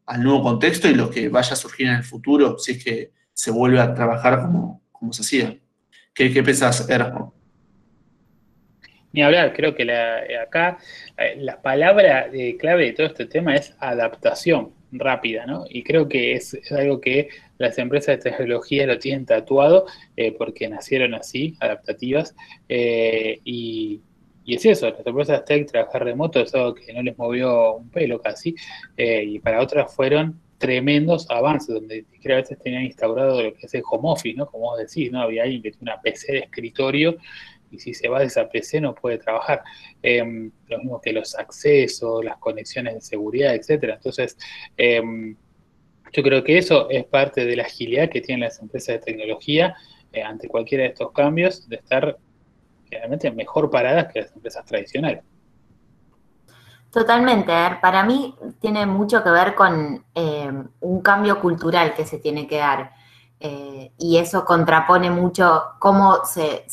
al 0.05 0.23
nuevo 0.23 0.41
contexto 0.41 0.87
y 0.87 0.95
lo 0.95 1.09
que 1.09 1.29
vaya 1.29 1.53
a 1.53 1.55
surgir 1.55 1.87
en 1.87 1.95
el 1.95 2.03
futuro, 2.03 2.57
si 2.57 2.73
es 2.73 2.83
que 2.83 3.11
se 3.33 3.51
vuelve 3.51 3.79
a 3.79 3.93
trabajar 3.93 4.41
como, 4.41 4.81
como 4.91 5.13
se 5.13 5.21
hacía. 5.21 5.57
¿Qué, 6.13 6.31
qué 6.31 6.43
pensás, 6.43 6.89
Erasmo? 6.89 7.36
Ni 9.13 9.21
hablar, 9.21 9.53
creo 9.53 9.73
que 9.73 9.83
acá 10.41 10.77
eh, 11.17 11.35
la 11.37 11.61
palabra 11.61 12.29
clave 12.59 12.85
de 12.85 12.93
todo 12.93 13.07
este 13.07 13.25
tema 13.25 13.55
es 13.55 13.75
adaptación 13.79 14.73
rápida, 14.91 15.45
¿no? 15.45 15.65
Y 15.69 15.83
creo 15.83 16.07
que 16.07 16.33
es, 16.33 16.57
algo 16.71 16.99
que 16.99 17.29
las 17.57 17.77
empresas 17.77 18.17
de 18.17 18.29
tecnología 18.29 18.85
lo 18.85 18.99
tienen 18.99 19.25
tatuado 19.25 19.85
eh, 20.15 20.33
porque 20.37 20.67
nacieron 20.69 21.13
así, 21.13 21.55
adaptativas, 21.59 22.35
eh, 22.69 23.39
y, 23.43 24.01
es 24.45 24.65
eso, 24.65 24.89
las 24.89 25.05
empresas 25.05 25.43
tech 25.43 25.69
trabajar 25.69 26.05
remoto 26.05 26.39
es 26.39 26.53
algo 26.55 26.73
que 26.73 26.93
no 26.93 27.01
les 27.01 27.17
movió 27.17 27.75
un 27.75 27.89
pelo 27.89 28.21
casi, 28.21 28.55
y 28.95 29.39
para 29.39 29.61
otras 29.61 29.93
fueron 29.93 30.39
tremendos 30.57 31.29
avances, 31.29 31.75
donde 31.75 32.05
a 32.25 32.35
veces 32.35 32.57
tenían 32.59 32.83
instaurado 32.83 33.41
lo 33.41 33.53
que 33.53 33.65
es 33.65 33.73
el 33.73 33.83
home 33.89 34.09
office, 34.09 34.37
¿no? 34.37 34.47
Como 34.47 34.65
vos 34.65 34.79
decís, 34.79 35.11
¿no? 35.11 35.21
Había 35.21 35.43
alguien 35.43 35.61
que 35.61 35.71
tiene 35.71 35.91
una 35.91 36.01
PC 36.01 36.31
de 36.31 36.39
escritorio 36.39 37.17
y 37.71 37.79
si 37.79 37.93
se 37.93 38.07
va 38.07 38.19
de 38.19 38.25
esa 38.25 38.49
PC 38.49 38.81
no 38.81 38.95
puede 38.95 39.17
trabajar. 39.17 39.63
Em, 40.01 40.51
lo 40.67 40.77
mismo 40.79 41.01
que 41.01 41.13
los 41.13 41.35
accesos, 41.35 42.23
las 42.23 42.37
conexiones 42.37 42.93
de 42.95 43.01
seguridad, 43.01 43.55
etcétera. 43.55 43.95
Entonces, 43.95 44.37
em, 44.77 45.35
yo 46.13 46.23
creo 46.23 46.43
que 46.43 46.57
eso 46.57 46.89
es 46.89 47.05
parte 47.05 47.45
de 47.45 47.55
la 47.55 47.63
agilidad 47.63 48.09
que 48.09 48.21
tienen 48.21 48.45
las 48.45 48.59
empresas 48.59 48.95
de 48.95 48.99
tecnología 48.99 49.75
eh, 50.13 50.23
ante 50.23 50.47
cualquiera 50.47 50.83
de 50.83 50.89
estos 50.89 51.11
cambios, 51.11 51.67
de 51.67 51.75
estar 51.77 52.17
realmente 52.89 53.29
mejor 53.31 53.69
paradas 53.69 54.11
que 54.11 54.21
las 54.21 54.31
empresas 54.31 54.65
tradicionales. 54.65 55.23
Totalmente, 56.89 57.51
para 57.81 58.03
mí 58.03 58.33
tiene 58.59 58.85
mucho 58.85 59.21
que 59.21 59.29
ver 59.29 59.53
con 59.53 60.05
em, 60.15 60.67
un 60.79 61.01
cambio 61.01 61.39
cultural 61.39 61.93
que 61.93 62.05
se 62.05 62.17
tiene 62.19 62.47
que 62.47 62.57
dar. 62.57 62.91
Eh, 63.39 63.91
y 63.99 64.17
eso 64.17 64.43
contrapone 64.43 65.11
mucho 65.11 65.63
cómo 65.79 66.25
se 66.25 66.65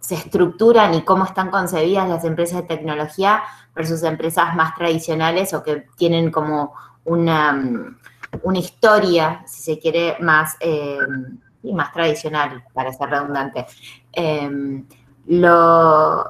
se 0.00 0.14
estructuran 0.14 0.94
y 0.94 1.02
cómo 1.02 1.24
están 1.24 1.50
concebidas 1.50 2.08
las 2.08 2.24
empresas 2.24 2.62
de 2.62 2.68
tecnología 2.68 3.42
versus 3.74 4.02
empresas 4.02 4.54
más 4.54 4.74
tradicionales 4.74 5.52
o 5.54 5.62
que 5.62 5.86
tienen 5.96 6.30
como 6.30 6.74
una, 7.04 7.52
mm, 7.52 7.96
una 8.42 8.58
historia, 8.58 9.42
si 9.46 9.62
se 9.62 9.78
quiere, 9.78 10.16
más, 10.20 10.56
eh, 10.60 10.98
más 11.62 11.92
tradicional, 11.92 12.64
para 12.72 12.92
ser 12.92 13.10
redundante. 13.10 13.66
Em, 14.12 14.86
lo, 15.26 16.24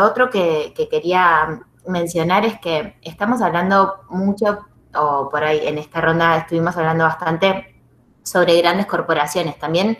otro 0.00 0.30
que, 0.30 0.72
que, 0.74 0.88
quería 0.88 1.60
mencionar 1.86 2.44
es 2.44 2.58
que 2.60 2.96
estamos 3.02 3.42
hablando 3.42 4.00
mucho, 4.10 4.66
o 4.94 5.28
por 5.30 5.44
ahí 5.44 5.66
en 5.66 5.78
esta 5.78 6.00
ronda 6.00 6.36
estuvimos 6.38 6.76
hablando 6.76 7.04
bastante 7.04 7.74
sobre 8.22 8.60
grandes 8.60 8.86
corporaciones. 8.86 9.58
También 9.58 9.98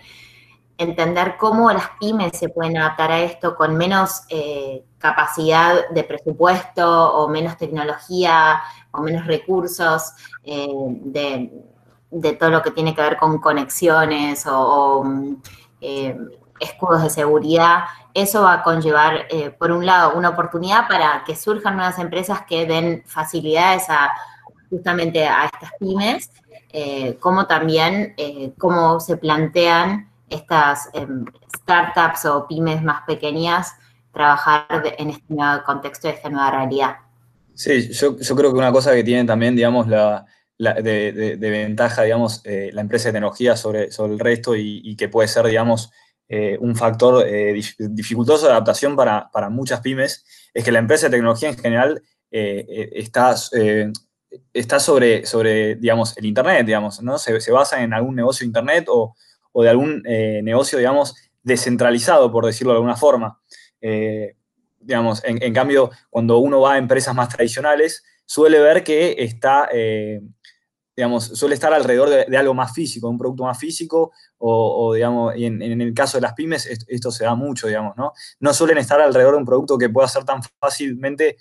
entender 0.78 1.36
cómo 1.36 1.72
las 1.72 1.90
pymes 1.98 2.38
se 2.38 2.48
pueden 2.48 2.78
adaptar 2.78 3.10
a 3.10 3.20
esto 3.20 3.56
con 3.56 3.76
menos 3.76 4.22
eh, 4.28 4.84
capacidad 4.98 5.88
de 5.90 6.04
presupuesto 6.04 7.14
o 7.14 7.28
menos 7.28 7.56
tecnología 7.56 8.62
o 8.92 9.02
menos 9.02 9.26
recursos 9.26 10.12
eh, 10.44 10.68
de, 10.70 12.32
todo 12.38 12.50
lo 12.50 12.62
que 12.62 12.70
tiene 12.70 12.94
que 12.94 13.02
ver 13.02 13.16
con 13.16 13.38
conexiones 13.38 14.46
o, 14.48 15.04
eh, 15.80 16.16
escudos 16.60 17.02
de 17.02 17.10
seguridad. 17.10 17.84
Eso 18.14 18.42
va 18.42 18.54
a 18.54 18.62
conllevar, 18.62 19.28
por 19.58 19.70
un 19.70 19.86
lado, 19.86 20.14
una 20.14 20.30
oportunidad 20.30 20.88
para 20.88 21.22
que 21.24 21.36
surjan 21.36 21.76
nuevas 21.76 21.98
empresas 22.00 22.42
que 22.48 22.66
den 22.66 23.04
facilidades 23.06 23.88
a 23.88 24.10
justamente 24.68 25.24
a 25.24 25.44
estas 25.44 25.70
pymes, 25.78 26.30
como 27.20 27.46
también 27.46 28.16
cómo 28.58 28.98
se 28.98 29.18
plantean 29.18 30.07
estas 30.30 30.88
em, 30.92 31.24
startups 31.56 32.24
o 32.24 32.46
pymes 32.46 32.82
más 32.82 33.02
pequeñas 33.06 33.74
trabajar 34.12 34.66
en 34.98 35.10
este 35.10 35.32
nuevo 35.32 35.62
contexto, 35.64 36.08
de 36.08 36.14
esta 36.14 36.28
nueva 36.28 36.50
realidad. 36.50 36.96
Sí, 37.54 37.90
yo, 37.92 38.16
creo 38.16 38.52
que 38.52 38.58
una 38.58 38.72
cosa 38.72 38.92
que 38.92 39.04
tiene 39.04 39.24
también, 39.24 39.54
digamos, 39.56 39.88
la, 39.88 40.26
de, 40.58 41.36
ventaja, 41.40 42.02
digamos, 42.02 42.40
eh, 42.44 42.70
la 42.72 42.80
empresa 42.80 43.08
de 43.08 43.14
tecnología 43.14 43.56
sobre, 43.56 43.90
sobre 43.90 44.14
el 44.14 44.18
resto 44.18 44.54
y, 44.56 44.96
que 44.96 45.08
puede 45.08 45.28
ser, 45.28 45.46
digamos, 45.46 45.90
eh, 46.28 46.56
un 46.60 46.76
factor 46.76 47.26
eh, 47.26 47.60
dificultoso 47.78 48.46
de 48.46 48.52
adaptación 48.52 48.96
para, 48.96 49.50
muchas 49.50 49.80
pymes, 49.80 50.24
es 50.52 50.64
que 50.64 50.72
la 50.72 50.78
empresa 50.78 51.06
de 51.06 51.16
tecnología 51.16 51.50
en 51.50 51.58
general 51.58 52.02
está, 52.30 53.34
está 54.52 54.80
sobre, 54.80 55.26
sobre, 55.26 55.76
digamos, 55.76 56.16
el 56.18 56.26
Internet, 56.26 56.66
digamos, 56.66 57.02
¿no? 57.02 57.18
Se, 57.18 57.40
se 57.40 57.52
basa 57.52 57.82
en 57.82 57.94
algún 57.94 58.16
negocio 58.16 58.44
de 58.44 58.48
Internet 58.48 58.86
o, 58.88 59.14
o 59.52 59.62
de 59.62 59.70
algún 59.70 60.02
eh, 60.06 60.40
negocio, 60.42 60.78
digamos, 60.78 61.14
descentralizado, 61.42 62.30
por 62.30 62.46
decirlo 62.46 62.72
de 62.72 62.76
alguna 62.76 62.96
forma. 62.96 63.40
Eh, 63.80 64.36
digamos, 64.80 65.22
en, 65.24 65.52
cambio, 65.52 65.90
cuando 66.10 66.38
uno 66.38 66.60
va 66.60 66.74
a 66.74 66.78
empresas 66.78 67.14
más 67.14 67.28
tradicionales, 67.28 68.04
suele 68.24 68.58
ver 68.60 68.84
que 68.84 69.16
está, 69.18 69.68
eh, 69.72 70.20
digamos, 70.96 71.24
suele 71.24 71.54
estar 71.54 71.72
alrededor 71.72 72.08
de, 72.08 72.36
algo 72.36 72.54
más 72.54 72.72
físico, 72.72 73.08
un 73.08 73.18
producto 73.18 73.44
más 73.44 73.58
físico, 73.58 74.12
o, 74.38 74.94
digamos, 74.94 75.36
y 75.36 75.46
en, 75.46 75.62
el 75.62 75.92
caso 75.92 76.16
de 76.16 76.22
las 76.22 76.34
pymes 76.34 76.66
esto, 76.88 77.10
se 77.10 77.24
da 77.24 77.34
mucho, 77.34 77.66
digamos, 77.66 77.96
¿no? 77.96 78.12
No 78.40 78.54
suelen 78.54 78.78
estar 78.78 79.00
alrededor 79.00 79.34
de 79.34 79.38
un 79.38 79.46
producto 79.46 79.76
que 79.76 79.88
pueda 79.88 80.06
ser 80.08 80.24
tan 80.24 80.40
fácilmente 80.60 81.36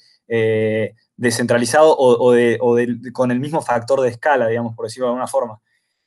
descentralizado 1.15 1.95
o, 1.97 2.35
con 3.13 3.31
el 3.31 3.39
mismo 3.39 3.61
factor 3.61 4.01
de 4.01 4.09
escala, 4.09 4.47
digamos, 4.47 4.75
por 4.75 4.85
decirlo 4.85 5.05
de 5.07 5.11
alguna 5.11 5.27
forma. 5.27 5.61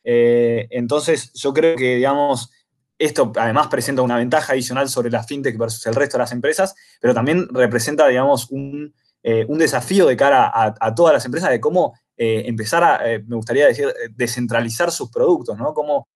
Eh, 0.05 0.67
entonces, 0.71 1.33
yo 1.35 1.53
creo 1.53 1.77
que, 1.77 1.97
digamos, 1.97 2.51
esto 2.99 3.33
además 3.37 3.69
presenta 3.69 4.03
una 4.03 4.17
ventaja 4.17 4.53
adicional 4.53 4.89
sobre 4.89 5.11
la 5.11 5.23
fintech 5.23 5.57
versus 5.57 5.87
el 5.87 5.95
resto 5.95 6.17
de 6.17 6.23
las 6.23 6.33
empresas, 6.33 6.75
pero 7.01 7.15
también 7.15 7.49
representa, 7.51 8.07
digamos, 8.09 8.51
un, 8.51 8.95
eh, 9.23 9.47
desafío 9.49 10.07
de 10.07 10.17
cara 10.17 10.51
a, 10.55 10.95
todas 10.95 11.13
las 11.13 11.25
empresas 11.25 11.51
de 11.51 11.61
cómo 11.61 11.95
eh, 12.17 12.45
empezar 12.47 12.83
a, 12.85 13.01
me 13.27 13.37
gustaría 13.37 13.67
decir, 13.67 13.93
descentralizar 14.13 14.91
sus 14.91 15.11
productos, 15.11 15.59
¿no? 15.59 15.75
Cómo 15.75 16.09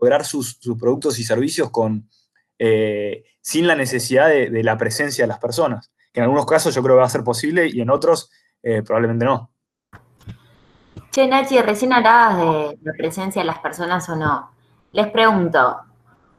lograr 0.00 0.24
sus, 0.24 0.58
productos 0.78 1.18
y 1.18 1.24
servicios 1.24 1.70
con, 1.70 2.08
sin 3.40 3.66
la 3.66 3.74
necesidad 3.74 4.28
de, 4.28 4.62
la 4.62 4.78
presencia 4.78 5.24
de 5.24 5.28
las 5.28 5.38
personas, 5.38 5.90
que 6.12 6.20
en 6.20 6.24
algunos 6.24 6.46
casos 6.46 6.74
yo 6.74 6.82
creo 6.82 6.96
que 6.96 7.00
va 7.00 7.06
a 7.06 7.10
ser 7.10 7.24
posible 7.24 7.68
y 7.68 7.80
en 7.80 7.90
otros 7.90 8.30
probablemente 8.84 9.24
no. 9.24 9.51
Che, 11.12 11.26
Nachi, 11.26 11.60
recién 11.60 11.92
hablabas 11.92 12.38
de 12.38 12.78
la 12.80 12.92
presencia 12.94 13.42
de 13.42 13.46
las 13.46 13.58
personas 13.58 14.08
o 14.08 14.16
no. 14.16 14.50
Les 14.92 15.08
pregunto, 15.08 15.82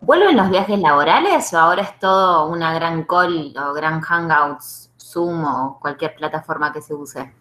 ¿vuelven 0.01 0.35
los 0.35 0.49
viajes 0.49 0.79
laborales 0.79 1.53
o 1.53 1.59
ahora 1.59 1.83
es 1.83 1.99
todo 1.99 2.47
una 2.47 2.73
gran 2.73 3.03
call 3.03 3.55
o 3.55 3.73
gran 3.73 4.01
hangouts, 4.01 4.91
Zoom 4.97 5.45
o 5.45 5.79
cualquier 5.79 6.15
plataforma 6.15 6.73
que 6.73 6.81
se 6.81 6.95
use? 6.95 7.31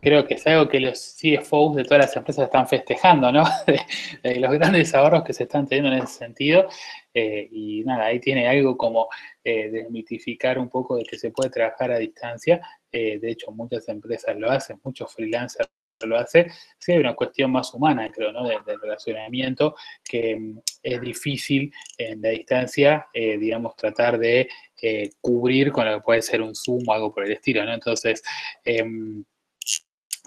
Creo 0.00 0.26
que 0.26 0.34
es 0.34 0.46
algo 0.46 0.66
que 0.66 0.80
los 0.80 1.18
CFOs 1.20 1.76
de 1.76 1.84
todas 1.84 2.06
las 2.06 2.16
empresas 2.16 2.46
están 2.46 2.66
festejando, 2.66 3.30
¿no? 3.30 3.44
De, 4.22 4.40
los 4.40 4.50
grandes 4.52 4.94
ahorros 4.94 5.22
que 5.22 5.34
se 5.34 5.42
están 5.42 5.66
teniendo 5.66 5.94
en 5.94 6.02
ese 6.04 6.14
sentido. 6.14 6.66
Eh, 7.12 7.46
y 7.52 7.84
nada, 7.84 8.06
ahí 8.06 8.20
tiene 8.20 8.48
algo 8.48 8.78
como 8.78 9.08
eh, 9.44 9.68
desmitificar 9.70 10.58
un 10.58 10.70
poco 10.70 10.96
de 10.96 11.04
que 11.04 11.18
se 11.18 11.30
puede 11.30 11.50
trabajar 11.50 11.92
a 11.92 11.98
distancia. 11.98 12.62
Eh, 12.90 13.18
de 13.18 13.32
hecho, 13.32 13.50
muchas 13.50 13.86
empresas 13.90 14.34
lo 14.38 14.50
hacen, 14.50 14.80
muchos 14.82 15.12
freelancers 15.12 15.68
lo 16.00 16.18
hace, 16.18 16.50
sí 16.78 16.92
hay 16.92 16.98
una 16.98 17.14
cuestión 17.14 17.50
más 17.50 17.72
humana, 17.74 18.10
creo, 18.12 18.32
¿no? 18.32 18.46
Del, 18.46 18.80
relacionamiento, 18.80 19.74
que 20.02 20.36
mm, 20.36 20.58
es 20.82 21.00
difícil 21.00 21.72
en 21.98 22.20
la 22.22 22.30
distancia, 22.30 23.06
eh, 23.12 23.38
digamos, 23.38 23.76
tratar 23.76 24.18
de 24.18 24.48
eh, 24.82 25.10
cubrir 25.20 25.72
con 25.72 25.86
lo 25.86 25.96
que 25.96 26.02
puede 26.02 26.22
ser 26.22 26.42
un 26.42 26.54
Zoom 26.54 26.82
o 26.86 26.92
algo 26.92 27.12
por 27.12 27.24
el 27.24 27.32
estilo, 27.32 27.64
¿no? 27.64 27.72
Entonces, 27.72 28.22
em, 28.64 29.24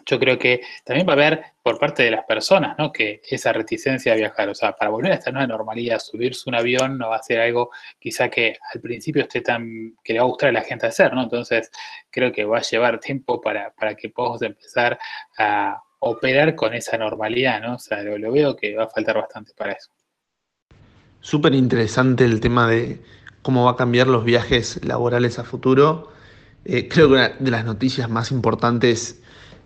yo 0.08 0.18
creo 0.20 0.40
que 0.40 0.62
también 0.86 1.06
va 1.06 1.12
a 1.12 1.16
haber 1.16 1.44
por 1.62 1.78
parte 1.78 2.04
de 2.04 2.12
las 2.12 2.24
personas, 2.24 2.78
¿no? 2.78 2.94
Que 2.94 3.22
esa 3.30 3.52
reticencia 3.52 4.14
a 4.14 4.16
viajar, 4.16 4.48
o 4.48 4.56
sea, 4.56 4.72
para 4.72 4.90
volver 4.90 5.12
a 5.12 5.16
esta 5.16 5.32
nueva 5.32 5.48
normalidad, 5.48 6.00
subirse 6.00 6.50
un 6.50 6.56
avión 6.56 6.98
no 6.98 7.10
va 7.10 7.18
a 7.18 7.24
ser 7.24 7.42
algo 7.42 7.72
quizá 8.00 8.30
que 8.30 8.58
al 8.74 8.80
principio 8.80 9.24
esté 9.24 9.42
tan, 9.42 9.96
que 10.02 10.14
le 10.14 10.20
va 10.20 10.26
a 10.26 10.30
gustar 10.30 10.50
a 10.50 10.54
la 10.54 10.62
gente 10.62 10.88
hacer, 10.88 11.14
¿no? 11.14 11.24
Entonces, 11.24 11.70
creo 12.10 12.32
que 12.32 12.46
va 12.46 12.60
a 12.60 12.62
llevar 12.62 13.00
tiempo 13.00 13.42
para, 13.42 13.74
que 13.98 14.10
podamos 14.10 14.42
empezar 14.42 14.98
a 15.38 15.84
operar 16.00 16.56
con 16.56 16.74
esa 16.74 16.98
normalidad, 16.98 17.62
¿no? 17.62 17.76
O 17.76 17.80
sea, 17.80 18.02
lo, 18.02 18.32
veo 18.32 18.56
que 18.56 18.76
va 18.76 18.86
a 18.86 18.90
faltar 18.90 19.18
bastante 19.18 19.52
para 19.58 19.74
eso. 19.74 19.92
Súper 21.20 21.54
interesante 21.54 22.24
el 22.24 22.40
tema 22.40 22.70
de 22.70 23.02
cómo 23.42 23.66
va 23.66 23.72
a 23.72 23.76
cambiar 23.76 24.08
los 24.08 24.24
viajes 24.24 24.80
laborales 24.86 25.38
a 25.38 25.44
futuro. 25.44 26.14
Eh, 26.64 26.88
creo 26.88 27.08
que 27.08 27.14
una 27.14 27.30
de 27.30 27.52
las 27.52 27.66
noticias 27.66 28.10
más 28.10 28.32
importantes 28.32 29.22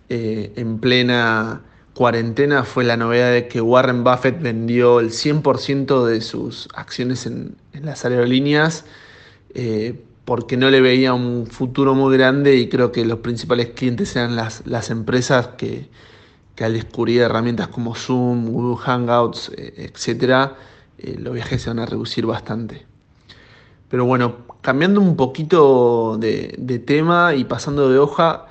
eh, 0.08 0.52
en 0.56 0.78
plena 0.78 1.62
cuarentena 1.94 2.64
fue 2.64 2.84
la 2.84 2.96
novedad 2.96 3.32
de 3.32 3.48
que 3.48 3.60
Warren 3.60 4.04
Buffett 4.04 4.40
vendió 4.40 5.00
el 5.00 5.10
100% 5.10 6.04
de 6.06 6.20
sus 6.20 6.68
acciones 6.74 7.26
en, 7.26 7.56
las 7.72 8.04
aerolíneas 8.04 8.84
eh, 9.54 10.02
porque 10.24 10.56
no 10.56 10.70
le 10.70 10.80
veía 10.80 11.14
un 11.14 11.46
futuro 11.46 11.94
muy 11.94 12.16
grande 12.16 12.56
y 12.56 12.68
creo 12.68 12.92
que 12.92 13.04
los 13.04 13.18
principales 13.20 13.70
clientes 13.70 14.14
eran 14.16 14.36
las, 14.36 14.66
las 14.66 14.90
empresas 14.90 15.48
que, 15.56 15.88
al 16.60 16.74
descubrir 16.74 17.22
herramientas 17.22 17.68
como 17.68 17.94
Zoom, 17.94 18.46
Google 18.46 18.80
Hangouts, 18.82 19.50
eh, 19.56 19.90
etc., 19.92 20.52
los 21.18 21.34
viajes 21.34 21.62
se 21.62 21.70
van 21.70 21.80
a 21.80 21.86
reducir 21.86 22.26
bastante. 22.26 22.86
Pero 23.88 24.04
bueno, 24.04 24.46
cambiando 24.60 25.00
un 25.00 25.16
poquito 25.16 26.16
de 26.16 26.82
tema 26.86 27.34
y 27.34 27.42
pasando 27.42 27.90
de 27.90 27.98
hoja, 27.98 28.46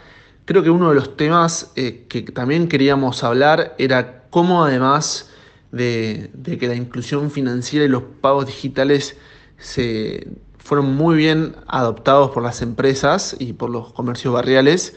Creo 0.45 0.63
que 0.63 0.69
uno 0.69 0.89
de 0.89 0.95
los 0.95 1.15
temas 1.17 1.71
eh, 1.75 2.05
que 2.09 2.23
también 2.23 2.67
queríamos 2.67 3.23
hablar 3.23 3.75
era 3.77 4.23
cómo 4.29 4.63
además 4.63 5.29
de, 5.71 6.31
que 6.59 6.67
la 6.67 6.75
inclusión 6.75 7.31
financiera 7.31 7.85
y 7.85 7.89
los 7.89 8.03
pagos 8.21 8.47
digitales 8.47 9.17
se 9.57 10.27
fueron 10.57 10.95
muy 10.95 11.15
bien 11.15 11.55
adoptados 11.67 12.31
por 12.31 12.43
las 12.43 12.61
empresas 12.61 13.35
y 13.39 13.53
por 13.53 13.69
los 13.69 13.93
comercios 13.93 14.33
barriales, 14.33 14.95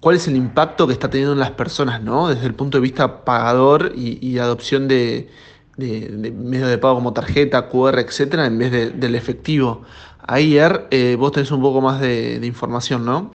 cuál 0.00 0.16
es 0.16 0.28
el 0.28 0.36
impacto 0.36 0.86
que 0.86 0.92
está 0.92 1.10
teniendo 1.10 1.32
en 1.34 1.40
las 1.40 1.52
personas, 1.52 2.02
¿no? 2.02 2.28
Desde 2.28 2.46
el 2.46 2.54
punto 2.54 2.78
de 2.78 2.82
vista 2.82 3.24
pagador 3.24 3.92
y, 3.94 4.38
adopción 4.38 4.88
de, 4.88 5.30
medios 5.76 6.68
de 6.68 6.78
pago 6.78 6.96
como 6.96 7.12
tarjeta, 7.12 7.68
QR, 7.68 8.00
etcétera, 8.00 8.46
en 8.46 8.58
vez 8.58 8.70
del 8.72 9.14
efectivo. 9.14 9.82
Ahí, 10.26 10.56
Er, 10.56 10.86
eh, 10.90 11.16
vos 11.18 11.32
tenés 11.32 11.50
un 11.50 11.60
poco 11.62 11.80
más 11.80 12.00
de 12.00 12.40
información, 12.44 13.04
¿no? 13.04 13.32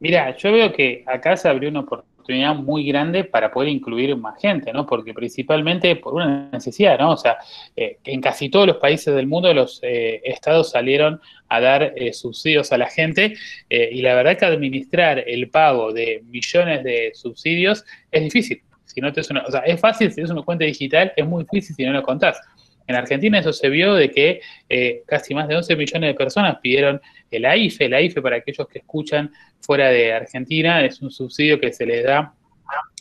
Mira, 0.00 0.36
yo 0.36 0.52
veo 0.52 0.72
que 0.72 1.02
acá 1.06 1.36
se 1.36 1.48
abrió 1.48 1.70
una 1.70 1.80
oportunidad 1.80 2.54
muy 2.54 2.86
grande 2.86 3.24
para 3.24 3.50
poder 3.50 3.70
incluir 3.70 4.14
más 4.16 4.40
gente, 4.40 4.72
¿no? 4.72 4.84
Porque 4.86 5.14
principalmente 5.14 5.96
por 5.96 6.14
una 6.14 6.48
necesidad, 6.52 6.98
¿no? 6.98 7.12
O 7.12 7.16
sea, 7.16 7.38
eh, 7.76 7.98
en 8.04 8.20
casi 8.20 8.48
todos 8.48 8.66
los 8.66 8.76
países 8.76 9.14
del 9.14 9.26
mundo 9.26 9.52
los 9.54 9.80
eh, 9.82 10.20
estados 10.24 10.70
salieron 10.70 11.20
a 11.48 11.60
dar 11.60 11.94
eh, 11.96 12.12
subsidios 12.12 12.72
a 12.72 12.78
la 12.78 12.86
gente 12.86 13.34
y 13.70 14.02
la 14.02 14.14
verdad 14.14 14.36
que 14.36 14.44
administrar 14.44 15.22
el 15.26 15.48
pago 15.48 15.92
de 15.92 16.22
millones 16.26 16.82
de 16.82 17.12
subsidios 17.14 17.84
es 18.10 18.22
difícil. 18.22 18.62
Si 18.84 19.00
no 19.00 19.12
te 19.12 19.20
es 19.20 19.30
una, 19.30 19.42
o 19.42 19.50
sea, 19.50 19.60
es 19.60 19.80
fácil 19.80 20.10
si 20.10 20.22
es 20.22 20.30
una 20.30 20.42
cuenta 20.42 20.64
digital, 20.64 21.12
es 21.16 21.26
muy 21.26 21.44
difícil 21.44 21.76
si 21.76 21.84
no 21.84 21.92
lo 21.92 22.02
contás. 22.02 22.40
En 22.86 22.94
Argentina 22.94 23.38
eso 23.38 23.52
se 23.52 23.68
vio 23.68 23.94
de 23.94 24.10
que 24.10 24.40
eh, 24.68 25.02
casi 25.06 25.34
más 25.34 25.48
de 25.48 25.56
11 25.56 25.76
millones 25.76 26.10
de 26.10 26.14
personas 26.14 26.58
pidieron 26.60 27.00
el 27.30 27.44
AIFE. 27.44 27.86
El 27.86 27.94
AIFE, 27.94 28.22
para 28.22 28.36
aquellos 28.36 28.68
que 28.68 28.78
escuchan 28.78 29.32
fuera 29.60 29.88
de 29.88 30.12
Argentina, 30.12 30.84
es 30.84 31.00
un 31.02 31.10
subsidio 31.10 31.60
que 31.60 31.72
se 31.72 31.86
les 31.86 32.04
da 32.04 32.34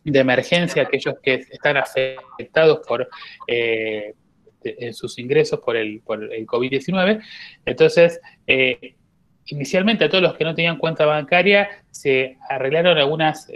de 0.03 0.19
emergencia 0.19 0.83
a 0.83 0.85
aquellos 0.85 1.15
que 1.21 1.45
están 1.51 1.77
afectados 1.77 2.79
por 2.87 3.07
eh, 3.47 4.13
sus 4.93 5.19
ingresos 5.19 5.59
por 5.59 5.75
el, 5.75 6.01
por 6.01 6.23
el 6.33 6.45
COVID-19. 6.45 7.21
Entonces, 7.65 8.19
eh, 8.47 8.95
inicialmente 9.45 10.05
a 10.05 10.09
todos 10.09 10.23
los 10.23 10.35
que 10.35 10.43
no 10.43 10.55
tenían 10.55 10.77
cuenta 10.77 11.05
bancaria 11.05 11.69
se 11.91 12.37
arreglaron 12.49 12.97
algunas 12.97 13.47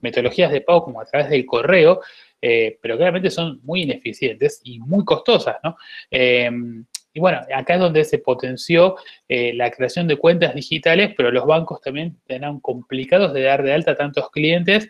metodologías 0.00 0.52
de 0.52 0.60
pago 0.60 0.84
como 0.84 1.00
a 1.00 1.04
través 1.04 1.30
del 1.30 1.44
correo, 1.46 2.00
eh, 2.42 2.78
pero 2.80 2.96
claramente 2.96 3.30
son 3.30 3.60
muy 3.62 3.82
ineficientes 3.82 4.60
y 4.64 4.80
muy 4.80 5.04
costosas, 5.04 5.56
¿no? 5.62 5.76
Em, 6.10 6.84
y 7.12 7.20
bueno, 7.20 7.40
acá 7.54 7.74
es 7.74 7.80
donde 7.80 8.04
se 8.04 8.18
potenció 8.18 8.96
eh, 9.28 9.52
la 9.54 9.70
creación 9.70 10.06
de 10.06 10.16
cuentas 10.16 10.54
digitales, 10.54 11.12
pero 11.16 11.30
los 11.32 11.44
bancos 11.44 11.80
también 11.80 12.20
tenían 12.26 12.60
complicados 12.60 13.32
de 13.32 13.42
dar 13.42 13.62
de 13.62 13.72
alta 13.72 13.92
a 13.92 13.96
tantos 13.96 14.30
clientes 14.30 14.88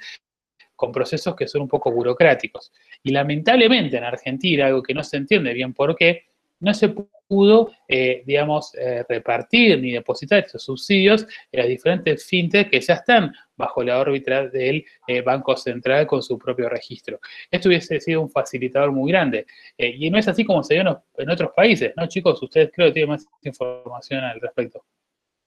con 0.77 0.93
procesos 0.93 1.35
que 1.37 1.49
son 1.49 1.63
un 1.63 1.69
poco 1.69 1.91
burocráticos. 1.91 2.73
Y 3.03 3.11
lamentablemente 3.13 3.97
en 3.97 4.05
Argentina, 4.05 4.67
algo 4.67 4.83
que 4.83 4.95
no 4.95 5.03
se 5.03 5.17
entiende 5.17 5.55
bien 5.55 5.73
por 5.75 5.97
qué, 5.97 6.30
no 6.61 6.75
se 6.75 6.95
pudo, 7.27 7.71
eh, 7.89 8.23
digamos, 8.27 8.75
eh, 8.75 9.05
repartir 9.09 9.81
ni 9.81 9.93
depositar 9.93 10.41
estos 10.41 10.63
subsidios 10.63 11.27
en 11.51 11.61
las 11.61 11.69
diferentes 11.69 12.25
fintech 12.25 12.71
que 12.71 12.81
ya 12.81 12.95
están 12.95 13.33
bajo 13.57 13.83
la 13.83 13.99
órbita 13.99 14.47
del 14.49 14.85
eh, 15.07 15.23
Banco 15.23 15.57
Central 15.57 16.07
con 16.07 16.23
su 16.23 16.39
propio 16.39 16.69
registro. 16.69 17.19
Esto 17.51 17.69
hubiese 17.69 18.01
sido 18.01 18.21
un 18.21 18.31
facilitador 18.31 18.93
muy 18.93 19.11
grande. 19.11 19.47
y 19.77 20.11
no 20.11 20.19
es 20.19 20.29
así 20.29 20.45
como 20.45 20.63
se 20.63 20.75
dio 20.75 21.05
en 21.17 21.31
otros 21.31 21.51
países, 21.57 21.93
¿no, 21.97 22.07
chicos? 22.07 22.43
Ustedes 22.43 22.71
creo 22.73 22.89
que 22.89 22.93
tienen 22.93 23.11
más 23.11 23.27
información 23.43 24.23
al 24.23 24.41
respecto. 24.41 24.85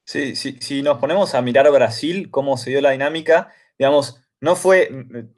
Sí, 0.05 0.35
sí, 0.35 0.57
si 0.59 0.81
nos 0.81 0.97
ponemos 0.97 1.33
a 1.33 1.41
mirar 1.41 1.71
Brasil, 1.71 2.29
cómo 2.29 2.57
se 2.57 2.71
dio 2.71 2.81
la 2.81 2.91
dinámica, 2.91 3.53
digamos, 3.77 4.19
no 4.41 4.57
fue, 4.57 4.89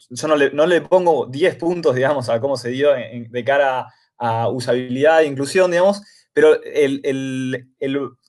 yo 0.10 0.28
no 0.28 0.36
le, 0.36 0.50
no 0.52 0.66
le 0.66 0.82
pongo 0.82 1.28
10 1.28 1.56
puntos, 1.58 1.94
digamos, 1.94 2.28
a 2.30 2.40
cómo 2.40 2.58
se 2.58 2.70
dio 2.70 2.90
de 2.94 3.44
cara 3.44 3.82
a 3.82 3.94
a 4.18 4.50
usabilidad 4.50 5.22
e 5.22 5.28
inclusión, 5.28 5.72
digamos, 5.72 6.02
pero 6.34 6.62
el, 6.64 7.68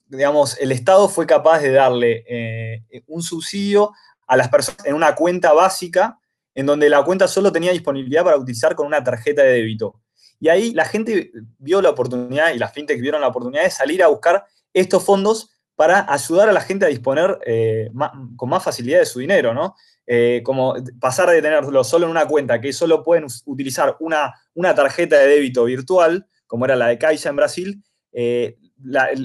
digamos, 0.06 0.58
el 0.58 0.72
Estado 0.72 1.08
fue 1.08 1.26
capaz 1.26 1.60
de 1.60 1.72
darle 1.72 2.24
eh, 2.28 3.02
un 3.06 3.22
subsidio 3.22 3.92
a 4.26 4.36
las 4.36 4.48
personas 4.48 4.84
en 4.86 4.94
una 4.94 5.14
cuenta 5.14 5.52
básica, 5.52 6.18
en 6.54 6.66
donde 6.66 6.88
la 6.88 7.04
cuenta 7.04 7.28
solo 7.28 7.52
tenía 7.52 7.72
disponibilidad 7.72 8.24
para 8.24 8.36
utilizar 8.36 8.74
con 8.74 8.86
una 8.86 9.02
tarjeta 9.02 9.42
de 9.42 9.52
débito. 9.52 10.00
Y 10.38 10.48
ahí 10.48 10.72
la 10.72 10.84
gente 10.84 11.32
vio 11.58 11.82
la 11.82 11.90
oportunidad, 11.90 12.52
y 12.54 12.58
las 12.58 12.72
fintech 12.72 13.00
vieron 13.00 13.20
la 13.20 13.28
oportunidad 13.28 13.64
de 13.64 13.70
salir 13.70 14.02
a 14.02 14.08
buscar 14.08 14.44
estos 14.72 15.02
fondos 15.02 15.50
para 15.74 16.10
ayudar 16.12 16.48
a 16.48 16.52
la 16.52 16.60
gente 16.60 16.86
a 16.86 16.88
disponer 16.88 17.38
eh, 17.46 17.90
con 18.36 18.48
más 18.48 18.62
facilidad 18.62 19.00
de 19.00 19.06
su 19.06 19.18
dinero, 19.18 19.52
¿no? 19.52 19.74
Eh, 20.06 20.42
como 20.44 20.76
pasar 21.00 21.30
de 21.30 21.42
tenerlo 21.42 21.82
solo 21.82 22.06
en 22.06 22.12
una 22.12 22.26
cuenta, 22.26 22.60
que 22.60 22.72
solo 22.72 23.02
pueden 23.02 23.26
utilizar 23.44 23.96
una, 23.98 24.34
una 24.54 24.74
tarjeta 24.74 25.18
de 25.18 25.26
débito 25.26 25.64
virtual, 25.64 26.28
como 26.46 26.64
era 26.64 26.76
la 26.76 26.86
de 26.86 26.98
Caixa 26.98 27.28
en 27.28 27.36
Brasil, 27.36 27.84
eh, 28.12 28.56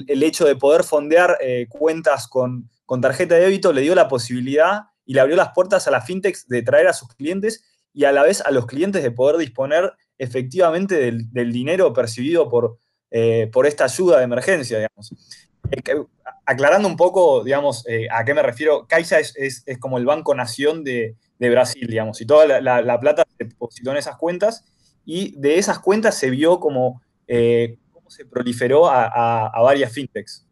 el, 0.08 0.22
hecho 0.22 0.44
de 0.44 0.56
poder 0.56 0.82
fondear 0.82 1.38
eh, 1.40 1.66
cuentas 1.68 2.26
con, 2.26 2.68
tarjeta 3.00 3.36
de 3.36 3.42
débito 3.42 3.72
le 3.72 3.80
dio 3.80 3.94
la 3.94 4.08
posibilidad 4.08 4.82
y 5.06 5.14
le 5.14 5.20
abrió 5.20 5.34
las 5.34 5.52
puertas 5.54 5.88
a 5.88 5.90
las 5.90 6.04
fintechs 6.04 6.46
de 6.46 6.62
traer 6.62 6.88
a 6.88 6.92
sus 6.92 7.08
clientes 7.14 7.64
y 7.94 8.04
a 8.04 8.12
la 8.12 8.22
vez 8.22 8.42
a 8.42 8.50
los 8.50 8.66
clientes 8.66 9.02
de 9.02 9.10
poder 9.10 9.38
disponer 9.38 9.92
efectivamente 10.18 10.96
del, 10.96 11.52
dinero 11.52 11.94
percibido 11.94 12.50
por, 12.50 12.78
por 13.50 13.66
esta 13.66 13.84
ayuda 13.84 14.18
de 14.18 14.24
emergencia, 14.24 14.76
digamos 14.76 15.14
aclarando 16.46 16.88
un 16.88 16.96
poco, 16.96 17.44
digamos, 17.44 17.86
eh, 17.88 18.08
a 18.10 18.24
qué 18.24 18.34
me 18.34 18.42
refiero, 18.42 18.86
Caixa 18.86 19.18
es, 19.18 19.64
como 19.80 19.98
el 19.98 20.06
Banco 20.06 20.34
Nación 20.34 20.84
de, 20.84 21.16
Brasil, 21.38 21.88
digamos, 21.88 22.20
y 22.20 22.26
toda 22.26 22.60
la, 22.60 23.00
plata 23.00 23.24
se 23.36 23.44
depositó 23.44 23.90
en 23.90 23.96
esas 23.96 24.16
cuentas 24.16 24.64
y 25.04 25.34
de 25.40 25.58
esas 25.58 25.80
cuentas 25.80 26.16
se 26.16 26.30
vio 26.30 26.60
como 26.60 27.02
eh, 27.26 27.78
cómo 27.90 28.10
se 28.10 28.24
proliferó 28.24 28.88
a, 28.88 29.50
varias 29.60 29.92
fintechs. 29.92 30.46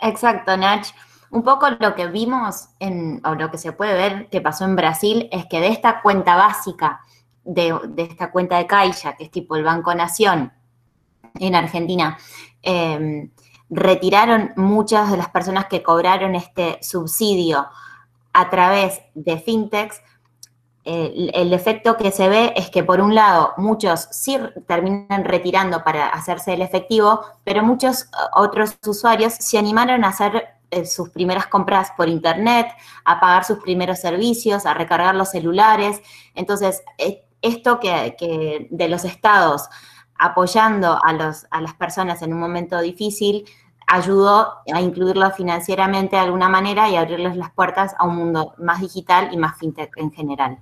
Exacto, 0.00 0.56
Nach. 0.56 0.86
Un 1.30 1.42
poco 1.42 1.66
lo 1.80 1.94
que 1.94 2.08
vimos 2.08 2.68
en, 2.78 3.20
o 3.24 3.34
lo 3.34 3.50
que 3.50 3.58
se 3.58 3.72
puede 3.72 3.94
ver 3.94 4.28
que 4.28 4.42
pasó 4.42 4.64
en 4.64 4.76
Brasil 4.76 5.28
es 5.32 5.46
que 5.46 5.60
de 5.60 5.68
esta 5.68 6.02
cuenta 6.02 6.36
básica, 6.36 7.00
de, 7.44 7.74
esta 7.96 8.30
cuenta 8.30 8.58
de 8.58 8.66
Caixa, 8.66 9.16
que 9.16 9.24
es 9.24 9.30
tipo 9.30 9.56
el 9.56 9.64
Banco 9.64 9.94
Nación 9.94 10.52
en 11.40 11.54
Argentina, 11.54 12.18
eh, 12.62 13.30
retiraron 13.74 14.52
muchas 14.56 15.10
de 15.10 15.16
las 15.16 15.30
personas 15.30 15.66
que 15.66 15.82
cobraron 15.82 16.34
este 16.34 16.78
subsidio 16.82 17.66
a 18.34 18.50
través 18.50 19.00
de 19.14 19.38
fintechs, 19.38 20.00
el, 20.84 21.52
efecto 21.52 21.96
que 21.96 22.10
se 22.10 22.28
ve 22.28 22.52
es 22.56 22.68
que 22.68 22.82
por 22.82 23.00
un 23.00 23.14
lado 23.14 23.52
muchos 23.56 24.08
sí 24.10 24.36
terminan 24.66 25.24
retirando 25.24 25.84
para 25.84 26.08
hacerse 26.08 26.54
el 26.54 26.62
efectivo, 26.62 27.20
pero 27.44 27.62
muchos 27.62 28.08
otros 28.34 28.76
usuarios 28.84 29.32
se 29.34 29.58
animaron 29.58 30.04
a 30.04 30.08
hacer 30.08 30.48
eh, 30.72 30.84
sus 30.84 31.10
primeras 31.10 31.46
compras 31.46 31.92
por 31.96 32.08
internet, 32.08 32.66
a 33.04 33.20
pagar 33.20 33.44
sus 33.44 33.58
primeros 33.58 34.00
servicios, 34.00 34.66
a 34.66 34.74
recargar 34.74 35.14
los 35.14 35.30
celulares. 35.30 36.00
Entonces, 36.34 36.82
e, 36.98 37.26
esto 37.42 37.78
que, 37.78 38.66
de 38.70 38.88
los 38.88 39.04
estados 39.04 39.68
apoyando 40.18 40.98
a, 41.02 41.12
los, 41.12 41.46
a 41.50 41.60
las 41.60 41.74
personas 41.74 42.22
en 42.22 42.32
un 42.32 42.40
momento 42.40 42.80
difícil, 42.80 43.44
ayudó 43.92 44.54
a 44.72 44.80
incluirlo 44.80 45.30
financieramente 45.32 46.16
de 46.16 46.22
alguna 46.22 46.48
manera 46.48 46.88
y 46.88 46.96
abrirles 46.96 47.36
las 47.36 47.52
puertas 47.52 47.94
a 47.98 48.06
un 48.06 48.16
mundo 48.16 48.54
más 48.56 48.80
digital 48.80 49.28
y 49.32 49.36
más 49.36 49.58
fintech 49.58 49.92
en 49.98 50.10
general. 50.10 50.58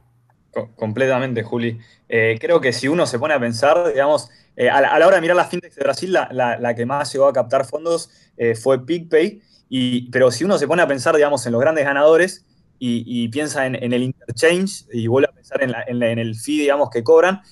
completamente, 0.74 1.44
Juli. 1.44 1.78
Eh, 2.08 2.38
creo 2.40 2.60
que 2.60 2.72
si 2.72 2.88
uno 2.88 3.06
se 3.06 3.20
pone 3.20 3.34
a 3.34 3.38
pensar, 3.38 3.92
digamos, 3.92 4.30
eh, 4.56 4.68
a, 4.68 4.80
la, 4.80 5.06
hora 5.06 5.14
de 5.14 5.20
mirar 5.20 5.36
las 5.36 5.48
fintechs 5.48 5.76
de 5.76 5.84
Brasil, 5.84 6.12
la, 6.12 6.74
que 6.74 6.84
más 6.84 7.12
llegó 7.12 7.26
a 7.26 7.32
captar 7.32 7.64
fondos 7.64 8.10
eh, 8.36 8.56
fue 8.56 8.84
PicPay, 8.84 9.40
y, 9.68 10.10
pero 10.10 10.32
si 10.32 10.42
uno 10.42 10.58
se 10.58 10.66
pone 10.66 10.82
a 10.82 10.88
pensar, 10.88 11.14
digamos, 11.14 11.46
en 11.46 11.52
los 11.52 11.60
grandes 11.60 11.84
ganadores 11.84 12.44
y, 12.80 13.28
piensa 13.28 13.64
en, 13.64 13.76
el 13.76 14.02
interchange 14.02 14.86
y 14.92 15.06
vuelve 15.06 15.28
a 15.28 15.32
pensar 15.32 15.62
en, 15.62 15.72
en 15.86 16.18
el 16.18 16.34
fee, 16.34 16.62
digamos, 16.62 16.90
que 16.90 17.04
cobran, 17.04 17.42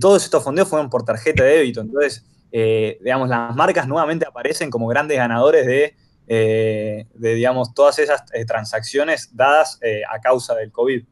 todos 0.00 0.24
estos 0.24 0.42
fondos 0.42 0.66
fueron 0.66 0.88
por 0.88 1.04
tarjeta 1.04 1.44
de 1.44 1.58
débito. 1.58 1.82
Entonces, 1.82 2.24
eh, 2.58 2.96
digamos, 3.02 3.28
las 3.28 3.54
marcas 3.54 3.86
nuevamente 3.86 4.24
aparecen 4.26 4.70
como 4.70 4.86
grandes 4.86 5.18
ganadores 5.18 5.66
de, 5.66 5.94
eh, 6.26 7.04
digamos, 7.14 7.74
todas 7.74 7.98
esas 7.98 8.22
eh, 8.32 8.46
transacciones 8.46 9.28
dadas 9.36 9.78
a 10.10 10.18
causa 10.22 10.54
del 10.54 10.72
COVID. 10.72 11.04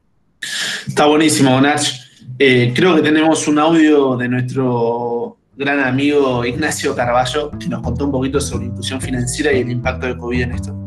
Está 0.88 1.04
buenísimo, 1.04 1.60
Nach. 1.60 1.82
creo 2.38 2.96
que 2.96 3.02
tenemos 3.02 3.46
un 3.46 3.58
audio 3.58 4.16
de 4.16 4.26
nuestro 4.26 5.36
gran 5.54 5.80
amigo 5.80 6.46
Ignacio 6.46 6.96
Carballo, 6.96 7.50
que 7.58 7.68
nos 7.68 7.82
contó 7.82 8.06
un 8.06 8.12
poquito 8.12 8.40
sobre 8.40 8.64
inclusión 8.64 8.98
financiera 8.98 9.52
y 9.52 9.60
el 9.60 9.70
impacto 9.70 10.06
del 10.06 10.16
COVID 10.16 10.40
en 10.40 10.52
esto. 10.52 10.83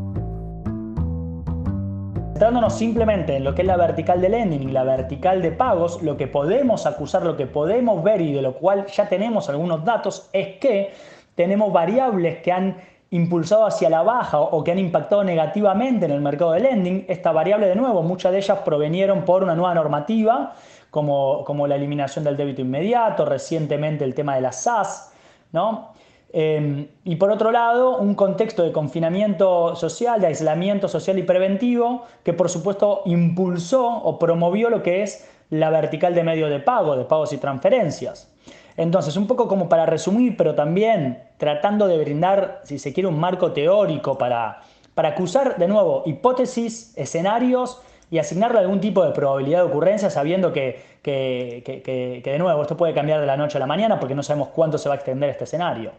Centrándonos 2.37 2.77
simplemente 2.77 3.35
en 3.35 3.43
lo 3.43 3.55
que 3.55 3.63
es 3.63 3.67
la 3.67 3.77
vertical 3.77 4.21
de 4.21 4.29
lending 4.29 4.69
y 4.69 4.71
la 4.71 4.83
vertical 4.83 5.41
de 5.41 5.51
pagos, 5.51 6.03
lo 6.03 6.17
que 6.17 6.27
podemos 6.27 6.85
acusar, 6.85 7.23
lo 7.23 7.35
que 7.35 7.47
podemos 7.47 8.03
ver 8.03 8.21
y 8.21 8.31
de 8.31 8.43
lo 8.43 8.53
cual 8.53 8.85
ya 8.85 9.09
tenemos 9.09 9.49
algunos 9.49 9.83
datos 9.83 10.29
es 10.31 10.59
que 10.59 10.93
tenemos 11.33 11.73
variables 11.73 12.37
que 12.43 12.51
han 12.51 12.77
impulsado 13.09 13.65
hacia 13.65 13.89
la 13.89 14.03
baja 14.03 14.39
o 14.39 14.63
que 14.63 14.71
han 14.71 14.77
impactado 14.77 15.23
negativamente 15.23 16.05
en 16.05 16.11
el 16.11 16.21
mercado 16.21 16.51
de 16.51 16.59
lending. 16.59 17.05
Esta 17.07 17.31
variable, 17.31 17.65
de 17.69 17.75
nuevo, 17.75 18.03
muchas 18.03 18.31
de 18.31 18.37
ellas 18.37 18.59
provenieron 18.63 19.25
por 19.25 19.41
una 19.41 19.55
nueva 19.55 19.73
normativa, 19.73 20.53
como, 20.91 21.43
como 21.43 21.65
la 21.65 21.75
eliminación 21.75 22.23
del 22.23 22.37
débito 22.37 22.61
inmediato, 22.61 23.25
recientemente 23.25 24.03
el 24.03 24.13
tema 24.13 24.35
de 24.35 24.41
las 24.41 24.61
SAS, 24.61 25.11
¿no? 25.53 25.93
Em, 26.33 26.87
y 27.05 27.15
por 27.15 27.31
otro 27.31 27.51
lado, 27.51 27.97
un 27.97 28.13
contexto 28.13 28.63
de 28.63 28.71
confinamiento 28.71 29.75
social, 29.75 30.19
de 30.19 30.27
aislamiento 30.27 30.87
social 30.87 31.17
y 31.17 31.23
preventivo, 31.23 32.05
que 32.23 32.33
por 32.33 32.49
supuesto 32.49 33.01
impulsó 33.05 33.87
o 33.87 34.19
promovió 34.19 34.69
lo 34.69 34.83
que 34.83 35.03
es 35.03 35.29
la 35.49 35.69
vertical 35.69 36.13
de 36.13 36.23
medio 36.23 36.49
de 36.49 36.59
pago, 36.59 36.97
de 36.97 37.05
pagos 37.05 37.31
y 37.31 37.37
transferencias. 37.37 38.29
Entonces, 38.75 39.17
un 39.17 39.25
poco 39.25 39.47
como 39.47 39.69
para 39.69 39.85
resumir, 39.85 40.37
pero 40.37 40.53
también 40.53 41.23
tratando 41.37 41.87
de 41.87 41.97
brindar, 41.97 42.61
si 42.63 42.77
se 42.77 42.93
quiere, 42.93 43.07
un 43.07 43.19
marco 43.19 43.51
teórico 43.51 44.17
para, 44.17 44.61
para 44.93 45.09
acusar 45.09 45.57
de 45.57 45.67
nuevo 45.67 46.03
hipótesis, 46.05 46.93
escenarios 46.95 47.81
y 48.11 48.19
asignarle 48.19 48.59
algún 48.59 48.79
tipo 48.79 49.03
de 49.03 49.11
probabilidad 49.11 49.59
de 49.63 49.69
ocurrencia 49.69 50.09
sabiendo 50.09 50.53
que, 50.53 50.96
que, 51.07 52.21
de 52.23 52.39
nuevo 52.39 52.61
esto 52.61 52.75
puede 52.75 52.93
cambiar 52.93 53.21
de 53.21 53.25
la 53.25 53.37
noche 53.37 53.57
a 53.57 53.59
la 53.59 53.65
mañana 53.65 53.99
porque 53.99 54.13
no 54.13 54.23
sabemos 54.23 54.49
cuánto 54.49 54.77
se 54.77 54.89
va 54.89 54.95
a 54.95 54.97
extender 54.97 55.29
este 55.29 55.45
escenario. 55.45 55.91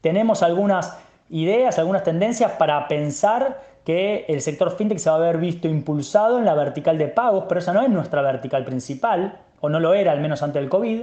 Tenemos 0.00 0.42
algunas 0.42 0.98
ideas, 1.28 1.78
algunas 1.78 2.02
tendencias 2.02 2.52
para 2.52 2.88
pensar 2.88 3.60
que 3.84 4.24
el 4.28 4.40
sector 4.40 4.74
fintech 4.74 4.98
se 4.98 5.10
va 5.10 5.16
a 5.16 5.18
haber 5.18 5.36
visto 5.36 5.68
impulsado 5.68 6.38
en 6.38 6.46
la 6.46 6.54
vertical 6.54 6.96
de 6.96 7.08
pagos, 7.08 7.44
pero 7.48 7.60
esa 7.60 7.74
no 7.74 7.82
es 7.82 7.90
nuestra 7.90 8.22
vertical 8.22 8.64
principal, 8.64 9.38
o 9.60 9.68
no 9.68 9.80
lo 9.80 9.92
era 9.92 10.12
al 10.12 10.20
menos 10.20 10.42
antes 10.42 10.62
del 10.62 10.70
COVID, 10.70 11.02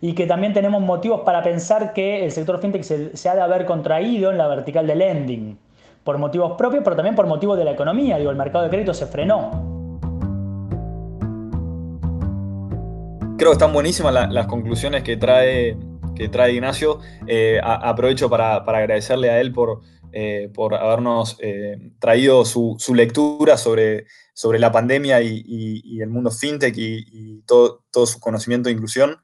y 0.00 0.14
que 0.14 0.26
también 0.26 0.54
tenemos 0.54 0.80
motivos 0.80 1.20
para 1.20 1.42
pensar 1.42 1.92
que 1.92 2.24
el 2.24 2.32
sector 2.32 2.58
fintech 2.60 2.82
se, 2.82 3.16
se 3.16 3.28
ha 3.28 3.34
de 3.34 3.42
haber 3.42 3.66
contraído 3.66 4.30
en 4.30 4.38
la 4.38 4.48
vertical 4.48 4.86
de 4.86 4.94
lending, 4.94 5.58
por 6.02 6.16
motivos 6.16 6.52
propios, 6.56 6.82
pero 6.82 6.96
también 6.96 7.14
por 7.14 7.26
motivos 7.26 7.58
de 7.58 7.64
la 7.64 7.72
economía, 7.72 8.16
digo, 8.16 8.30
el 8.30 8.36
mercado 8.36 8.64
de 8.64 8.70
crédito 8.70 8.94
se 8.94 9.06
frenó. 9.06 9.75
Creo 13.38 13.50
que 13.50 13.56
están 13.56 13.74
buenísimas 13.74 14.14
las 14.32 14.46
conclusiones 14.46 15.02
que 15.02 15.18
trae, 15.18 15.76
que 16.14 16.30
trae 16.30 16.54
Ignacio. 16.54 17.00
Eh, 17.26 17.60
aprovecho 17.62 18.30
para, 18.30 18.56
agradecerle 18.56 19.28
a 19.28 19.40
él 19.40 19.52
por, 19.52 19.82
eh, 20.10 20.50
por 20.54 20.74
habernos 20.74 21.36
eh, 21.40 21.92
traído 21.98 22.46
su, 22.46 22.78
lectura 22.94 23.58
sobre, 23.58 24.06
sobre 24.32 24.58
la 24.58 24.72
pandemia 24.72 25.20
y, 25.20 26.00
el 26.00 26.08
mundo 26.08 26.30
fintech 26.30 26.74
y, 26.78 27.42
todo, 27.42 27.84
todo, 27.90 28.06
su 28.06 28.20
conocimiento 28.20 28.70
de 28.70 28.72
inclusión. 28.72 29.18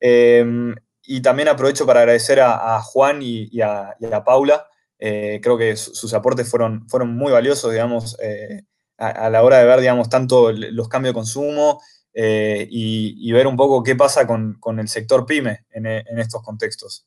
y 0.00 1.22
también 1.22 1.46
aprovecho 1.46 1.86
para 1.86 2.00
agradecer 2.00 2.40
a, 2.40 2.80
Juan 2.82 3.20
y, 3.22 3.60
a, 3.60 3.94
Paula. 4.24 4.66
creo 4.98 5.56
que 5.56 5.76
sus 5.76 6.12
aportes 6.14 6.50
fueron, 6.50 6.88
fueron 6.88 7.14
muy 7.14 7.30
valiosos, 7.30 7.70
digamos, 7.70 8.16
a, 8.98 9.30
la 9.30 9.42
hora 9.44 9.58
de 9.58 9.66
ver, 9.66 9.78
digamos, 9.78 10.08
tanto 10.08 10.50
los 10.50 10.88
cambios 10.88 11.12
de 11.12 11.18
consumo 11.20 11.80
eh, 12.14 12.66
y, 12.70 13.32
ver 13.32 13.46
un 13.46 13.56
poco 13.56 13.82
qué 13.82 13.96
pasa 13.96 14.26
con, 14.26 14.58
el 14.78 14.88
sector 14.88 15.24
pyme 15.26 15.64
en, 15.70 15.86
estos 16.18 16.42
contextos. 16.42 17.06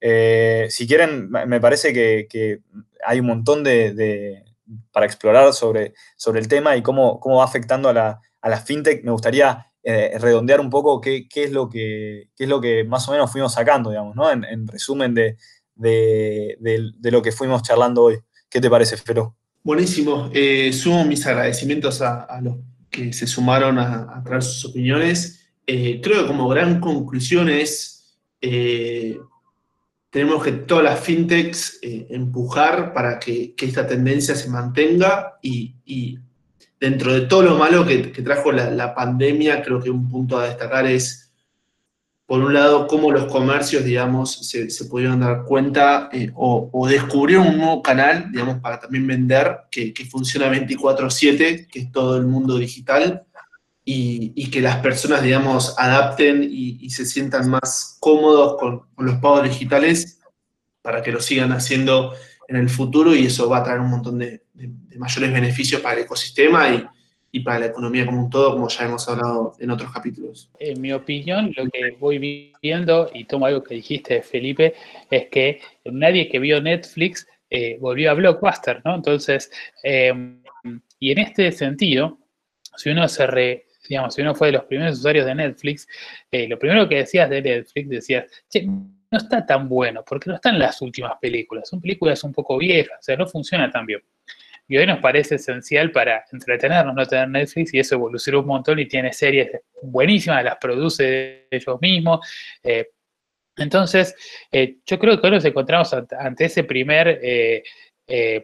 Eh, 0.00 0.66
si 0.68 0.86
quieren, 0.86 1.30
me 1.30 1.60
parece 1.60 1.92
que, 1.92 2.60
hay 3.04 3.20
un 3.20 3.26
montón 3.26 3.64
de, 3.64 4.44
para 4.92 5.06
explorar 5.06 5.52
sobre, 5.52 5.94
sobre 6.16 6.40
el 6.40 6.48
tema 6.48 6.76
y 6.76 6.82
cómo, 6.82 7.18
cómo 7.20 7.36
va 7.38 7.44
afectando 7.44 7.88
a 7.88 7.92
la, 7.92 8.20
a 8.40 8.48
la 8.48 8.60
fintech. 8.60 9.04
Me 9.04 9.12
gustaría 9.12 9.70
eh, 9.82 10.16
redondear 10.18 10.60
un 10.60 10.70
poco 10.70 11.00
qué, 11.00 11.26
es 11.34 11.52
lo 11.52 11.68
que, 11.68 12.28
es 12.38 12.48
lo 12.48 12.60
que 12.60 12.84
más 12.84 13.08
o 13.08 13.12
menos 13.12 13.30
fuimos 13.30 13.54
sacando, 13.54 13.90
digamos, 13.90 14.14
¿no? 14.14 14.30
en, 14.30 14.66
resumen 14.68 15.14
de, 15.14 15.36
lo 17.02 17.22
que 17.22 17.32
fuimos 17.32 17.62
charlando 17.62 18.02
hoy. 18.02 18.18
¿Qué 18.50 18.60
te 18.60 18.68
parece, 18.68 18.98
Fero? 18.98 19.34
Buenísimo. 19.64 20.30
sumo 20.72 21.04
mis 21.04 21.26
agradecimientos 21.26 22.02
a, 22.02 22.24
a 22.24 22.40
los 22.42 22.56
que 22.92 23.12
se 23.12 23.26
sumaron 23.26 23.78
a, 23.78 24.22
traer 24.22 24.42
sus 24.42 24.66
opiniones. 24.66 25.48
Eh, 25.66 26.00
creo 26.02 26.22
que 26.22 26.28
como 26.28 26.48
gran 26.48 26.78
conclusión 26.78 27.48
es, 27.48 28.18
eh, 28.40 29.18
tenemos 30.10 30.44
que 30.44 30.52
todas 30.52 30.84
las 30.84 31.00
fintechs 31.00 31.78
eh, 31.80 32.06
empujar 32.10 32.92
para 32.92 33.18
que, 33.18 33.54
esta 33.56 33.86
tendencia 33.86 34.34
se 34.34 34.50
mantenga 34.50 35.38
y, 35.42 36.18
dentro 36.78 37.14
de 37.14 37.22
todo 37.22 37.42
lo 37.42 37.56
malo 37.56 37.86
que, 37.86 37.98
trajo 38.22 38.52
la, 38.52 38.94
pandemia, 38.94 39.62
creo 39.62 39.80
que 39.80 39.88
un 39.88 40.08
punto 40.08 40.38
a 40.38 40.48
destacar 40.48 40.86
es 40.86 41.31
por 42.26 42.40
un 42.40 42.54
lado, 42.54 42.86
cómo 42.86 43.10
los 43.10 43.30
comercios, 43.30 43.84
digamos, 43.84 44.48
se, 44.48 44.84
pudieron 44.86 45.20
dar 45.20 45.44
cuenta 45.44 46.08
eh, 46.12 46.30
o, 46.34 46.86
descubrieron 46.88 47.48
un 47.48 47.58
nuevo 47.58 47.82
canal, 47.82 48.30
digamos, 48.30 48.60
para 48.60 48.78
también 48.78 49.06
vender, 49.06 49.62
que, 49.70 49.92
funciona 50.10 50.48
24/7, 50.48 51.66
que 51.66 51.78
es 51.80 51.92
todo 51.92 52.16
el 52.16 52.26
mundo 52.26 52.56
digital, 52.58 53.24
y, 53.84 54.50
que 54.50 54.60
las 54.60 54.76
personas, 54.76 55.22
digamos, 55.22 55.74
adapten 55.78 56.46
y, 56.48 56.88
se 56.90 57.04
sientan 57.04 57.50
más 57.50 57.96
cómodos 58.00 58.56
con, 58.58 58.82
los 58.98 59.16
pagos 59.16 59.44
digitales 59.44 60.20
para 60.80 61.02
que 61.02 61.12
lo 61.12 61.20
sigan 61.20 61.52
haciendo 61.52 62.14
en 62.48 62.56
el 62.56 62.70
futuro 62.70 63.14
y 63.14 63.26
eso 63.26 63.48
va 63.48 63.58
a 63.58 63.64
traer 63.64 63.80
un 63.80 63.90
montón 63.90 64.18
de, 64.18 64.44
de 64.54 64.98
mayores 64.98 65.32
beneficios 65.32 65.80
para 65.80 65.96
el 65.96 66.04
ecosistema 66.04 66.68
y, 66.70 66.86
y 67.34 67.40
para 67.40 67.60
la 67.60 67.66
economía 67.66 68.04
como 68.04 68.22
un 68.22 68.30
todo, 68.30 68.52
como 68.52 68.68
ya 68.68 68.84
hemos 68.84 69.08
hablado 69.08 69.54
en 69.58 69.70
otros 69.70 69.90
capítulos. 69.90 70.50
En 70.58 70.80
mi 70.80 70.92
opinión, 70.92 71.50
lo 71.56 71.64
que 71.70 71.96
voy 71.98 72.52
viendo, 72.60 73.10
y 73.12 73.24
tomo 73.24 73.46
algo 73.46 73.64
que 73.64 73.74
dijiste, 73.76 74.20
Felipe, 74.20 74.74
es 75.10 75.28
que 75.28 75.60
nadie 75.86 76.28
que 76.28 76.38
vio 76.38 76.60
Netflix 76.60 77.26
eh, 77.48 77.78
volvió 77.80 78.10
a 78.10 78.14
Blockbuster, 78.14 78.82
¿no? 78.84 78.94
Entonces, 78.94 79.50
em, 79.82 80.42
y 80.98 81.10
en 81.10 81.18
este 81.18 81.50
sentido, 81.52 82.18
si 82.76 82.90
uno 82.90 83.08
se 83.08 83.26
re, 83.26 83.64
digamos, 83.88 84.14
si 84.14 84.20
uno 84.20 84.34
fue 84.34 84.48
de 84.48 84.52
los 84.52 84.64
primeros 84.64 84.98
usuarios 84.98 85.24
de 85.24 85.34
Netflix, 85.34 85.88
eh, 86.30 86.46
lo 86.46 86.58
primero 86.58 86.86
que 86.86 86.96
decías 86.96 87.30
de 87.30 87.40
Netflix, 87.40 87.88
decías, 87.88 88.26
che, 88.50 88.62
no 88.64 89.18
está 89.18 89.44
tan 89.44 89.68
bueno, 89.70 90.04
porque 90.06 90.28
no 90.28 90.36
están 90.36 90.58
las 90.58 90.82
últimas 90.82 91.12
películas, 91.18 91.68
son 91.68 91.80
películas 91.80 92.22
un 92.24 92.32
poco 92.32 92.58
viejas, 92.58 92.98
o 93.00 93.02
sea, 93.02 93.16
no 93.16 93.26
funciona 93.26 93.70
tan 93.70 93.86
bien. 93.86 94.02
Y 94.72 94.78
hoy 94.78 94.86
nos 94.86 95.00
parece 95.00 95.34
esencial 95.34 95.92
para 95.92 96.24
entretenernos, 96.32 96.94
no 96.94 97.04
tener 97.04 97.28
Netflix, 97.28 97.74
y 97.74 97.78
eso 97.80 97.96
evolucionó 97.96 98.40
un 98.40 98.46
montón 98.46 98.78
y 98.78 98.86
tiene 98.86 99.12
series 99.12 99.50
buenísimas, 99.82 100.42
las 100.42 100.56
produce 100.56 101.46
ellos 101.50 101.78
mismos. 101.82 102.26
Eh, 102.62 102.88
entonces, 103.54 104.14
eh, 104.50 104.78
yo 104.86 104.98
creo 104.98 105.20
que 105.20 105.26
hoy 105.26 105.32
nos 105.34 105.44
encontramos 105.44 105.92
ante 105.92 106.46
ese 106.46 106.64
primer, 106.64 107.20
eh, 107.22 107.62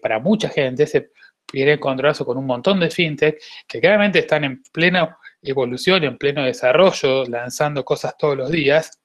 para 0.03 0.19
mucha 0.19 0.51
gente, 0.51 0.83
ese 0.83 1.13
primer 1.47 1.71
encontronazo 1.71 2.27
con 2.27 2.37
un 2.37 2.45
montón 2.45 2.79
de 2.79 2.91
fintech 2.91 3.41
que 3.67 3.81
claramente 3.81 4.19
están 4.19 4.45
en 4.45 4.63
plena 4.71 5.17
evolución, 5.41 6.05
en 6.05 6.19
pleno 6.19 6.45
desarrollo, 6.45 7.25
lanzando 7.25 7.87
cosas 7.87 8.19
todos 8.19 8.37
los 8.37 8.51
días, 8.51 9.01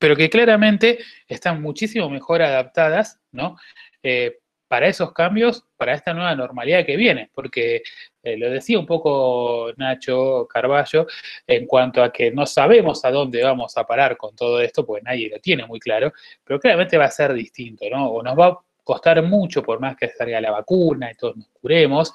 pero 0.00 0.16
que 0.16 0.28
claramente 0.28 0.98
están 1.28 1.62
muchísimo 1.62 2.10
mejor 2.10 2.42
adaptadas, 2.42 3.20
¿no? 3.30 3.56
Para 4.68 4.88
esos 4.88 5.12
cambios, 5.12 5.64
para 5.76 5.94
esta 5.94 6.14
nueva 6.14 6.34
normalidad 6.34 6.84
que 6.84 6.96
viene, 6.96 7.30
porque 7.34 7.82
eh, 8.22 8.36
lo 8.36 8.50
decía 8.50 8.78
un 8.78 8.86
poco 8.86 9.72
Nacho 9.76 10.46
Carballo, 10.48 11.06
en 11.46 11.66
cuanto 11.66 12.02
a 12.02 12.12
que 12.12 12.30
no 12.30 12.46
sabemos 12.46 13.04
a 13.04 13.10
dónde 13.10 13.42
vamos 13.42 13.76
a 13.76 13.84
parar 13.84 14.16
con 14.16 14.34
todo 14.34 14.60
esto, 14.60 14.84
porque 14.84 15.02
nadie 15.02 15.28
lo 15.28 15.38
tiene 15.38 15.66
muy 15.66 15.78
claro, 15.78 16.12
pero 16.42 16.58
claramente 16.58 16.96
va 16.96 17.04
a 17.04 17.10
ser 17.10 17.32
distinto, 17.34 17.84
¿no? 17.90 18.08
O 18.08 18.22
nos 18.22 18.38
va 18.38 18.46
a 18.46 18.58
costar 18.82 19.22
mucho, 19.22 19.62
por 19.62 19.80
más 19.80 19.96
que 19.96 20.08
salga 20.08 20.40
la 20.40 20.50
vacuna 20.50 21.10
y 21.10 21.14
todos 21.14 21.36
nos 21.36 21.48
curemos, 21.48 22.12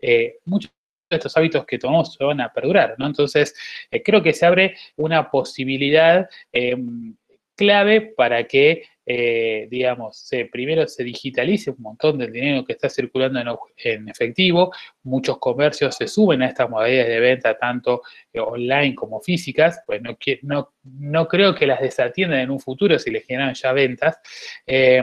eh, 0.00 0.38
muchos 0.44 0.72
de 1.10 1.16
estos 1.16 1.36
hábitos 1.36 1.64
que 1.66 1.78
tomamos 1.78 2.14
se 2.14 2.24
van 2.24 2.40
a 2.40 2.52
perdurar, 2.52 2.94
¿no? 2.98 3.06
Entonces, 3.06 3.54
eh, 3.90 4.02
creo 4.02 4.22
que 4.22 4.32
se 4.32 4.46
abre 4.46 4.76
una 4.96 5.30
posibilidad 5.30 6.28
em, 6.52 7.14
clave 7.54 8.12
para 8.16 8.44
que 8.44 8.84
eh, 9.14 9.68
digamos, 9.68 10.26
primero 10.50 10.88
se 10.88 11.04
digitalice 11.04 11.68
un 11.70 11.82
montón 11.82 12.16
del 12.16 12.32
dinero 12.32 12.64
que 12.64 12.72
está 12.72 12.88
circulando 12.88 13.68
en, 13.76 14.08
efectivo, 14.08 14.72
muchos 15.02 15.36
comercios 15.36 15.94
se 15.96 16.08
suben 16.08 16.40
a 16.40 16.46
estas 16.46 16.70
modalidades 16.70 17.08
de 17.08 17.20
venta, 17.20 17.58
tanto 17.58 18.00
eh, 18.32 18.40
online 18.40 18.94
como 18.94 19.20
físicas, 19.20 19.82
pues 19.86 20.00
no, 20.00 20.16
no, 20.44 20.72
no, 20.84 21.28
creo 21.28 21.54
que 21.54 21.66
las 21.66 21.82
desatiendan 21.82 22.40
en 22.40 22.50
un 22.50 22.58
futuro 22.58 22.98
si 22.98 23.10
les 23.10 23.26
generan 23.26 23.52
ya 23.52 23.72
ventas. 23.72 24.16
Eh, 24.66 25.02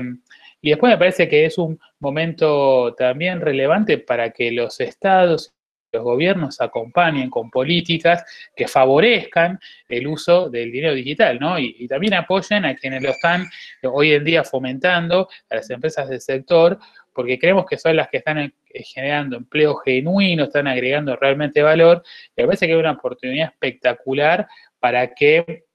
y 0.60 0.70
después 0.72 0.92
me 0.92 0.98
parece 0.98 1.30
que 1.30 1.46
es 1.46 1.60
un 1.60 1.80
momento 2.00 2.96
también 2.96 3.42
relevante 3.42 4.00
para 4.00 4.32
que 4.32 4.52
los 4.52 4.80
estados 4.80 5.54
los 5.92 6.04
gobiernos 6.04 6.62
acompañen 6.62 7.30
con 7.30 7.50
políticas 7.50 8.24
que 8.56 8.68
favorezcan 8.68 9.60
el 9.88 10.08
uso 10.08 10.50
del 10.50 10.72
dinero 10.72 10.94
digital, 10.94 11.40
¿no? 11.40 11.58
Y, 11.58 11.88
también 11.88 12.14
apoyen 12.14 12.66
a 12.66 12.76
quienes 12.76 13.02
lo 13.02 13.10
están 13.10 13.50
hoy 13.84 14.14
en 14.14 14.24
día 14.24 14.44
fomentando, 14.44 15.28
a 15.50 15.56
las 15.56 15.70
empresas 15.70 16.08
del 16.08 16.22
sector, 16.22 16.78
porque 17.14 17.40
creemos 17.40 17.66
que 17.66 17.78
son 17.78 17.96
las 17.96 18.10
que 18.10 18.18
están 18.18 18.38
eh, 18.38 18.52
generando 18.84 19.38
empleo 19.38 19.76
genuino, 19.78 20.44
están 20.44 20.68
agregando 20.68 21.16
realmente 21.16 21.64
valor, 21.64 22.04
y 22.36 22.42
me 22.42 22.48
parece 22.48 22.68
que 22.68 22.74
hay 22.74 22.80
una 22.80 22.92
oportunidad 22.92 23.50
espectacular 23.50 24.48
para 24.80 25.14
que 25.14 25.69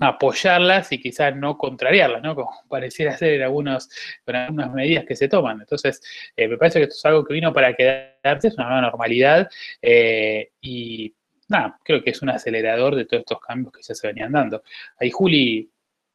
apoyarlas 0.00 0.92
y 0.92 1.00
quizás 1.00 1.34
no 1.34 1.58
contrariarlas, 1.58 2.22
¿no? 2.22 2.34
Como 2.34 2.50
pareciera 2.68 3.16
ser 3.16 3.34
en, 3.34 3.42
algunos, 3.42 3.88
en 4.26 4.36
algunas 4.36 4.72
medidas 4.72 5.04
que 5.04 5.16
se 5.16 5.28
toman. 5.28 5.60
Entonces, 5.60 6.00
eh, 6.36 6.48
me 6.48 6.56
parece 6.56 6.78
que 6.78 6.84
esto 6.84 6.96
es 6.96 7.04
algo 7.04 7.24
que 7.24 7.34
vino 7.34 7.52
para 7.52 7.74
quedarse, 7.74 8.48
es 8.48 8.54
una 8.54 8.66
nueva 8.66 8.82
normalidad 8.82 9.48
eh, 9.82 10.52
y 10.60 11.14
nada, 11.48 11.78
creo 11.82 12.02
que 12.02 12.10
es 12.10 12.22
un 12.22 12.30
acelerador 12.30 12.94
de 12.94 13.06
todos 13.06 13.20
estos 13.22 13.40
cambios 13.40 13.72
que 13.72 13.82
ya 13.82 13.94
se 13.94 14.06
venían 14.06 14.32
dando. 14.32 14.62
Ahí, 15.00 15.10
Juli, 15.10 15.70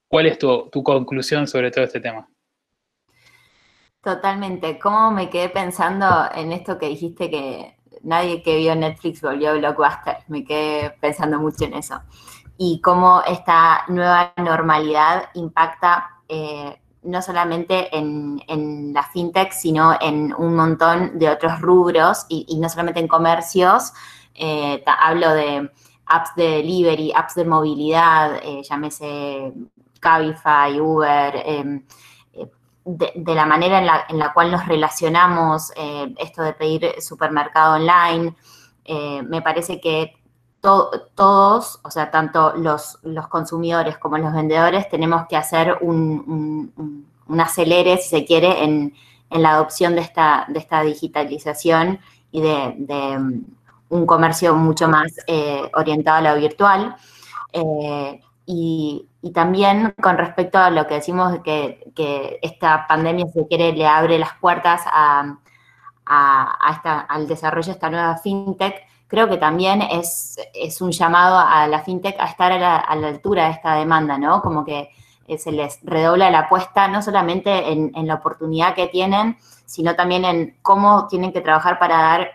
¿cuál 0.08 0.28
es 0.28 0.38
tu, 0.38 0.70
tu 0.70 0.82
conclusión 0.82 1.48
sobre 1.48 1.72
todo 1.72 1.84
este 1.84 2.00
tema? 2.00 2.28
Totalmente. 4.02 4.80
¿Cómo 4.80 5.12
me 5.12 5.30
quedé 5.30 5.50
pensando 5.50 6.30
en 6.36 6.52
esto 6.52 6.78
que 6.78 6.88
dijiste 6.88 7.30
que 7.30 7.78
nadie 8.04 8.44
que 8.44 8.58
vio 8.58 8.76
Netflix 8.76 9.22
volvió 9.22 9.52
a 9.52 9.54
Blockbuster? 9.54 10.18
Me 10.28 10.44
quedé 10.44 10.92
pensando 11.00 11.40
mucho 11.40 11.64
en 11.64 11.76
eso 11.76 12.02
y 12.58 12.82
cómo 12.82 13.22
esta 13.26 13.84
nueva 13.88 14.34
normalidad 14.38 15.30
impacta 15.34 16.10
eh, 16.28 16.80
no 17.04 17.22
solamente 17.22 17.95
en, 17.95 18.93
la 18.93 19.04
fintech, 19.04 19.51
sino 19.51 19.97
en 19.99 20.34
un 20.34 20.56
montón 20.56 21.20
de 21.20 21.30
otros 21.30 21.60
rubros 21.60 22.26
y, 22.30 22.58
no 22.60 22.70
solamente 22.70 23.01
en 23.01 23.08
comercios. 23.08 23.91
Eh, 24.36 24.82
hablo 24.86 25.34
de 25.34 25.70
apps 26.06 26.36
de 26.36 26.47
delivery, 26.47 27.12
apps 27.14 27.36
de 27.36 27.45
movilidad, 27.45 28.38
eh, 28.41 28.62
llámese 28.64 29.54
Cabify, 29.99 30.80
Uber, 30.80 31.43
em, 31.45 31.86
de, 32.86 33.36
la 33.36 33.45
manera 33.45 33.80
en 33.80 33.86
la, 33.86 34.06
en 34.08 34.20
la, 34.20 34.32
cual 34.34 34.51
nos 34.51 34.66
relacionamos, 34.66 35.72
esto 36.18 36.41
de 36.41 36.54
pedir 36.54 37.01
supermercado 37.01 37.76
online. 37.76 38.36
me 39.28 39.41
parece 39.41 39.80
que 39.80 40.22
todos, 40.64 41.80
o 41.84 41.91
sea, 41.91 42.09
tanto 42.09 42.53
los, 42.55 42.97
consumidores 43.30 43.97
como 43.97 44.18
los 44.18 44.32
vendedores, 44.32 44.88
tenemos 44.88 45.28
que 45.28 45.36
hacer 45.36 45.78
un, 45.82 47.05
acelere, 47.38 47.97
si 47.97 48.09
se 48.09 48.26
quiere, 48.26 48.64
en, 48.64 48.93
la 49.30 49.53
adopción 49.53 49.95
de 49.95 50.01
esta, 50.01 50.45
de 50.47 50.59
esta 50.59 50.84
digitalización 50.84 51.99
y 52.32 52.41
de, 52.41 53.18
um, 53.18 53.43
un 53.89 54.05
comercio 54.05 54.55
mucho 54.55 54.88
más 54.88 55.11
eh, 55.26 55.70
orientado 55.74 56.18
a 56.18 56.34
lo 56.34 56.39
virtual. 56.39 56.95
Eh, 57.51 58.22
y, 58.45 59.07
también 59.34 59.93
con 60.01 60.18
respecto 60.18 60.59
a 60.59 60.70
lo 60.70 60.86
que 60.86 60.95
decimos 60.95 61.39
que, 61.43 61.91
que 61.95 62.39
esta 62.41 62.86
pandemia, 62.88 63.26
si 63.28 63.39
se 63.39 63.47
quiere, 63.47 63.72
le 63.72 63.88
abre 63.88 64.20
las 64.20 64.34
puertas 64.39 64.82
a, 64.86 65.38
al 66.05 67.28
desarrollo 67.28 67.68
de 67.68 67.72
esta 67.72 67.89
nueva 67.89 68.18
fintech, 68.18 68.76
creo 69.14 69.30
que 69.30 69.38
también 69.38 69.84
es, 69.84 70.39
un 70.82 70.91
llamado 70.91 71.38
a 71.38 71.68
la 71.68 71.84
fintech 71.84 72.20
a 72.20 72.26
estar 72.26 72.51
a 72.51 72.57
la, 72.57 72.78
altura 72.80 73.45
de 73.45 73.51
esta 73.51 73.76
demanda, 73.76 74.18
¿no? 74.18 74.41
Como 74.41 74.66
que 74.66 74.89
eh, 75.28 75.38
se 75.38 75.51
les 75.51 75.78
redobla 75.84 76.32
la 76.32 76.39
apuesta 76.39 76.88
no 76.88 76.99
solamente 77.03 77.72
en, 77.72 78.07
la 78.07 78.16
oportunidad 78.16 78.74
que 78.74 78.88
tienen, 78.88 79.38
sino 79.68 79.95
también 79.95 80.26
en 80.26 80.57
cómo 80.64 81.05
tienen 81.05 81.32
que 81.32 81.41
trabajar 81.41 81.78
para 81.78 81.95
dar 81.97 82.28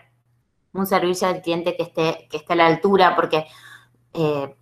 un 0.71 0.87
servicio 0.87 1.27
al 1.27 1.41
cliente 1.41 1.75
que 1.75 1.83
esté, 1.83 2.29
que 2.31 2.37
esté 2.37 2.53
a 2.53 2.55
la 2.55 2.67
altura, 2.67 3.13
porque 3.13 3.45
eh, 4.13 4.55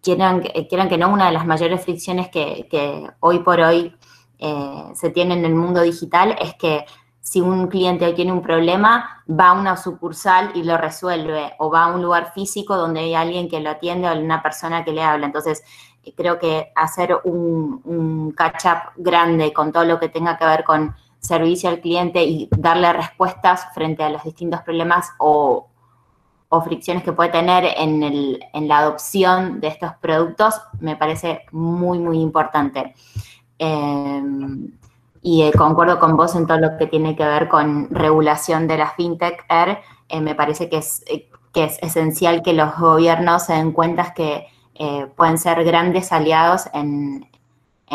quieran, 0.00 0.42
quieran, 0.68 0.88
que 0.88 0.96
no, 0.96 1.08
una 1.08 1.26
de 1.26 1.32
las 1.32 1.44
mayores 1.44 1.82
fricciones 1.82 2.28
que, 2.28 3.10
hoy 3.18 3.40
por 3.40 3.58
hoy 3.58 3.96
eh, 4.38 4.84
se 4.94 5.10
tiene 5.10 5.34
en 5.34 5.44
el 5.44 5.56
mundo 5.56 5.80
digital 5.80 6.36
es 6.40 6.54
que 6.54 6.86
si 7.24 7.40
un 7.40 7.68
cliente 7.68 8.12
tiene 8.12 8.32
un 8.32 8.42
problema, 8.42 9.24
va 9.28 9.48
a 9.48 9.52
una 9.54 9.78
sucursal 9.78 10.50
y 10.54 10.62
lo 10.62 10.76
resuelve, 10.76 11.54
o 11.58 11.70
va 11.70 11.84
a 11.84 11.94
un 11.94 12.02
lugar 12.02 12.34
físico 12.34 12.76
donde 12.76 13.00
hay 13.00 13.14
alguien 13.14 13.48
que 13.48 13.60
lo 13.60 13.70
atiende 13.70 14.08
o 14.08 14.12
una 14.12 14.42
persona 14.42 14.84
que 14.84 14.92
le 14.92 15.02
habla. 15.02 15.24
Entonces, 15.24 15.64
eh, 16.04 16.12
creo 16.14 16.38
que 16.38 16.70
hacer 16.76 17.16
un, 17.24 18.30
catch-up 18.36 18.92
grande 18.96 19.54
con 19.54 19.72
todo 19.72 19.84
lo 19.84 19.98
que 19.98 20.10
tenga 20.10 20.36
que 20.36 20.44
ver 20.44 20.64
con 20.64 20.94
servicio 21.18 21.70
al 21.70 21.80
cliente 21.80 22.22
y 22.22 22.46
darle 22.50 22.92
respuestas 22.92 23.72
frente 23.72 24.04
a 24.04 24.10
los 24.10 24.22
distintos 24.22 24.60
problemas 24.60 25.10
o, 25.18 25.68
fricciones 26.62 27.02
que 27.02 27.12
puede 27.12 27.30
tener 27.30 27.64
en, 27.78 28.68
la 28.68 28.78
adopción 28.78 29.60
de 29.60 29.66
estos 29.68 29.92
productos, 29.94 30.54
me 30.78 30.94
parece 30.94 31.46
muy, 31.50 31.98
muy 31.98 32.20
importante. 32.20 32.94
Em, 33.58 34.70
y 35.26 35.40
eh, 35.40 35.52
concuerdo 35.56 35.98
con 35.98 36.18
vos 36.18 36.36
en 36.36 36.46
todo 36.46 36.58
lo 36.58 36.76
que 36.76 36.86
tiene 36.86 37.16
que 37.16 37.24
ver 37.24 37.48
con 37.48 37.88
regulación 37.88 38.68
de 38.68 38.76
la 38.76 38.90
fintech 38.90 39.46
Air. 39.48 39.78
Eh, 40.10 40.20
me 40.20 40.34
parece 40.34 40.68
que 40.68 40.76
es, 40.76 41.02
eh, 41.06 41.30
que 41.54 41.64
es 41.64 41.78
esencial 41.80 42.42
que 42.42 42.52
los 42.52 42.76
gobiernos 42.76 43.44
se 43.44 43.54
den 43.54 43.72
cuenta 43.72 44.12
que 44.12 44.46
pueden 45.16 45.38
ser 45.38 45.64
grandes 45.64 46.10
aliados 46.12 46.64
en, 46.74 47.26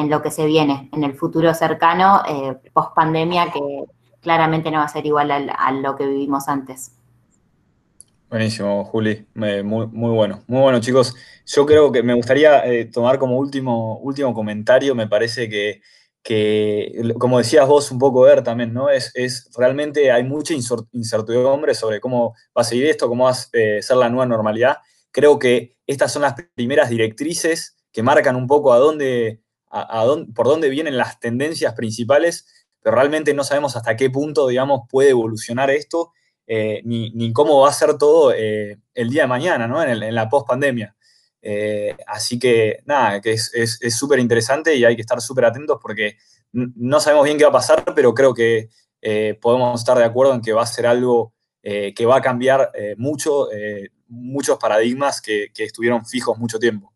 lo 0.09 0.21
que 0.21 0.31
se 0.31 0.45
viene, 0.45 0.89
en 0.93 1.03
el 1.03 1.13
futuro 1.13 1.53
cercano, 1.53 2.23
post 2.71 2.95
pandemia, 2.95 3.51
que 3.51 3.59
claramente 4.21 4.71
no 4.71 4.77
va 4.77 4.85
a 4.85 4.87
ser 4.87 5.05
igual 5.05 5.29
a 5.29 5.71
lo 5.73 5.97
que 5.97 6.07
vivimos 6.07 6.47
antes. 6.47 6.93
Buenísimo, 8.29 8.85
Juli. 8.85 9.27
Muy, 9.35 9.61
muy 9.63 10.15
bueno. 10.15 10.41
Muy 10.47 10.61
bueno, 10.61 10.79
chicos. 10.79 11.13
Yo 11.45 11.65
creo 11.65 11.91
que 11.91 12.01
me 12.01 12.13
gustaría 12.13 12.63
tomar 12.91 13.19
como 13.19 13.37
último, 13.37 13.97
último 13.97 14.33
comentario. 14.33 14.95
Me 14.95 15.07
parece 15.07 15.49
que, 15.49 15.81
como 17.17 17.37
decías 17.37 17.67
vos 17.67 17.91
un 17.91 17.99
poco, 17.99 18.21
ver 18.21 18.43
también, 18.43 18.73
¿no? 18.73 18.89
Es, 18.89 19.11
es, 19.15 19.49
realmente 19.57 20.11
hay 20.11 20.23
mucha 20.23 20.53
incertidumbre 20.53 21.73
sobre 21.73 21.99
cómo 21.99 22.35
va 22.57 22.61
a 22.61 22.63
seguir 22.63 22.85
esto, 22.87 23.07
cómo 23.07 23.25
va 23.25 23.31
a 23.31 23.37
eh, 23.53 23.81
ser 23.81 23.97
la 23.97 24.09
nueva 24.09 24.25
normalidad. 24.25 24.77
Creo 25.11 25.39
que 25.39 25.77
estas 25.87 26.11
son 26.11 26.21
las 26.21 26.35
primeras 26.55 26.89
directrices 26.89 27.77
que 27.91 28.03
marcan 28.03 28.35
un 28.35 28.47
poco 28.47 28.73
a 28.73 28.77
dónde, 28.77 29.41
a, 29.69 30.03
dónde, 30.05 30.31
por 30.33 30.45
dónde 30.45 30.69
vienen 30.69 30.97
las 30.97 31.19
tendencias 31.19 31.73
principales, 31.73 32.67
pero 32.81 32.95
realmente 32.95 33.33
no 33.33 33.43
sabemos 33.43 33.75
hasta 33.75 33.95
qué 33.95 34.09
punto, 34.09 34.47
digamos, 34.47 34.81
puede 34.89 35.09
evolucionar 35.09 35.69
esto 35.71 36.11
eh, 36.51 36.81
ni, 36.83 37.31
cómo 37.31 37.61
va 37.61 37.69
a 37.69 37.73
ser 37.73 37.97
todo 37.97 38.33
eh, 38.33 38.79
el 38.93 39.09
día 39.09 39.23
de 39.23 39.27
mañana, 39.27 39.67
¿no? 39.67 39.83
En, 39.83 40.15
la 40.15 40.29
post-pandemia. 40.29 40.95
Eh, 41.41 41.95
así 42.07 42.37
que, 42.37 42.79
nada, 42.85 43.21
que 43.21 43.33
es 43.33 43.95
súper 43.97 44.19
interesante 44.19 44.75
y 44.75 44.83
hay 44.85 44.95
que 44.95 45.01
estar 45.01 45.21
súper 45.21 45.45
atentos 45.45 45.79
porque 45.81 46.17
no 46.51 46.99
sabemos 46.99 47.25
bien 47.25 47.37
qué 47.37 47.43
va 47.43 47.49
a 47.49 47.53
pasar, 47.53 47.83
pero 47.95 48.13
creo 48.13 48.33
que 48.33 48.69
podemos 49.39 49.79
estar 49.79 49.97
de 49.97 50.03
acuerdo 50.03 50.33
en 50.33 50.41
que 50.41 50.51
va 50.51 50.63
a 50.63 50.67
ser 50.67 50.85
algo 50.85 51.33
que 51.61 52.05
va 52.05 52.17
a 52.17 52.21
cambiar 52.21 52.71
mucho, 52.97 53.47
muchos 54.07 54.57
paradigmas 54.57 55.21
que, 55.21 55.51
estuvieron 55.55 56.05
fijos 56.05 56.37
mucho 56.37 56.59
tiempo. 56.59 56.91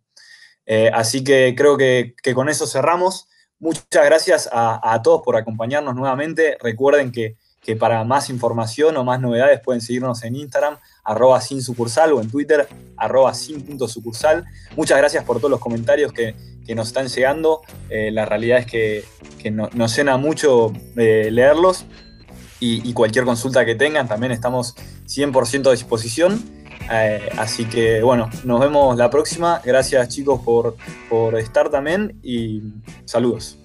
así 0.92 1.24
que 1.24 1.54
creo 1.56 1.78
que, 1.78 2.16
con 2.34 2.50
eso 2.50 2.68
cerramos. 2.68 3.28
Muchas 3.60 4.06
gracias 4.06 4.50
a 4.52 5.02
todos 5.04 5.22
por 5.22 5.38
acompañarnos 5.38 5.96
nuevamente. 5.96 6.58
Recuerden 6.60 7.12
que 7.12 7.38
que 7.64 7.76
para 7.76 8.04
más 8.04 8.30
información 8.30 8.96
o 8.98 9.04
más 9.04 9.20
novedades 9.20 9.62
pueden 9.62 9.82
seguirnos 9.82 10.24
en 10.24 10.36
Instagram, 10.36 10.78
arroba 11.04 11.42
sin 11.42 11.62
sucursal 11.62 12.14
o 12.14 12.22
en 12.22 12.30
Twitter, 12.30 12.68
arroba 12.98 13.34
sin.sucursal. 13.34 14.46
Muchas 14.76 14.98
gracias 14.98 15.24
por 15.24 15.38
todos 15.38 15.52
los 15.52 15.60
comentarios 15.60 16.14
que, 16.14 16.36
nos 16.76 16.88
están 16.88 17.08
llegando. 17.08 17.62
Eh, 17.90 18.12
la 18.12 18.26
realidad 18.26 18.60
es 18.60 18.66
que, 18.66 19.04
nos 19.52 19.96
llena 19.96 20.18
mucho 20.18 20.72
eh, 20.96 21.30
leerlos 21.30 21.86
y, 22.60 22.94
cualquier 22.94 23.26
consulta 23.26 23.66
que 23.66 23.76
tengan 23.76 24.08
también 24.08 24.32
estamos 24.32 24.76
100% 25.08 25.68
a 25.68 25.72
disposición. 25.72 26.42
Eh, 26.92 27.30
así 27.38 27.66
que 27.66 28.02
bueno, 28.02 28.30
nos 28.46 28.60
vemos 28.62 28.98
la 28.98 29.10
próxima. 29.10 29.62
Gracias 29.64 30.08
chicos 30.10 30.42
por, 30.42 30.78
por 31.10 31.38
estar 31.38 31.70
también 31.70 32.20
y 32.24 32.62
saludos. 33.06 33.63